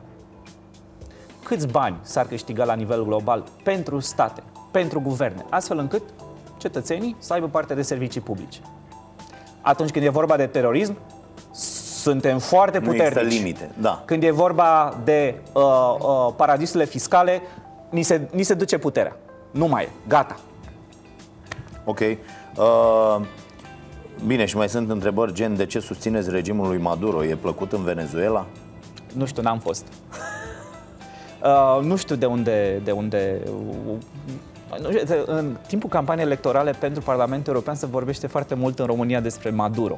[1.50, 6.02] Câți bani s-ar câștiga la nivel global pentru state, pentru guverne, astfel încât
[6.56, 8.60] cetățenii să aibă parte de servicii publice?
[9.60, 10.96] Atunci când e vorba de terorism,
[12.02, 13.16] suntem foarte Nu puternici.
[13.16, 14.02] există limite, da.
[14.04, 15.62] Când e vorba de uh,
[15.98, 17.42] uh, paradisurile fiscale,
[17.88, 19.16] ni se, ni se duce puterea.
[19.50, 19.88] Nu mai e.
[20.08, 20.36] Gata.
[21.84, 22.00] Ok.
[22.00, 23.20] Uh,
[24.26, 27.24] bine, și mai sunt întrebări gen de ce susțineți regimul lui Maduro?
[27.24, 28.46] E plăcut în Venezuela?
[29.14, 29.86] Nu știu, n-am fost.
[31.44, 33.40] Uh, nu știu de unde, de unde
[34.82, 38.86] nu știu, de- în timpul campaniei electorale pentru Parlamentul European se vorbește foarte mult în
[38.86, 39.96] România despre Maduro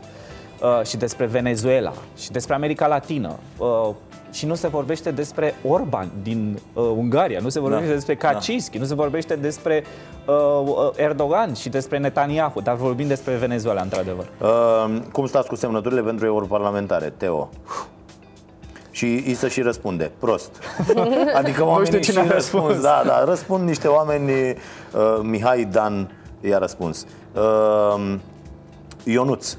[0.63, 3.89] uh, și despre Venezuela și despre America Latină uh,
[4.33, 8.29] și nu se vorbește despre Orban din uh, Ungaria, nu se vorbește Da, despre da.
[8.29, 9.85] Kaczynski, nu se vorbește despre
[10.27, 14.29] uh, uh, Erdogan și despre Netanyahu, dar vorbim despre Venezuela, într-adevăr.
[14.41, 17.49] Uh, cum stați cu semnăturile pentru europarlamentare, Teo?
[18.93, 20.51] Și îi să și răspunde, prost.
[21.41, 22.63] Adică oamenii știu cine și a răspuns.
[22.63, 22.83] răspuns.
[22.83, 26.11] Da, da, răspund niște oameni, uh, Mihai Dan
[26.41, 27.07] i-a răspuns.
[27.35, 28.15] Uh,
[29.05, 29.53] Ionuț,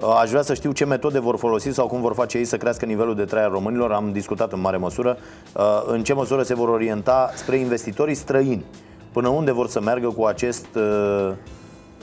[0.00, 2.56] uh, aș vrea să știu ce metode vor folosi sau cum vor face ei să
[2.56, 3.92] crească nivelul de trai al românilor.
[3.92, 5.16] Am discutat în mare măsură
[5.56, 8.64] uh, în ce măsură se vor orienta spre investitorii străini.
[9.12, 11.32] Până unde vor să meargă cu acest uh,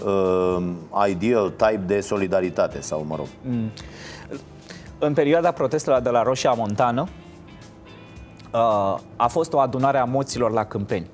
[0.06, 3.28] uh, ideal type de solidaritate sau, mă rog,
[5.04, 7.02] În perioada protestelor de la Roșia Montană
[8.54, 11.10] uh, a fost o adunare a moților la Câmpeni.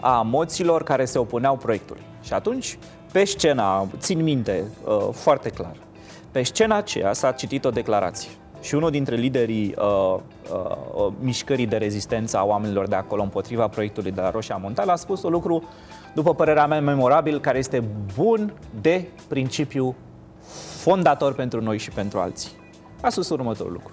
[0.00, 2.02] A moților care se opuneau proiectului.
[2.22, 2.78] Și atunci,
[3.12, 5.76] pe scena, țin minte uh, foarte clar,
[6.30, 8.30] pe scena aceea s-a citit o declarație.
[8.60, 10.16] Și unul dintre liderii uh,
[10.52, 14.92] uh, uh, mișcării de rezistență a oamenilor de acolo împotriva proiectului de la Roșia Montană
[14.92, 15.62] a spus un lucru,
[16.14, 17.84] după părerea mea, memorabil, care este
[18.16, 19.94] bun de principiu
[20.88, 22.50] fondator pentru noi și pentru alții.
[23.00, 23.92] A spus următorul lucru.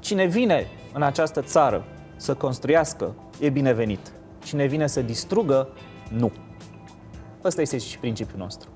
[0.00, 1.84] Cine vine în această țară
[2.16, 4.12] să construiască, e binevenit.
[4.44, 5.68] Cine vine să distrugă,
[6.08, 6.32] nu.
[7.44, 8.68] Ăsta este și principiul nostru.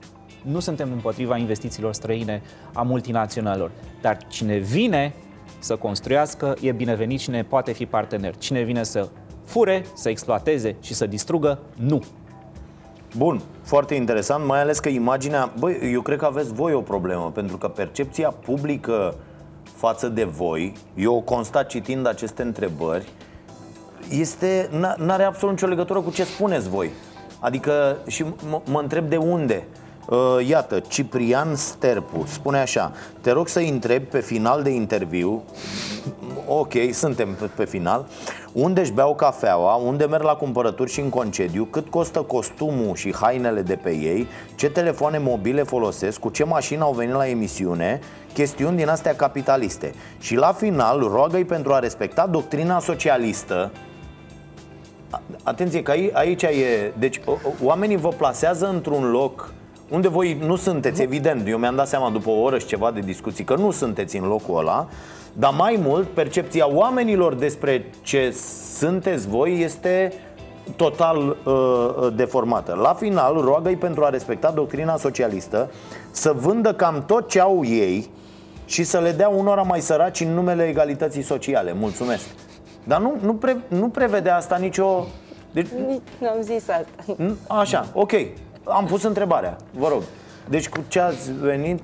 [0.42, 3.70] Nu suntem împotriva investițiilor străine a multinaționalelor,
[4.00, 5.14] dar cine vine
[5.58, 8.36] să construiască, e binevenit și ne poate fi partener.
[8.36, 9.08] Cine vine să
[9.44, 12.02] fure, să exploateze și să distrugă, nu.
[13.16, 17.30] Bun, foarte interesant, mai ales că imaginea, băi, eu cred că aveți voi o problemă,
[17.34, 19.14] pentru că percepția publică
[19.76, 23.08] față de voi, eu o constat citind aceste întrebări,
[24.10, 24.68] este,
[24.98, 26.90] nu are absolut nicio legătură cu ce spuneți voi.
[27.40, 29.66] Adică, și m- mă întreb de unde.
[30.08, 35.42] Uh, Iată, Ciprian Sterpu spune așa Te rog să întrebi pe final de interviu
[36.46, 38.06] Ok, suntem pe- pe final
[38.54, 43.14] unde își beau cafeaua, unde merg la cumpărături și în concediu, cât costă costumul și
[43.14, 48.00] hainele de pe ei, ce telefoane mobile folosesc, cu ce mașină au venit la emisiune,
[48.32, 49.92] chestiuni din astea capitaliste.
[50.18, 53.70] Și la final roagă-i pentru a respecta doctrina socialistă
[55.42, 56.92] Atenție că aici e...
[56.98, 57.20] Deci
[57.62, 59.52] oamenii vă plasează într-un loc
[59.88, 63.00] unde voi nu sunteți, evident Eu mi-am dat seama după o oră și ceva de
[63.00, 64.88] discuții Că nu sunteți în locul ăla
[65.36, 68.36] Dar mai mult, percepția oamenilor despre ce
[68.76, 70.12] sunteți voi este
[70.76, 72.78] total uh, uh, deformată.
[72.82, 75.70] La final, roagă-i pentru a respecta doctrina socialistă
[76.10, 78.10] să vândă cam tot ce au ei
[78.66, 81.72] și să le dea unora mai săraci în numele egalității sociale.
[81.78, 82.24] Mulțumesc!
[82.84, 85.06] Dar nu, nu, pre, nu prevede asta nicio...
[85.52, 85.68] Deci,
[86.18, 87.16] nu am zis asta.
[87.48, 88.12] Așa, ok.
[88.64, 90.02] Am pus întrebarea, vă rog.
[90.48, 91.82] Deci cu ce ați venit...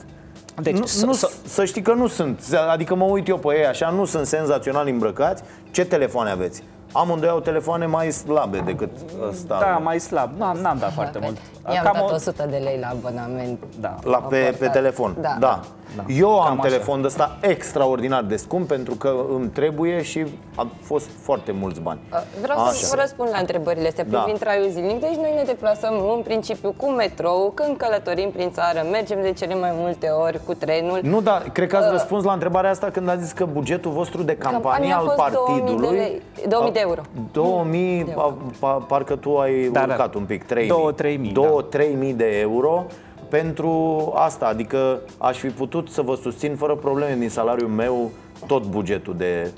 [0.62, 1.12] Deci, nu, nu,
[1.44, 4.88] să știi că nu sunt, adică mă uit eu pe ei așa, nu sunt senzațional
[4.88, 5.42] îmbrăcați.
[5.70, 6.62] Ce telefoane aveți?
[6.92, 8.90] Amândoi au telefoane mai slabe decât
[9.28, 9.58] ăsta.
[9.60, 11.38] Da, mai slab, n-am, n-am dat foarte da, mult.
[11.72, 13.58] I-am Cam dat 100 de lei la abonament.
[13.80, 13.94] Da.
[14.02, 15.60] La, pe, pe telefon, da, da.
[15.96, 16.04] Da.
[16.08, 21.10] Eu am telefon de ăsta extraordinar de scump pentru că îmi trebuie și a fost
[21.22, 22.00] foarte mulți bani.
[22.12, 22.72] Uh, vreau Așa.
[22.72, 24.18] să vă răspund la întrebările astea da.
[24.18, 25.00] privind traiul zilnic.
[25.00, 29.54] Deci noi ne deplasăm în principiu cu metrou, când călătorim prin țară, mergem de cele
[29.54, 30.98] mai multe ori cu trenul.
[31.02, 33.90] Nu, dar cred că ați uh, răspuns la întrebarea asta când a zis că bugetul
[33.90, 37.00] vostru de campanie al partidului 2000 de, lei, 2000 de euro.
[37.32, 38.34] 2000, de euro.
[38.58, 39.92] Pa, parcă tu ai da, da.
[39.92, 40.18] urcat da.
[40.18, 41.32] un pic, 3000.
[41.32, 42.16] 2-3000 da.
[42.16, 42.86] de euro
[43.30, 48.10] pentru asta, adică aș fi putut să vă susțin fără probleme din salariul meu
[48.46, 49.50] tot bugetul de,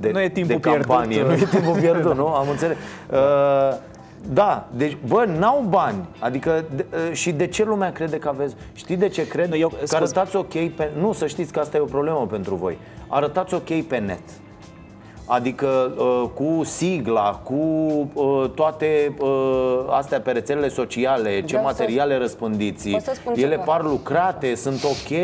[0.00, 1.22] de, nu e timpul de campanie.
[1.22, 1.36] Pierdut.
[1.36, 2.26] Nu e timpul pierdut, nu?
[2.26, 2.76] Am înțeles.
[3.10, 3.18] Uh,
[4.32, 6.08] da, deci, bă, n-au bani.
[6.18, 8.54] Adică, de, uh, și de ce lumea crede că aveți...
[8.72, 9.52] Știi de ce cred?
[9.52, 10.90] Eu, că arătați ok pe...
[11.00, 12.78] Nu, să știți că asta e o problemă pentru voi.
[13.08, 14.22] Arătați ok pe net.
[15.32, 17.54] Adică uh, cu sigla, cu
[18.12, 22.18] uh, toate uh, astea pe rețelele sociale, ce da, materiale să...
[22.18, 22.96] răspândiți,
[23.34, 25.18] ele par lucrate, sunt ok,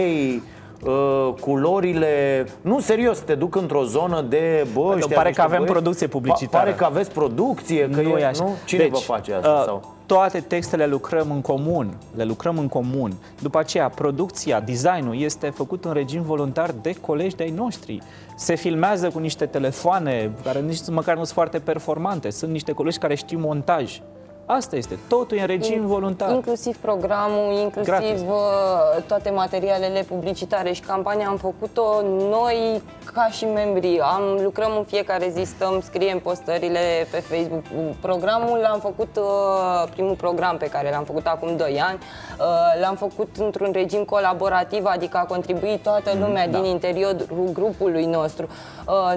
[0.87, 5.73] uh, culorile Nu, serios, te duc într-o zonă de bă, ăștia, Pare că avem băieți,
[5.73, 8.45] producție publicitară Pare că aveți producție, că nu e, așa.
[8.45, 8.55] nu?
[8.65, 9.49] Cine deci, vă face asta?
[9.49, 9.95] Uh, sau?
[10.07, 13.12] Toate textele lucrăm în comun Le lucrăm în comun
[13.43, 18.03] După aceea, producția, designul este făcut în regim voluntar de colegi de-ai noștri
[18.37, 22.31] se filmează cu niște telefoane care nici măcar nu sunt foarte performante.
[22.31, 24.01] Sunt niște colegi care știu montaj.
[24.47, 26.31] Asta este, totul e în regim In, voluntar.
[26.31, 28.20] Inclusiv programul, inclusiv Gratis.
[28.20, 32.82] Uh, toate materialele publicitare și campania am făcut-o noi
[33.12, 34.01] ca și membri.
[34.01, 36.78] Am, lucrăm în fiecare zi, stăm, scriem postările
[37.10, 37.62] pe Facebook.
[38.01, 41.98] Programul l-am făcut, uh, primul program pe care l-am făcut acum 2 ani,
[42.39, 42.44] uh,
[42.81, 46.68] l-am făcut într-un regim colaborativ, adică a contribuit toată mm, lumea mm, din da.
[46.68, 48.47] interiorul grupului nostru.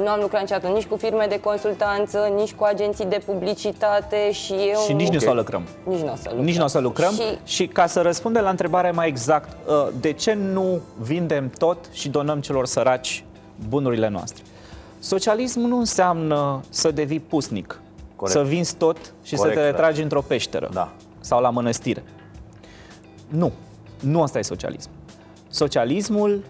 [0.03, 4.53] Nu am lucrat niciodată nici cu firme de consultanță, nici cu agenții de publicitate și
[4.53, 4.79] eu...
[4.85, 5.63] Și nici nu o să lucrăm.
[5.85, 6.45] Nici nu o să lucrăm.
[6.45, 7.13] Nici nu o să lucrăm.
[7.13, 7.53] Și...
[7.55, 12.09] și ca să răspundem la întrebarea mai exact, uh, de ce nu vindem tot și
[12.09, 13.23] donăm celor săraci
[13.69, 14.43] bunurile noastre?
[14.99, 17.81] Socialismul nu înseamnă să devii pusnic,
[18.15, 18.37] Corect.
[18.37, 20.91] să vinzi tot și Corect, să te retragi într-o peșteră da.
[21.19, 22.03] sau la mănăstire.
[23.27, 23.51] Nu,
[23.99, 24.89] nu asta e socialism.
[25.47, 26.43] Socialismul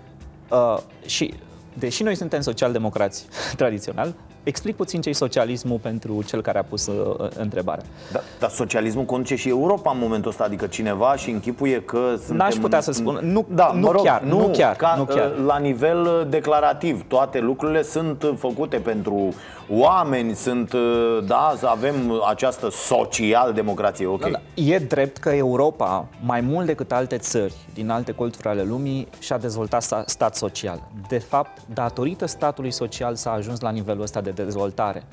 [0.49, 1.33] uh, și
[1.73, 3.25] deși noi suntem socialdemocrați
[3.57, 4.13] tradițional,
[4.43, 7.83] Explic puțin ce e socialismul pentru cel care a pus uh, întrebarea.
[8.11, 12.35] Da, dar socialismul conduce și Europa în momentul ăsta, adică cineva și închipuie că suntem...
[12.35, 15.05] N-aș putea să spun, nu, da, nu, mă rog, chiar, nu, nu chiar, ca, nu
[15.05, 15.31] chiar.
[15.45, 19.33] La nivel uh, declarativ, toate lucrurile sunt făcute pentru
[19.69, 24.21] oameni, sunt, uh, da, să avem această social-democrație, ok.
[24.21, 24.39] Da, da.
[24.53, 29.37] E drept că Europa, mai mult decât alte țări din alte colțuri ale lumii, și-a
[29.37, 30.81] dezvoltat stat social.
[31.07, 35.03] De fapt, datorită statului social s-a ajuns la nivelul ăsta de dezvoltare.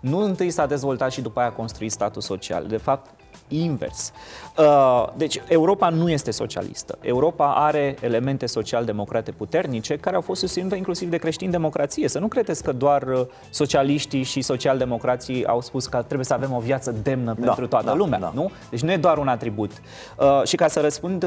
[0.00, 2.66] Nu întâi s-a dezvoltat și după aia a construit statul social.
[2.66, 3.10] De fapt,
[3.48, 4.12] invers.
[4.58, 6.98] Uh, deci Europa nu este socialistă.
[7.00, 12.08] Europa are elemente social-democrate puternice care au fost susținute inclusiv de creștini-democrație.
[12.08, 16.52] Să nu credeți că doar uh, socialiștii și social-democrații au spus că trebuie să avem
[16.52, 18.32] o viață demnă da, pentru toată da, lumea, da.
[18.34, 18.50] nu?
[18.70, 19.70] Deci nu e doar un atribut.
[20.18, 21.26] Uh, și ca să răspund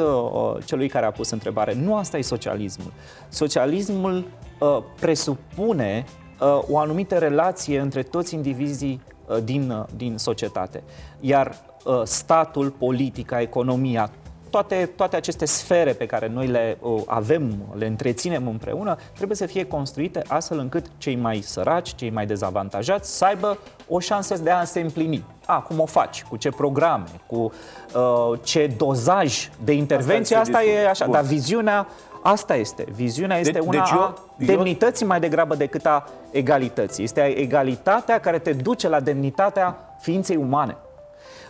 [0.66, 2.92] celui care a pus întrebare, nu asta e socialismul.
[3.30, 4.26] Socialismul
[5.00, 6.06] presupune
[6.70, 9.02] o anumită relație între toți indivizii
[9.44, 10.84] din, din societate.
[11.20, 11.56] Iar
[11.86, 14.12] Uh, statul, politica, economia,
[14.50, 19.46] toate, toate aceste sfere pe care noi le uh, avem, le întreținem împreună, trebuie să
[19.46, 23.58] fie construite astfel încât cei mai săraci, cei mai dezavantajați să aibă
[23.88, 25.24] o șansă de a se împlini.
[25.46, 26.24] A, cum o faci?
[26.24, 27.06] Cu ce programe?
[27.28, 30.36] Cu uh, ce dozaj de intervenție?
[30.36, 31.06] Asta, asta e așa.
[31.06, 31.14] Bun.
[31.14, 31.88] Dar viziunea
[32.22, 32.86] Asta este.
[32.96, 37.04] Viziunea este De- una deci eu- a eu- demnității mai degrabă decât a egalității.
[37.04, 40.78] Este egalitatea care te duce la demnitatea ființei umane.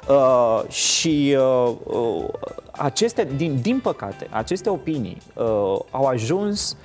[0.10, 2.24] Uh, și uh, uh,
[2.72, 5.44] aceste, din, din păcate, aceste opinii uh,
[5.92, 6.76] au ajuns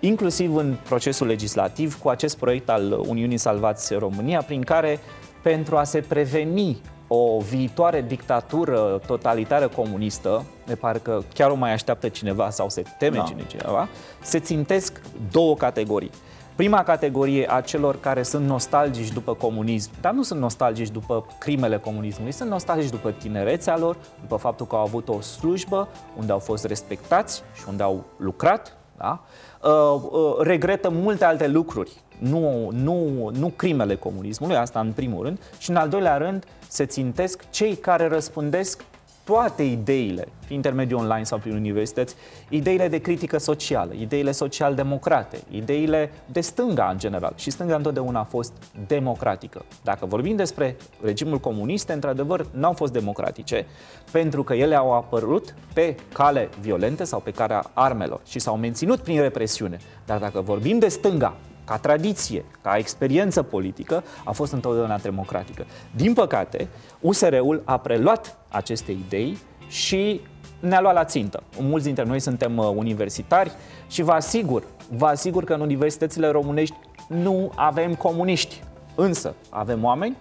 [0.00, 4.98] inclusiv în procesul legislativ cu acest proiect al Uniunii Salvați România, prin care
[5.42, 12.08] pentru a se preveni o viitoare dictatură totalitară comunistă, de parcă chiar o mai așteaptă
[12.08, 13.22] cineva sau se teme Da.
[13.22, 13.88] cine cineva,
[14.22, 15.00] se țintesc
[15.30, 16.10] două categorii.
[16.56, 21.78] Prima categorie a celor care sunt nostalgici după comunism, dar nu sunt nostalgici după crimele
[21.78, 25.88] comunismului, sunt nostalgici după tinerețea lor, după faptul că au avut o slujbă
[26.18, 29.20] unde au fost respectați și unde au lucrat, da?
[29.62, 35.38] Uh, uh, regretă multe alte lucruri, nu, nu, nu crimele comunismului, asta în primul rând,
[35.58, 36.44] și în al doilea rând
[36.76, 38.84] se țintesc cei care răspândesc
[39.24, 42.14] toate ideile, prin intermediul online sau prin universități,
[42.48, 47.32] ideile de critică socială, ideile social-democrate, ideile de stânga în general.
[47.36, 48.52] Și stânga întotdeauna a fost
[48.86, 49.64] democratică.
[49.82, 53.66] Dacă vorbim despre regimul comuniste, într-adevăr, n-au fost democratice,
[54.12, 59.00] pentru că ele au apărut pe cale violentă sau pe calea armelor și s-au menținut
[59.00, 59.78] prin represiune.
[60.04, 61.36] Dar dacă vorbim de stânga,
[61.66, 65.66] ca tradiție, ca experiență politică, a fost întotdeauna democratică.
[65.94, 66.68] Din păcate,
[67.00, 69.38] USR-ul a preluat aceste idei
[69.68, 70.20] și
[70.60, 71.42] ne-a luat la țintă.
[71.60, 73.52] Mulți dintre noi suntem uh, universitari
[73.88, 76.74] și vă asigur, vă asigur că în universitățile românești
[77.08, 78.62] nu avem comuniști.
[78.94, 80.16] Însă avem oameni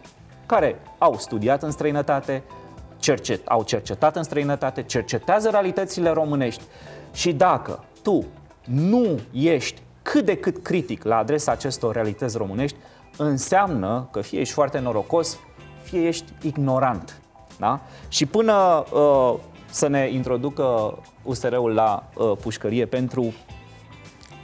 [0.45, 2.43] care au studiat în străinătate,
[2.97, 6.63] cercet, au cercetat în străinătate, cercetează realitățile românești.
[7.13, 8.25] Și dacă tu
[8.63, 12.77] nu ești cât de cât critic la adresa acestor realități românești,
[13.17, 15.39] înseamnă că fie ești foarte norocos,
[15.83, 17.21] fie ești ignorant.
[17.59, 17.79] Da?
[18.07, 19.33] Și până uh,
[19.69, 23.33] să ne introducă USR-ul la uh, pușcărie pentru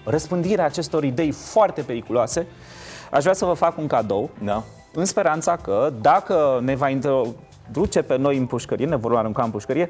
[0.06, 2.48] răspândirea acestor idei foarte periculoase,
[3.12, 4.64] aș vrea să vă fac un cadou Da.
[4.94, 9.52] în speranța că dacă ne va introduce pe noi în pușcărie, ne vor arunca în
[9.52, 9.90] pușcărie,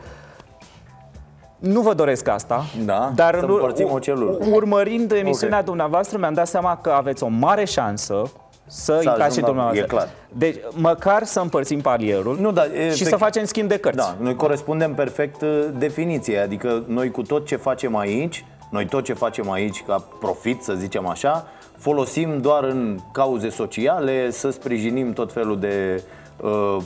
[1.61, 4.41] nu vă doresc asta, Da, dar să în- împărțim ocelul.
[4.51, 5.65] urmărind emisiunea Ok.
[5.65, 8.23] dumneavoastră mi-am dat seama că aveți o mare șansă
[8.67, 9.83] să, intrați ajung și la- dumneavoastră.
[9.85, 10.09] e clar.
[10.33, 13.97] Deci, măcar să împărțim palierul Nu, dar, și efect- să facem schimb de cărți.
[13.97, 19.03] Da, noi corespundem perfect uh, definiției, adică noi cu tot ce facem aici, noi tot
[19.03, 21.47] ce facem aici ca profit, să zicem așa,
[21.77, 26.01] folosim doar în cauze sociale, să sprijinim tot felul de uh,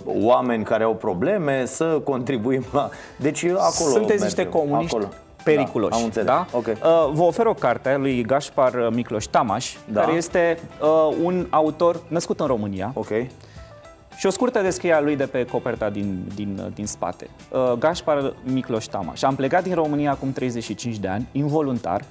[0.05, 2.89] oameni care au probleme, să contribuim la...
[3.17, 5.11] Deci acolo Sunteți niște mergem, comuniști acolo.
[5.43, 5.91] periculoși.
[5.91, 6.27] Da, am înțeles.
[6.27, 6.45] Da?
[6.51, 6.65] Ok.
[6.67, 6.73] Uh,
[7.13, 10.01] vă ofer o carte a lui Gaspar Micloș Tamaș, Da.
[10.01, 13.09] care este uh, un autor născut în România, Ok.
[14.17, 17.29] Și o scurtă descriere a lui de pe coperta din, din, din spate.
[17.51, 19.21] Uh, Gaspar Micloș Tamaș.
[19.21, 22.01] Am plecat din România acum 35 de ani, involuntar,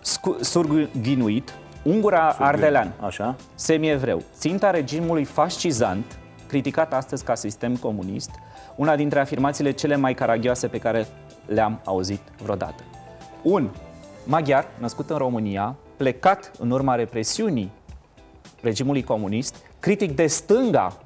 [0.00, 3.34] scu- surghinuit, ungura ardelean, Așa.
[3.54, 6.18] semi-evreu, ținta regimului fascizant,
[6.52, 8.30] criticat astăzi ca sistem comunist,
[8.76, 11.06] una dintre afirmațiile cele mai caragioase pe care
[11.46, 12.82] le-am auzit vreodată.
[13.42, 13.70] Un
[14.24, 17.70] maghiar născut în România, plecat în urma represiunii
[18.60, 20.96] regimului comunist, critic de stânga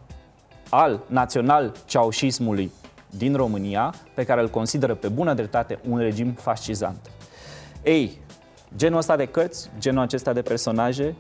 [0.69, 2.71] al național-ceaușismului
[3.11, 7.11] din România, pe care îl consideră pe bună dreptate un regim fascizant.
[7.83, 8.21] Ei,
[8.77, 11.15] genul ăsta de cărți, genul acesta de personaje,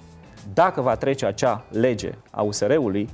[0.54, 3.08] dacă va trece acea lege a USR-ului,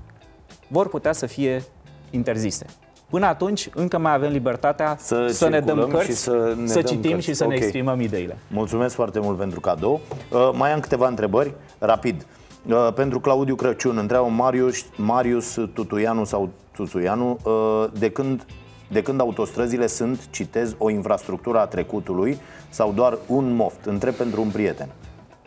[0.72, 1.62] vor putea să fie
[2.10, 2.66] interzise.
[3.10, 6.66] Până atunci, încă mai avem libertatea Să să ne dăm circulăm cărți, și să ne
[6.66, 7.26] să dăm citim cărți.
[7.26, 7.60] și să ne Ok.
[7.62, 8.36] exprimăm ideile.
[8.50, 10.00] Mulțumesc foarte mult pentru cadou.
[10.30, 12.26] Uh, mai am câteva întrebări, rapid.
[12.68, 18.46] Uh, pentru Claudiu Crăciun, întreabă Marius, Marius Tutuianu sau Tutuianu, uh, de când,
[18.88, 22.38] de când autostrăzile sunt, citez, o infrastructură a trecutului
[22.68, 23.84] sau doar un moft?
[23.84, 24.88] Întreb pentru un prieten.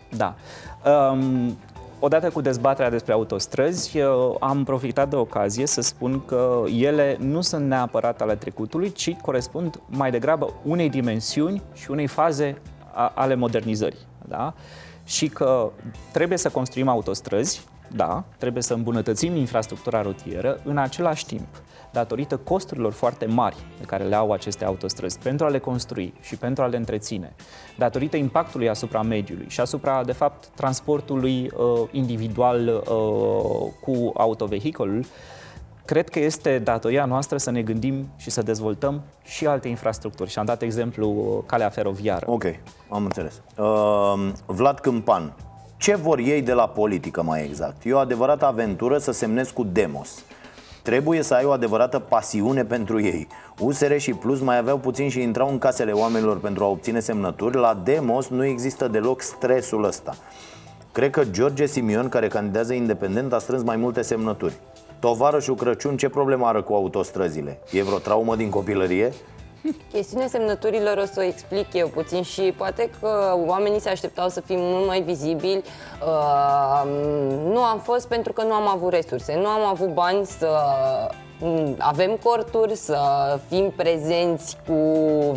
[0.10, 0.36] Da.
[1.12, 1.58] Um,
[2.06, 7.42] odată cu dezbaterea despre autostrăzi, eu am profitat de ocazie să spun că ele nu
[7.42, 12.62] sunt neapărat ale trecutului, ci corespund mai degrabă unei dimensiuni și unei faze
[12.94, 14.00] a, ale modernizării.
[14.28, 14.54] Da?
[15.04, 15.72] Și că
[16.12, 17.64] trebuie să construim autostrăzi,
[17.96, 21.48] da, trebuie să îmbunătățim infrastructura rutieră, în același timp,
[21.96, 26.36] datorită costurilor foarte mari pe care le au aceste autostrăzi pentru a le construi și
[26.38, 27.36] pentru a le întreține,
[27.78, 35.06] datorită impactului asupra mediului și asupra, de fapt, transportului uh, individual uh, cu autovehicolul,
[35.86, 40.30] cred că este datoria noastră să ne gândim și să dezvoltăm și alte infrastructuri.
[40.30, 42.26] Și am dat exemplu uh, calea feroviară.
[42.30, 42.44] Ok,
[42.90, 43.42] am înțeles.
[43.58, 45.34] Uh, Vlad Câmpan,
[45.78, 47.86] ce vor ei de la politică mai exact?
[47.86, 50.24] E o adevărată aventură să semnezi cu Demos.
[50.86, 53.28] Trebuie să ai o adevărată pasiune pentru ei
[53.60, 57.58] USR și Plus mai aveau puțin și intrau în casele oamenilor pentru a obține semnături
[57.58, 60.16] La Demos nu există deloc stresul ăsta
[60.92, 64.54] Cred că George Simion, care candidează independent, a strâns mai multe semnături
[65.00, 67.60] Tovarășul Crăciun, ce problemă are cu autostrăzile?
[67.72, 69.14] E vreo traumă din copilărie?
[69.92, 74.42] Chestiunea semnăturilor o să o explic eu puțin și poate că oamenii se așteptau să
[74.42, 75.64] fim mult mai vizibili.
[76.02, 76.84] Uh,
[77.44, 80.48] nu am fost pentru că nu am avut resurse, nu am avut bani să
[81.35, 81.35] Mm,
[81.78, 83.00] avem corturi, să
[83.48, 84.74] fim prezenți cu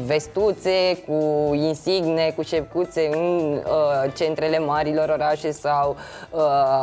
[0.07, 5.97] vestuțe, cu insigne, cu șepcuțe în uh, centrele marilor orașe sau
[6.31, 6.41] uh,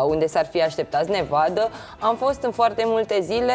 [0.07, 1.69] unde s-ar fi așteptat să ne vadă.
[1.99, 3.53] Am fost în foarte multe zile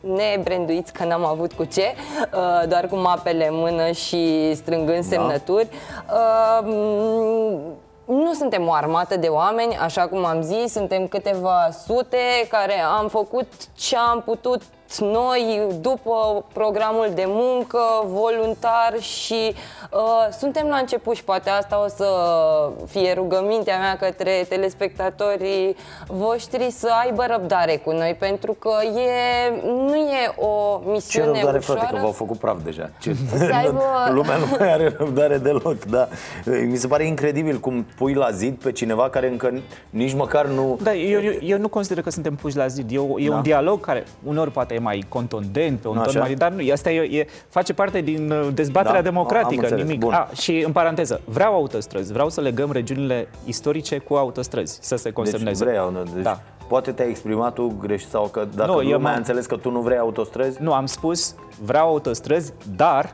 [0.00, 1.94] nebranduiți că n-am avut cu ce,
[2.34, 5.08] uh, doar cu mapele în mână și strângând da.
[5.08, 5.68] semnături.
[6.10, 6.68] Uh,
[8.04, 13.08] nu suntem o armată de oameni, așa cum am zis, suntem câteva sute care am
[13.08, 14.62] făcut ce am putut
[15.00, 19.54] noi după programul de muncă, voluntar și
[19.90, 22.06] uh, suntem la început și poate asta o să
[22.86, 29.96] fie rugămintea mea către telespectatorii voștri să aibă răbdare cu noi, pentru că e, nu
[29.96, 31.80] e o misiune Ce răbdare, ușoară.
[31.80, 32.90] frate, că v-au făcut praf deja.
[33.00, 33.14] Ce...
[33.36, 33.82] Să aibă...
[34.14, 36.08] Lumea nu mai are răbdare deloc, da.
[36.44, 39.60] Mi se pare incredibil cum pui la zid pe cineva care încă
[39.90, 40.78] nici măcar nu...
[40.82, 42.90] Da, eu, eu, eu nu consider că suntem puși la zid.
[42.90, 43.34] E, e da.
[43.34, 46.10] un dialog care uneori poate e mai contundent, pe un Așa.
[46.10, 46.34] ton mai...
[46.34, 50.00] Dar nu, asta e, e, face parte din uh, dezbaterea da, democratică, înțeles, nimic.
[50.00, 50.12] Bun.
[50.12, 55.02] A, și în paranteză, vreau autostrăzi, vreau să legăm regiunile istorice cu autostrăzi, să se
[55.02, 55.64] deci consemneze.
[55.64, 56.40] Deci vrei, deci da.
[56.68, 59.80] Poate te-ai exprimat tu greșit sau că dacă nu, eu mai înțeles că tu nu
[59.80, 60.62] vrei autostrăzi?
[60.62, 61.34] Nu, am spus
[61.64, 63.12] vreau autostrăzi, dar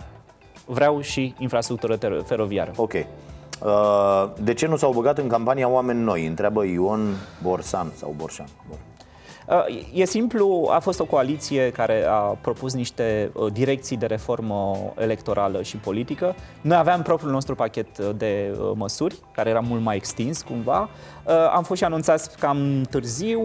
[0.65, 2.73] vreau și infrastructură feroviară.
[2.77, 2.93] Ok.
[2.93, 6.27] Uh, de ce nu s-au băgat în campania oameni noi?
[6.27, 8.47] Întreabă Ion Borsan sau Borșan.
[8.69, 8.79] Bun.
[9.93, 15.63] E simplu, a fost o coaliție care a propus niște uh, direcții de reformă electorală
[15.63, 16.35] și politică.
[16.61, 20.81] Noi aveam propriul nostru pachet de uh, măsuri, care era mult mai extins cumva.
[21.25, 23.45] Uh, am fost și anunțați cam târziu.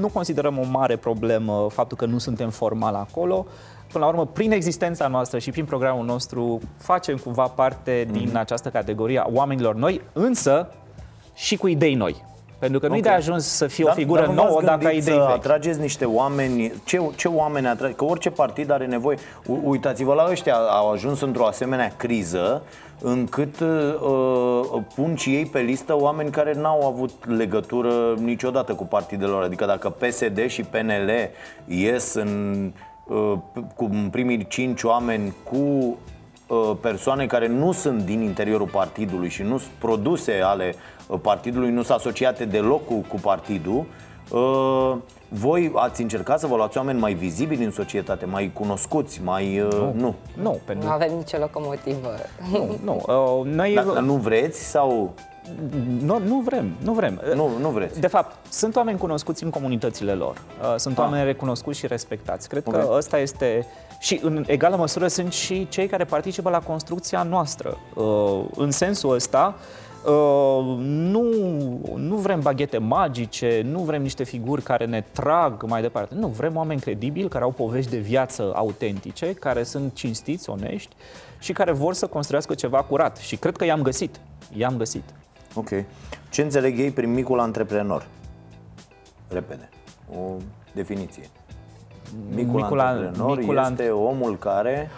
[0.00, 3.46] Nu considerăm o mare problemă faptul că nu suntem formal acolo.
[3.92, 8.40] Până la urmă, prin existența noastră și prin programul nostru, facem cumva parte din mm-hmm.
[8.40, 10.68] această categorie a oamenilor noi, însă
[11.34, 12.24] și cu idei noi.
[12.58, 15.12] Pentru că nu-i de ajuns să fie dar, o figură dar nouă dacă ai idei
[15.12, 15.36] să vechi.
[15.36, 17.94] atrageți niște oameni, ce, ce oameni atrage?
[17.94, 19.16] Că orice partid are nevoie.
[19.46, 22.62] U- uitați-vă la ăștia, au ajuns într-o asemenea criză
[23.00, 29.30] încât uh, pun și ei pe listă oameni care n-au avut legătură niciodată cu partidele
[29.30, 29.42] lor.
[29.42, 31.10] Adică dacă PSD și PNL
[31.66, 32.72] ies în,
[33.06, 33.32] uh,
[33.74, 35.56] cu primii cinci oameni cu
[36.46, 40.74] uh, persoane care nu sunt din interiorul partidului și nu sunt produse ale
[41.22, 43.84] partidului, nu sunt asociate deloc cu, cu partidul.
[44.30, 44.96] Uh,
[45.28, 49.60] voi ați încercat să vă luați oameni mai vizibili în societate, mai cunoscuți, mai...
[49.60, 49.92] Uh, nu.
[49.94, 50.86] Nu, nu, pentru...
[50.86, 52.08] nu avem nicio locomotivă.
[52.52, 53.02] Nu, nu.
[53.06, 53.74] Uh, noi...
[53.74, 55.14] Dar, dar nu vreți sau...
[56.00, 57.20] Nu, nu vrem, nu vrem.
[57.34, 58.00] Nu, nu vreți.
[58.00, 60.42] De fapt, sunt oameni cunoscuți în comunitățile lor.
[60.76, 61.04] Sunt ah.
[61.04, 62.48] oameni recunoscuți și respectați.
[62.48, 62.80] Cred okay.
[62.80, 63.66] că ăsta este
[63.98, 67.76] și în egală măsură sunt și cei care participă la construcția noastră.
[68.56, 69.85] În sensul ăsta, Uh,
[70.78, 71.22] nu,
[71.96, 76.14] nu vrem baghete magice, nu vrem niște figuri care ne trag mai departe.
[76.14, 80.94] Nu, vrem oameni credibili, care au povești de viață autentice, care sunt cinstiți, onești
[81.38, 83.16] și care vor să construiască ceva curat.
[83.16, 84.20] Și cred că i-am găsit.
[84.56, 85.02] I-am găsit.
[85.54, 85.68] Ok.
[86.30, 88.06] Ce înțeleg ei prin micul antreprenor?
[89.28, 89.68] Repede.
[90.18, 90.32] O
[90.72, 91.22] definiție.
[92.34, 94.90] Micul, micul antreprenor micul este omul care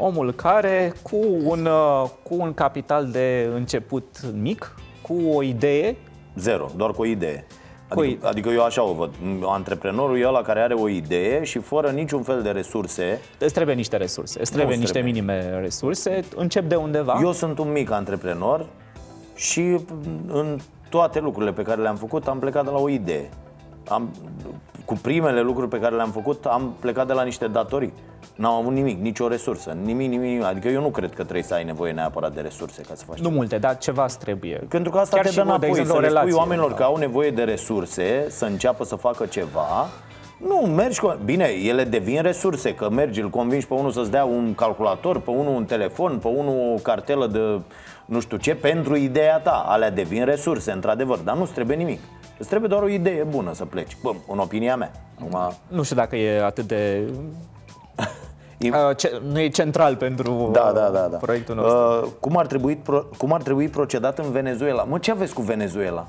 [0.00, 5.96] omul care cu un, uh, cu un capital de început mic, cu o idee
[6.36, 7.46] Zero, doar cu o idee
[7.90, 9.10] Adică, adică eu așa o văd.
[9.44, 13.20] Antreprenorul e ăla care are o idee și fără niciun fel de resurse.
[13.38, 15.12] Îți trebuie niște resurse, îți trebuie niște trebuie.
[15.12, 16.24] minime resurse.
[16.36, 17.18] Încep de undeva.
[17.22, 18.66] Eu sunt un mic antreprenor
[19.34, 19.78] și
[20.26, 20.58] în
[20.88, 23.28] toate lucrurile pe care le-am făcut am plecat de la o idee.
[23.88, 24.10] Am,
[24.84, 27.92] cu primele lucruri pe care le-am făcut am plecat de la niște datorii.
[28.34, 30.44] N-am avut nimic, nicio resursă, nimic, nimic, nimic.
[30.44, 33.16] Adică eu nu cred că trebuie să ai nevoie neapărat de resurse ca să faci
[33.16, 33.34] Nu ceva.
[33.34, 34.66] multe, dar ceva îți trebuie.
[34.68, 36.76] Pentru că asta Chiar te dă înapoi, exemplu, să le spui oamenilor da.
[36.76, 39.88] că au nevoie de resurse, să înceapă să facă ceva
[40.46, 41.18] nu, mergi cu...
[41.24, 45.30] Bine, ele devin resurse, că mergi, îl convingi pe unul să-ți dea un calculator, pe
[45.30, 47.60] unul un telefon, pe unul o cartelă de
[48.04, 49.64] nu știu ce, pentru ideea ta.
[49.66, 52.00] Alea devin resurse, într-adevăr, dar nu-ți trebuie nimic.
[52.40, 53.96] Îți trebuie doar o idee bună să pleci.
[54.02, 54.92] Bă, în opinia mea.
[55.20, 55.52] Acum...
[55.68, 57.02] Nu știu dacă e atât de
[58.60, 61.16] Uh, ce, nu e central pentru da, da, da, da.
[61.16, 61.78] proiectul nostru.
[61.78, 62.82] Uh, cum, ar trebui,
[63.16, 64.82] cum ar trebui procedat în Venezuela?
[64.82, 66.06] Mă, ce aveți cu Venezuela?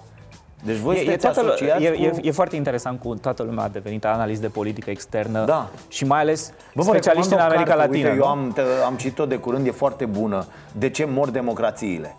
[0.64, 2.02] Deci voi E, e, sunteți toată, asociați e, cu...
[2.02, 5.70] e, e foarte interesant cu toată lumea a devenit analist de politică externă Da.
[5.88, 8.10] și mai ales Bă, vă specialiști în recomand o America carte, Latină.
[8.10, 8.42] Uite, eu nu?
[8.42, 10.46] am, te- am citit-o de curând, e foarte bună.
[10.72, 12.16] De ce mor democrațiile?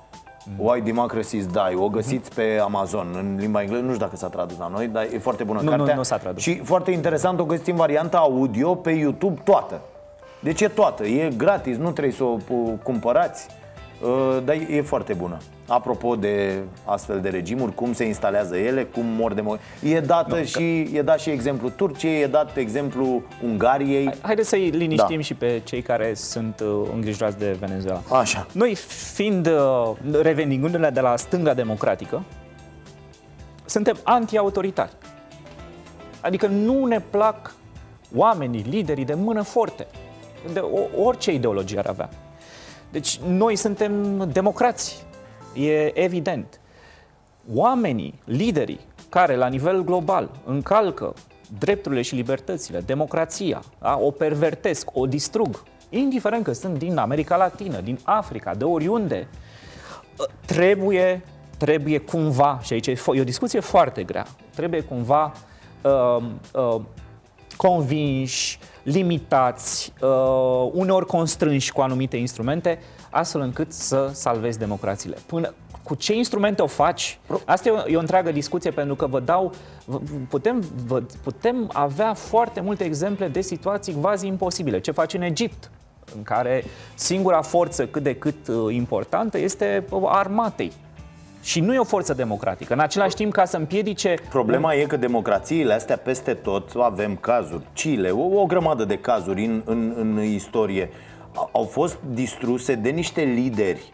[0.56, 1.74] Why Democracies Die.
[1.76, 5.02] O găsiți pe Amazon în limba engleză, nu știu dacă s-a tradus la noi, dar
[5.12, 5.94] e foarte bună Nu, nu, cartea.
[5.94, 6.42] nu s-a tradus.
[6.42, 9.80] Și foarte interesant, o găsiți în varianta audio pe YouTube toată.
[10.40, 13.61] Deci e toată, e gratis, nu trebuie să o pu- cumpărați, Uh,
[14.44, 15.36] dar e e foarte bună.
[15.68, 19.40] Apropo de astfel de regimuri, cum se instalează ele, cum mor de
[19.82, 24.14] E dată și e dat și exemplu Turciei, e dat exemplu Ungariei.
[24.22, 25.22] Haideți să-i liniștim Da.
[25.22, 28.00] și pe cei care sunt uh, îngrijorați de Venezuela.
[28.12, 28.46] Așa.
[28.52, 28.74] Noi,
[29.14, 29.92] fiind, uh,
[30.22, 32.22] revendicându-ne de la stânga democratică,
[33.64, 34.92] suntem anti-autoritari.
[36.20, 37.54] Adică nu ne plac
[38.16, 39.86] oamenii, liderii de mână forte,
[40.52, 42.08] de o- orice ideologie ar avea.
[42.92, 45.04] Deci noi suntem democrați,
[45.54, 46.60] e evident.
[47.54, 51.14] Oamenii, liderii care la nivel global încalcă
[51.58, 53.98] drepturile și libertățile, democrația, da?
[54.00, 59.28] o pervertesc, o distrug, indiferent că sunt din America Latină, din Africa, de oriunde,
[60.46, 61.22] trebuie,
[61.58, 65.32] trebuie cumva, și aici e fo- e o discuție foarte grea, trebuie cumva
[65.82, 66.24] uh,
[66.54, 66.80] uh,
[67.56, 72.78] convinși, limitați, uh, uneori constrânși cu anumite instrumente,
[73.10, 75.16] astfel încât să salvezi democrațiile.
[75.26, 77.18] Până, cu ce instrumente o faci?
[77.44, 79.52] Asta e o, e o întreagă discuție pentru că vă dau,
[79.84, 84.80] vă- putem, vă, putem avea foarte multe exemple de situații quasi imposibile.
[84.80, 85.70] Ce faci în Egipt?
[86.16, 86.64] în care
[86.94, 90.72] singura forță cât de cât uh, importantă este uh, a armatei.
[91.42, 92.72] Și nu e o forță democratică.
[92.72, 97.62] În același timp, ca să împiedice Problema e că democrațiile astea peste tot avem cazuri.
[97.74, 100.90] Chile, o, o grămadă de cazuri în, în, în istorie
[101.34, 103.92] a- au fost distruse de niște lideri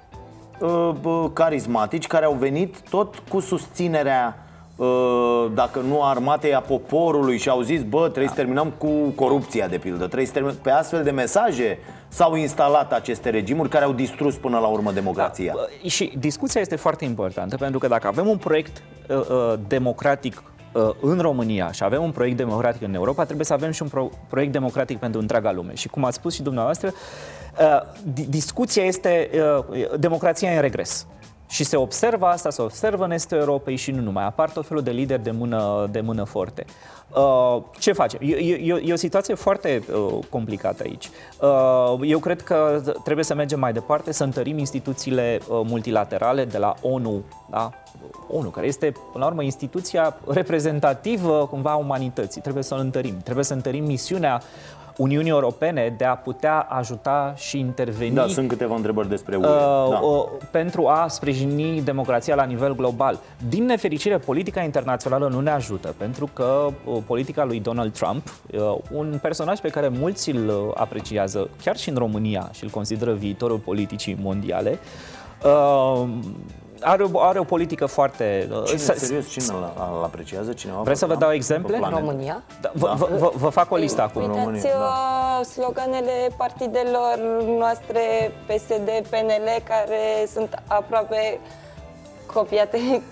[0.58, 4.46] uh, bă, carismatici care au venit tot cu susținerea uh,
[5.54, 9.66] dacă nu a armatei a poporului și au zis, bă, trebuie să terminăm cu corupția,
[9.66, 10.04] de pildă.
[10.04, 10.56] Trebuie să terminăm.
[10.62, 11.78] Pe astfel de mesaje
[12.08, 15.52] s-au instalat aceste regimuri care au distrus până la urmă democrația.
[15.54, 20.42] Bă, Și discuția este foarte importantă pentru că dacă avem un proiect uh, uh, democratic
[20.72, 23.88] uh, în România și avem un proiect democratic în Europa, trebuie să avem și un
[23.88, 25.74] pro- proiect democratic pentru întreaga lume.
[25.74, 26.92] Și cum ați spus și dumneavoastră,
[27.60, 27.80] uh,
[28.12, 29.30] di- discuția este
[29.70, 31.06] uh, democrația în regres.
[31.48, 34.24] Și se observă asta, se observă în estul Europei și nu numai.
[34.24, 36.64] Apar tot felul de lideri de mână, de mână forte.
[37.14, 38.20] Uh, ce facem?
[38.22, 41.10] E, e, e o situație foarte uh, complicată aici.
[41.40, 46.58] Uh, eu cred că trebuie să mergem mai departe, să întărim instituțiile uh, multilaterale de
[46.58, 47.70] la ONU, da?
[48.30, 52.40] ONU, care este, până la urmă, instituția reprezentativă cumva a umanității.
[52.40, 53.18] Trebuie să o întărim.
[53.22, 54.42] Trebuie să întărim misiunea
[54.98, 59.46] Uniunii Europene de a putea ajuta și interveni Da, sunt câteva întrebări despre UE.
[59.46, 59.52] uh,
[59.90, 59.98] da.
[59.98, 63.18] uh, pentru a sprijini democrația la nivel global.
[63.48, 68.74] Din nefericire, politica internațională nu ne ajută, pentru că uh, politica lui Donald Trump, uh,
[68.92, 73.12] un personaj pe care mulți îl uh, apreciază, chiar și în România, și îl consideră
[73.12, 74.78] viitorul politicii mondiale,
[75.44, 76.08] uh,
[76.80, 78.48] are o, are o politică foarte...
[78.52, 80.52] uh, Cine, să- serios, cine îl, îl apreciază?
[80.52, 81.28] Cineva Vreți să pe vă plan?
[81.28, 81.72] dau exemple?
[81.72, 82.00] Pe planetă?
[82.00, 82.42] România?
[82.60, 84.22] Da, vă, vă, vă, vă fac o listă acum.
[84.22, 85.38] România, Uitați da.
[85.40, 87.18] uh, sloganele partidelor
[87.58, 88.00] noastre
[88.46, 91.40] PSD, PNL, care sunt aproape
[92.32, 92.78] copiate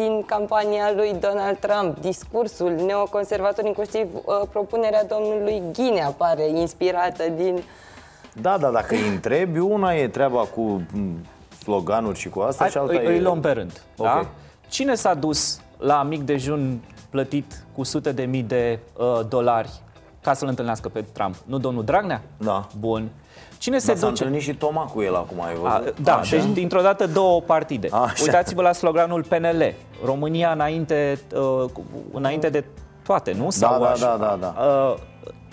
[0.00, 1.98] din campania lui Donald Trump.
[2.00, 7.62] Discursul neoconservator, inclusiv uh, propunerea domnului Ghine apare inspirată din...
[8.32, 10.60] Da, da, dacă îi întrebi, una e treaba cu
[10.94, 11.26] m,
[11.62, 13.08] sloganuri și cu asta Hai, și alta îi, e...
[13.08, 13.82] îi luăm pe rând.
[13.96, 14.06] Ok.
[14.06, 14.26] Da?
[14.68, 16.80] Cine s-a dus la mic dejun
[17.10, 19.70] plătit cu sute de mii de uh, dolari
[20.22, 21.34] ca să-l întâlnească pe Trump?
[21.44, 22.22] Nu domnul Dragnea?
[22.36, 22.66] Da.
[22.78, 23.08] Bun.
[23.58, 24.22] Cine se Dar s-a duce?
[24.22, 25.98] întâlnit și Toma cu el acum, ai A, văzut?
[26.00, 26.36] da, Așa?
[26.36, 27.88] deci dintr-o dată două partide.
[27.92, 28.22] Așa.
[28.22, 29.74] Uitați-vă la sloganul PNL.
[30.04, 32.64] România înainte, uh, cu- înainte de
[33.04, 33.50] toate, nu?
[33.50, 34.16] Sau da, așa?
[34.16, 34.94] da, da, Uh,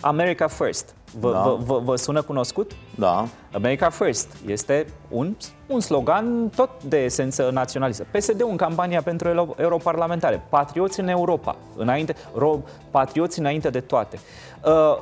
[0.02, 0.96] America First.
[1.20, 1.40] Vă, Da.
[1.42, 2.72] vă, vă, vă sună cunoscut?
[2.96, 3.28] Da.
[3.54, 5.36] America First este un,
[5.68, 8.06] un slogan tot de esență naționalistă.
[8.12, 10.44] PSD în campania pentru euro- europarlamentare.
[10.50, 11.56] Patrioți în Europa.
[11.76, 12.60] Înainte, ro,
[12.92, 14.20] patrioți înainte de toate.
[14.66, 14.98] Uh,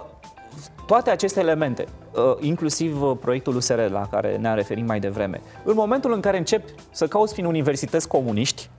[0.88, 5.74] toate aceste elemente, uh, inclusiv uh, proiectul USR la care ne-am referit mai devreme, în
[5.76, 8.70] momentul în care începi să cauți prin universități comuniști,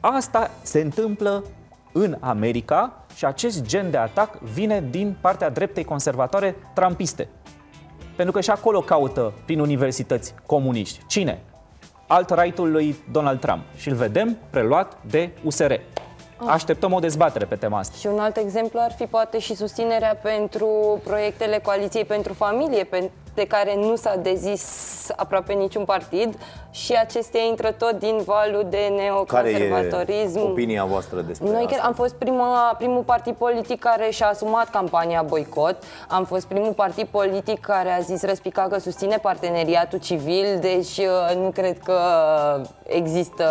[0.00, 1.44] asta se întâmplă
[1.92, 7.28] în America și acest gen de atac vine din partea dreptei conservatoare trampiste.
[8.16, 11.00] Pentru că și acolo caută prin universități comuniști.
[11.06, 11.42] Cine?
[12.06, 13.62] Alt-right-ul lui Donald Trump.
[13.76, 15.72] Și îl vedem preluat de USR.
[16.46, 17.96] Așteptăm o dezbatere pe tema asta.
[17.98, 23.10] Și un alt exemplu ar fi poate și susținerea pentru proiectele Coaliției pentru Familie, pen-
[23.34, 26.38] de care nu s-a dezis aproape niciun partid
[26.70, 30.34] și acestea intră tot din valul de neoconservatorism.
[30.34, 31.82] Care e opinia voastră despre Noi asta?
[31.86, 35.76] am fost prima, primul partid politic care și-a asumat campania boicot.
[36.08, 41.36] Am fost primul partid politic care a zis răspica că susține parteneriatul civil, deci uh,
[41.36, 41.98] nu cred că
[42.82, 43.44] există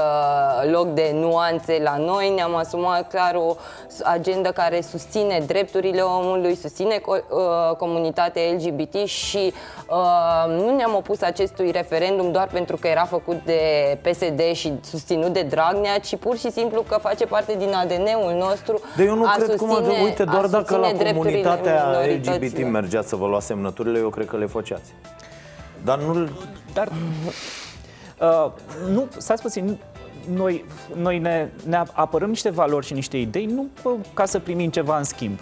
[0.71, 2.29] loc de nuanțe la noi.
[2.29, 3.55] Ne-am asumat clar o
[4.03, 9.53] agendă care susține drepturile omului, susține co- uh, comunitatea LGBT și uh,
[10.47, 13.59] nu ne-am opus acestui referendum doar pentru că era făcut de
[14.01, 18.81] PSD și susținut de Dragnea, ci pur și simplu că face parte din ADN-ul nostru.
[18.95, 21.85] De eu nu a cred cum, susține- uite, doar a dacă la susține drepturile comunitatea
[21.85, 22.35] minorităților.
[22.65, 24.93] LGBT mergeați să vă luați semnăturile, eu cred că le făceați.
[25.83, 26.29] Dar nu
[26.73, 26.87] Dar
[28.19, 28.51] uh,
[28.89, 29.77] nu, stați puțin,
[30.35, 30.65] noi,
[30.95, 34.97] noi ne, ne apărăm niște valori și niște idei nu uh, ca să primim ceva
[34.97, 35.39] în schimb.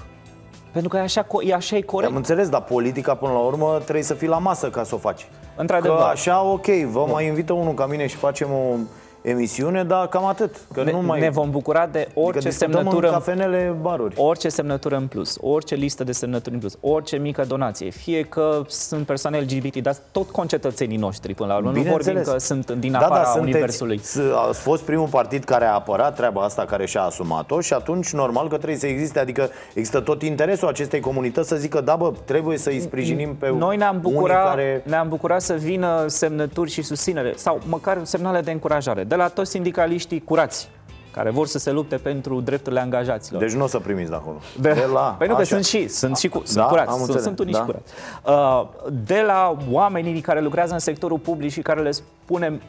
[0.71, 2.11] Pentru că e așa, co- e așa e corect.
[2.11, 4.97] Am înțeles, dar politica până la urmă trebuie să fii la masă ca să o
[4.97, 5.27] faci.
[5.55, 5.97] Într-adevăr.
[5.97, 8.75] Că așa, ok, vă mai invită unul ca mine și facem o
[9.21, 10.55] emisiune, dar cam atât.
[10.73, 11.19] Că ne, nu mai...
[11.19, 14.15] ne vom bucura de adică orice discutăm semnătură în cafenele, baruri.
[14.17, 18.61] orice semnătură în plus, orice listă de semnături în plus, orice mică donație, fie că
[18.67, 21.71] sunt persoane LGBT, dar tot concetățenii noștri până la urmă.
[21.71, 22.27] Nu vorbim Bineînțeles.
[22.27, 23.97] că sunt din da, afara da, universului.
[23.97, 28.13] Sunteți, ați fost primul partid care a apărat treaba asta, care și-a asumat-o și atunci
[28.13, 32.11] normal că trebuie să existe, adică există tot interesul acestei comunități să zică, da bă,
[32.25, 34.83] trebuie să îi sprijinim pe Noi ne-am unii bucurat, care...
[34.85, 39.51] ne-am bucurat să vină semnături și susținere sau măcar semnale de încurajare de la toți
[39.51, 40.69] sindicaliștii curați
[41.11, 43.41] care vor să se lupte pentru drepturile angajaților.
[43.41, 44.37] Deci nu o să primiți de acolo.
[44.59, 45.15] De, la...
[45.17, 45.49] Păi nu, că așa.
[45.49, 47.59] sunt și, sunt și, cu, sunt Da, curați, am sunt, înțeles, sunt unii da.
[47.59, 47.93] și curați.
[48.25, 52.61] Uh, de la oamenii care lucrează în sectorul public și care le spunem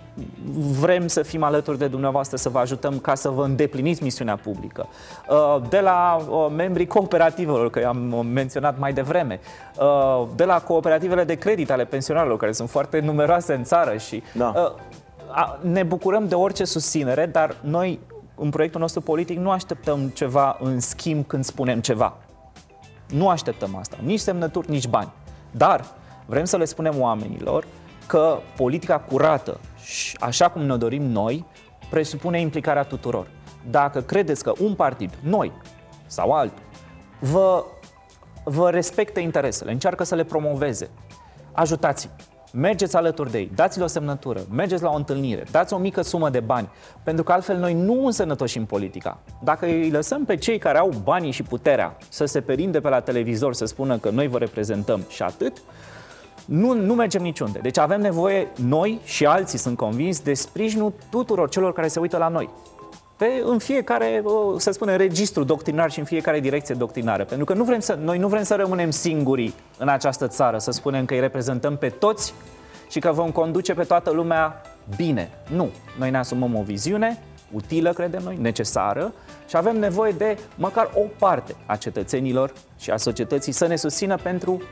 [0.80, 4.86] vrem să fim alături de dumneavoastră, să vă ajutăm ca să vă îndepliniți misiunea publică.
[5.28, 9.40] Uh, de la uh, membrii cooperativelor, că am menționat mai devreme,
[9.80, 14.22] uh, de la cooperativele de credit ale pensionarilor, care sunt foarte numeroase în țară și
[14.32, 14.74] Da.
[15.30, 18.00] Uh, a, ne bucurăm de orice susținere, dar noi
[18.34, 22.16] în proiectul nostru politic nu așteptăm ceva în schimb când spunem ceva.
[23.08, 25.12] Nu așteptăm asta, nici semnături, nici bani.
[25.50, 25.84] Dar
[26.26, 27.64] vrem să le spunem oamenilor
[28.06, 31.46] că politica curată, și așa cum ne dorim noi,
[31.90, 33.26] presupune implicarea tuturor.
[33.70, 35.52] Dacă credeți că un partid, noi
[36.06, 36.62] sau altul,
[37.18, 37.64] vă,
[38.44, 40.90] vă respectă interesele, încearcă să le promoveze,
[41.52, 42.10] ajutați
[42.52, 46.30] Mergeți alături de ei, dați-le o semnătură, mergeți la o întâlnire, dați o mică sumă
[46.30, 46.68] de bani,
[47.02, 49.18] pentru că altfel noi nu însănătoșim politica.
[49.42, 53.00] Dacă îi lăsăm pe cei care au banii și puterea să se perinde pe la
[53.00, 55.52] televizor să spună că noi vă reprezentăm și atât,
[56.44, 57.58] nu, nu mergem niciunde.
[57.58, 62.16] Deci avem nevoie, noi și alții sunt convins, de sprijinul tuturor celor care se uită
[62.16, 62.48] la noi.
[63.20, 67.24] Pe, în fiecare, o, să spunem, registru doctrinar și în fiecare direcție doctrinară.
[67.24, 70.70] Pentru că nu vrem să, noi nu vrem să rămânem singuri în această țară, să
[70.70, 72.34] spunem că îi reprezentăm pe toți
[72.88, 74.62] și că vom conduce pe toată lumea
[74.96, 75.30] bine.
[75.54, 75.68] Nu.
[75.98, 77.22] Noi ne asumăm o viziune
[77.52, 79.12] utilă, credem noi, necesară
[79.48, 84.16] și avem nevoie de măcar o parte a cetățenilor și a societății să ne susțină
[84.22, 84.62] pentru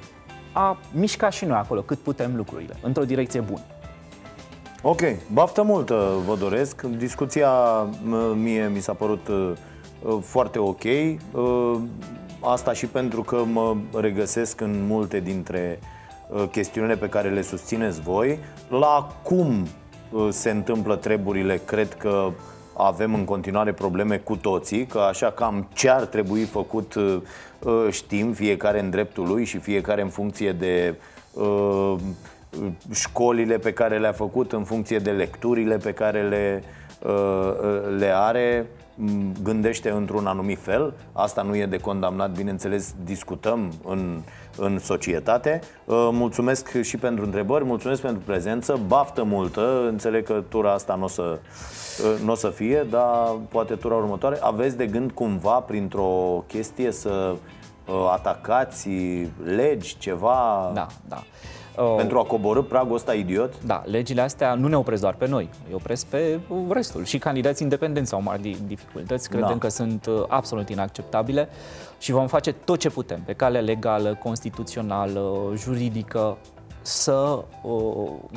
[0.53, 3.63] a mișca și noi acolo cât putem lucrurile, într-o direcție bună.
[4.83, 5.01] Ok,
[5.33, 6.83] baftă multă vă doresc.
[6.83, 7.51] Discuția
[7.87, 9.53] m- mie mi s-a părut uh,
[10.03, 10.83] uh, foarte ok.
[11.33, 11.77] Uh,
[12.41, 15.79] Asta și pentru că mă regăsesc în multe dintre
[16.29, 18.39] uh, chestiunile pe care le susțineți voi.
[18.69, 19.67] La cum
[20.13, 22.31] uh, se întâmplă treburile, cred că
[22.77, 27.17] avem în continuare probleme cu toții, că așa cam ce ar trebui făcut uh,
[27.63, 30.95] uh, știm, fiecare în dreptul lui și fiecare în funcție de
[31.33, 31.95] uh,
[32.93, 36.63] școlile pe care le-a făcut, în funcție de lecturile pe care le,
[37.03, 40.95] uh, uh, le are, m, gândește într-un anumit fel.
[41.13, 44.23] Asta nu e de condamnat, bineînțeles, discutăm în,
[44.57, 45.61] în societate.
[45.85, 51.05] Uh, Mulțumesc și pentru întrebări, mulțumesc pentru prezență, baftă multă, înțeleg că tura asta nu
[51.05, 51.39] o să,
[52.05, 54.39] uh, n-o să fie, dar poate tura următoare.
[54.41, 57.35] Aveți de gând cumva, printr-o chestie, să
[57.87, 58.89] uh, atacați
[59.45, 61.23] legi, ceva Da, da.
[61.97, 63.65] Pentru a coborâ pragul ăsta idiot?
[63.65, 67.05] Da, legile astea nu ne opresc doar pe noi, îi opresc pe restul.
[67.05, 69.59] Și candidații independenți au mari di- dificultăți, credem Da.
[69.59, 71.49] că sunt uh, absolut inacceptabile
[71.99, 76.37] și vom face tot ce putem pe cale legală, constituțională, juridică,
[76.83, 77.73] să uh,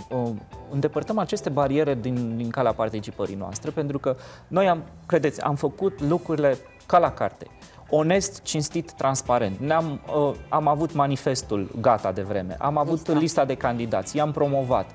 [0.10, 0.30] uh,
[0.72, 4.16] îndepărtăm aceste bariere din, din calea participării noastre, pentru că
[4.48, 7.48] noi am, credeți, am făcut lucrurile ca la carte
[7.92, 9.60] onest, cinstit, transparent.
[9.60, 13.14] Ne-am, uh, am avut manifestul gata de vreme, am avut Lista.
[13.14, 14.90] lista de candidați, i-am promovat.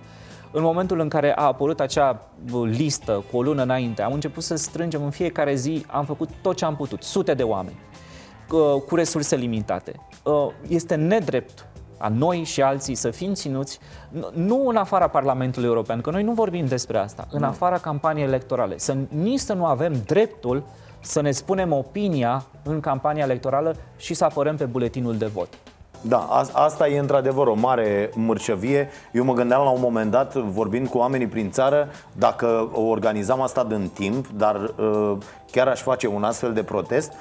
[0.52, 4.42] În momentul în care a apărut acea uh, listă cu o lună înainte, am început
[4.42, 7.78] să strângem în fiecare zi, am făcut tot ce am putut, sute de oameni,
[8.50, 9.92] uh, cu resurse limitate.
[10.22, 11.66] Uh, Este nedrept
[11.98, 13.78] a noi și alții să fim ținuți,
[14.32, 18.78] nu în afara Parlamentului European, că noi nu vorbim despre asta, în afara campaniei electorale,
[18.78, 20.62] să nici să nu avem dreptul
[21.00, 25.48] să ne spunem opinia în campania electorală și să apărăm pe buletinul de vot.
[26.00, 28.88] Da, asta e într-adevăr o mare mărșăvie.
[29.12, 33.64] Eu mă gândeam la un moment dat, vorbind cu oamenii prin țară, dacă organizam asta
[33.64, 35.12] din timp, dar uh,
[35.50, 37.12] chiar aș face un astfel de protest,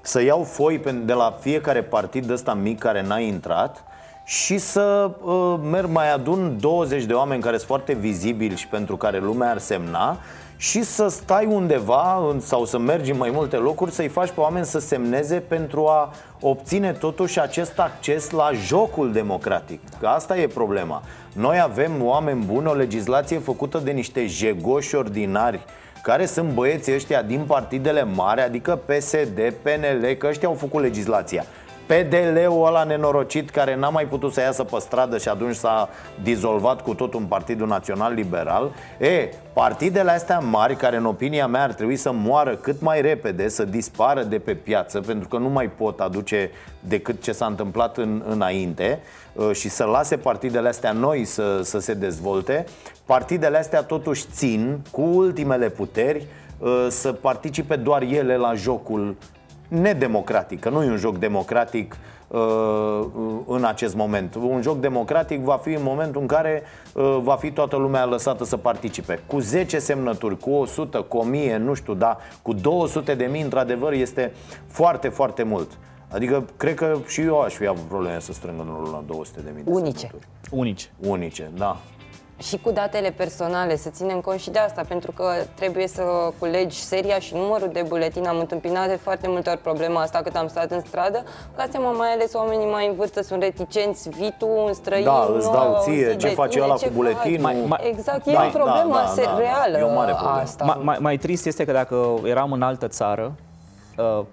[0.00, 3.84] să iau foi de la fiecare partid ăsta mic care n-a intrat
[4.24, 8.96] și să uh, merg mai adun 20 de oameni care sunt foarte vizibili și pentru
[8.96, 10.18] care lumea ar semna
[10.56, 14.64] și să stai undeva sau să mergi în mai multe locuri să-i faci pe oameni
[14.64, 19.80] să semneze pentru a obține totuși acest acces la jocul democratic.
[20.00, 21.02] Că asta e problema.
[21.32, 25.60] Noi avem oameni buni, o legislație făcută de niște jegoși ordinari
[26.02, 31.44] care sunt băieții ăștia din partidele mari, adică PSD, PNL, că ăștia au făcut legislația.
[31.86, 35.88] PDL-ul ăla nenorocit care n-a mai putut să iasă pe stradă și atunci s-a
[36.22, 38.72] dizolvat cu tot un Partidul Național Liberal.
[38.98, 43.48] E, partidele astea mari care în opinia mea ar trebui să moară cât mai repede,
[43.48, 46.50] să dispară de pe piață Pentru că nu mai pot aduce
[46.80, 49.00] decât ce s-a întâmplat în, înainte
[49.32, 52.64] uh, Și să lase partidele astea noi să, să se dezvolte.
[53.04, 56.26] Partidele astea totuși țin cu ultimele puteri
[56.58, 59.16] uh, să participe doar ele la jocul
[59.68, 61.96] nedemocratic, că nu e un joc democratic
[62.28, 62.40] uh,
[63.46, 64.34] în acest moment.
[64.34, 66.62] Un joc democratic va fi în momentul în care
[66.94, 69.20] uh, va fi toată lumea lăsată să participe.
[69.26, 73.92] Cu 10 semnături, cu 100, cu 1000, nu știu, da, cu 200 de mii, într-adevăr,
[73.92, 74.32] este
[74.66, 75.70] foarte, foarte mult.
[76.08, 79.50] Adică, cred că și eu aș fi avut probleme să strâng în la 200 de
[79.54, 79.98] mii de Unice.
[79.98, 80.26] Semnături.
[80.50, 80.86] Unice.
[81.00, 81.76] Unice, da
[82.48, 86.02] și cu datele personale, să ținem cont și de asta, pentru că trebuie să
[86.38, 88.26] culegi seria și numărul de buletin.
[88.26, 91.24] Am întâmpinat de foarte multe ori problema asta cât am stat în stradă.
[91.56, 95.28] Dați seama, mai ales oamenii mai în vârstă sunt reticenți, vii tu un străin, da,
[95.36, 97.40] îți dau ție, ce face ăla cu buletinul.
[97.40, 100.12] Mai, mai, exact, da, e o problemă da, da, da, reală da, e o mare
[100.12, 100.64] asta.
[100.64, 103.32] Mai, mai, mai trist este că dacă eram în altă țară,
[103.96, 104.24] uh,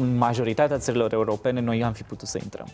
[0.00, 2.66] în majoritatea țărilor europene, noi am fi putut să intrăm.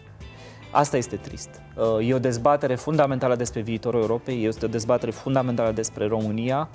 [0.71, 1.49] Asta este trist.
[1.77, 6.69] Uh, e o dezbatere fundamentală despre viitorul Europei, este o dezbatere fundamentală despre România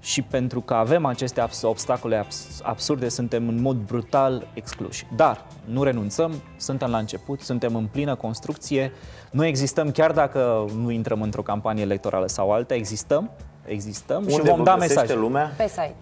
[0.00, 2.26] și pentru că avem aceste obstacole
[2.62, 5.06] absurde, suntem în mod brutal excluși.
[5.16, 8.92] Dar nu renunțăm, suntem la început, suntem în plină construcție,
[9.30, 13.30] nu existăm chiar dacă nu intrăm într-o campanie electorală sau alta, existăm,
[13.64, 15.14] existăm Unde și vom da mesaje.
[15.14, 15.52] lumea?
[15.56, 15.94] Pe site.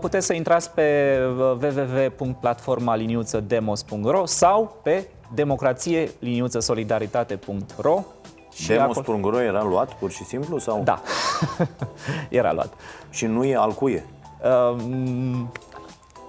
[0.00, 1.18] Puteți să intrați pe
[1.60, 8.02] www.platformaliniuță-demos.ro sau pe democrație liniuță solidaritate.ro
[8.66, 10.58] Demos.ro era luat pur și simplu?
[10.58, 10.82] sau?
[10.82, 11.02] Da,
[12.28, 12.72] era luat.
[13.10, 14.06] Și nu e al cuie?
[14.72, 14.76] Uh,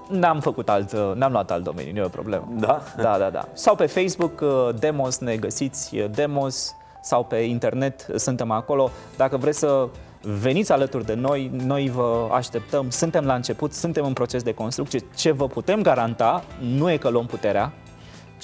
[0.09, 2.47] N-am făcut alt, n-am luat alt domeniu, nu e o problemă.
[2.59, 2.81] Da?
[2.97, 3.47] Da, da, da.
[3.53, 8.91] Sau pe Facebook, uh, Demos, ne găsiți uh, Demos, sau pe internet, suntem acolo.
[9.17, 9.87] Dacă vreți să
[10.21, 14.99] veniți alături de noi, noi vă așteptăm, suntem la început, suntem în proces de construcție.
[15.15, 17.73] Ce vă putem garanta nu e că luăm puterea,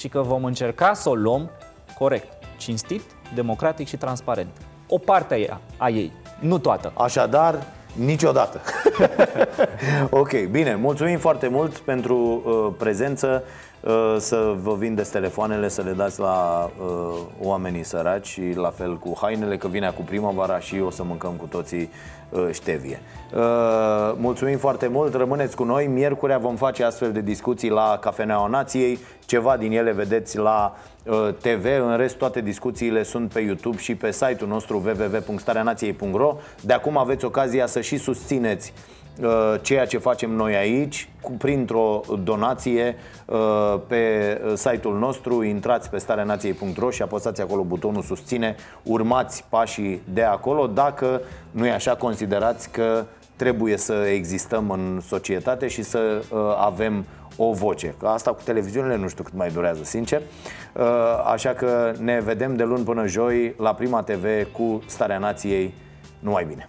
[0.02, 1.50] ci că vom încerca să o luăm
[1.98, 3.02] corect, cinstit,
[3.34, 4.50] democratic și transparent.
[4.88, 6.92] O parte a ei, a ei nu toată.
[6.94, 8.60] Așadar, niciodată.
[10.22, 13.44] ok, bine, mulțumim foarte mult pentru uh, prezență.
[13.82, 18.96] Uh, să vă vindeți telefoanele, să le dați la uh, oamenii săraci și la fel
[18.98, 21.90] cu hainele, că vine cu primăvara și o să mâncăm cu toții
[22.30, 23.00] uh, ștevie.
[23.34, 23.40] Uh,
[24.16, 25.86] mulțumim foarte mult, rămâneți cu noi.
[25.86, 28.98] Miercurea vom face astfel de discuții la Cafeneaua Nației.
[29.26, 33.94] Ceva din ele vedeți la uh, TV, în rest toate discuțiile sunt pe YouTube și
[33.94, 36.36] pe site-ul nostru www.stareanației.ro.
[36.60, 39.01] De acum aveți ocazia să și susțineți Uh,
[39.62, 41.08] ceea ce facem noi aici
[41.38, 49.44] printr-o donație uh, pe site-ul nostru intrați pe stareanației.ro și apăsați acolo butonul susține urmați
[49.48, 51.20] pașii de acolo dacă
[51.50, 53.04] nu e așa considerați că
[53.36, 57.04] trebuie să existăm în societate și să uh, avem
[57.36, 57.94] o voce.
[57.98, 60.22] Că asta cu televiziunile nu știu cât mai durează, sincer.
[61.32, 65.74] Așa că ne vedem de luni până joi la Prima TV cu Starea Nației.
[66.18, 66.68] Numai bine!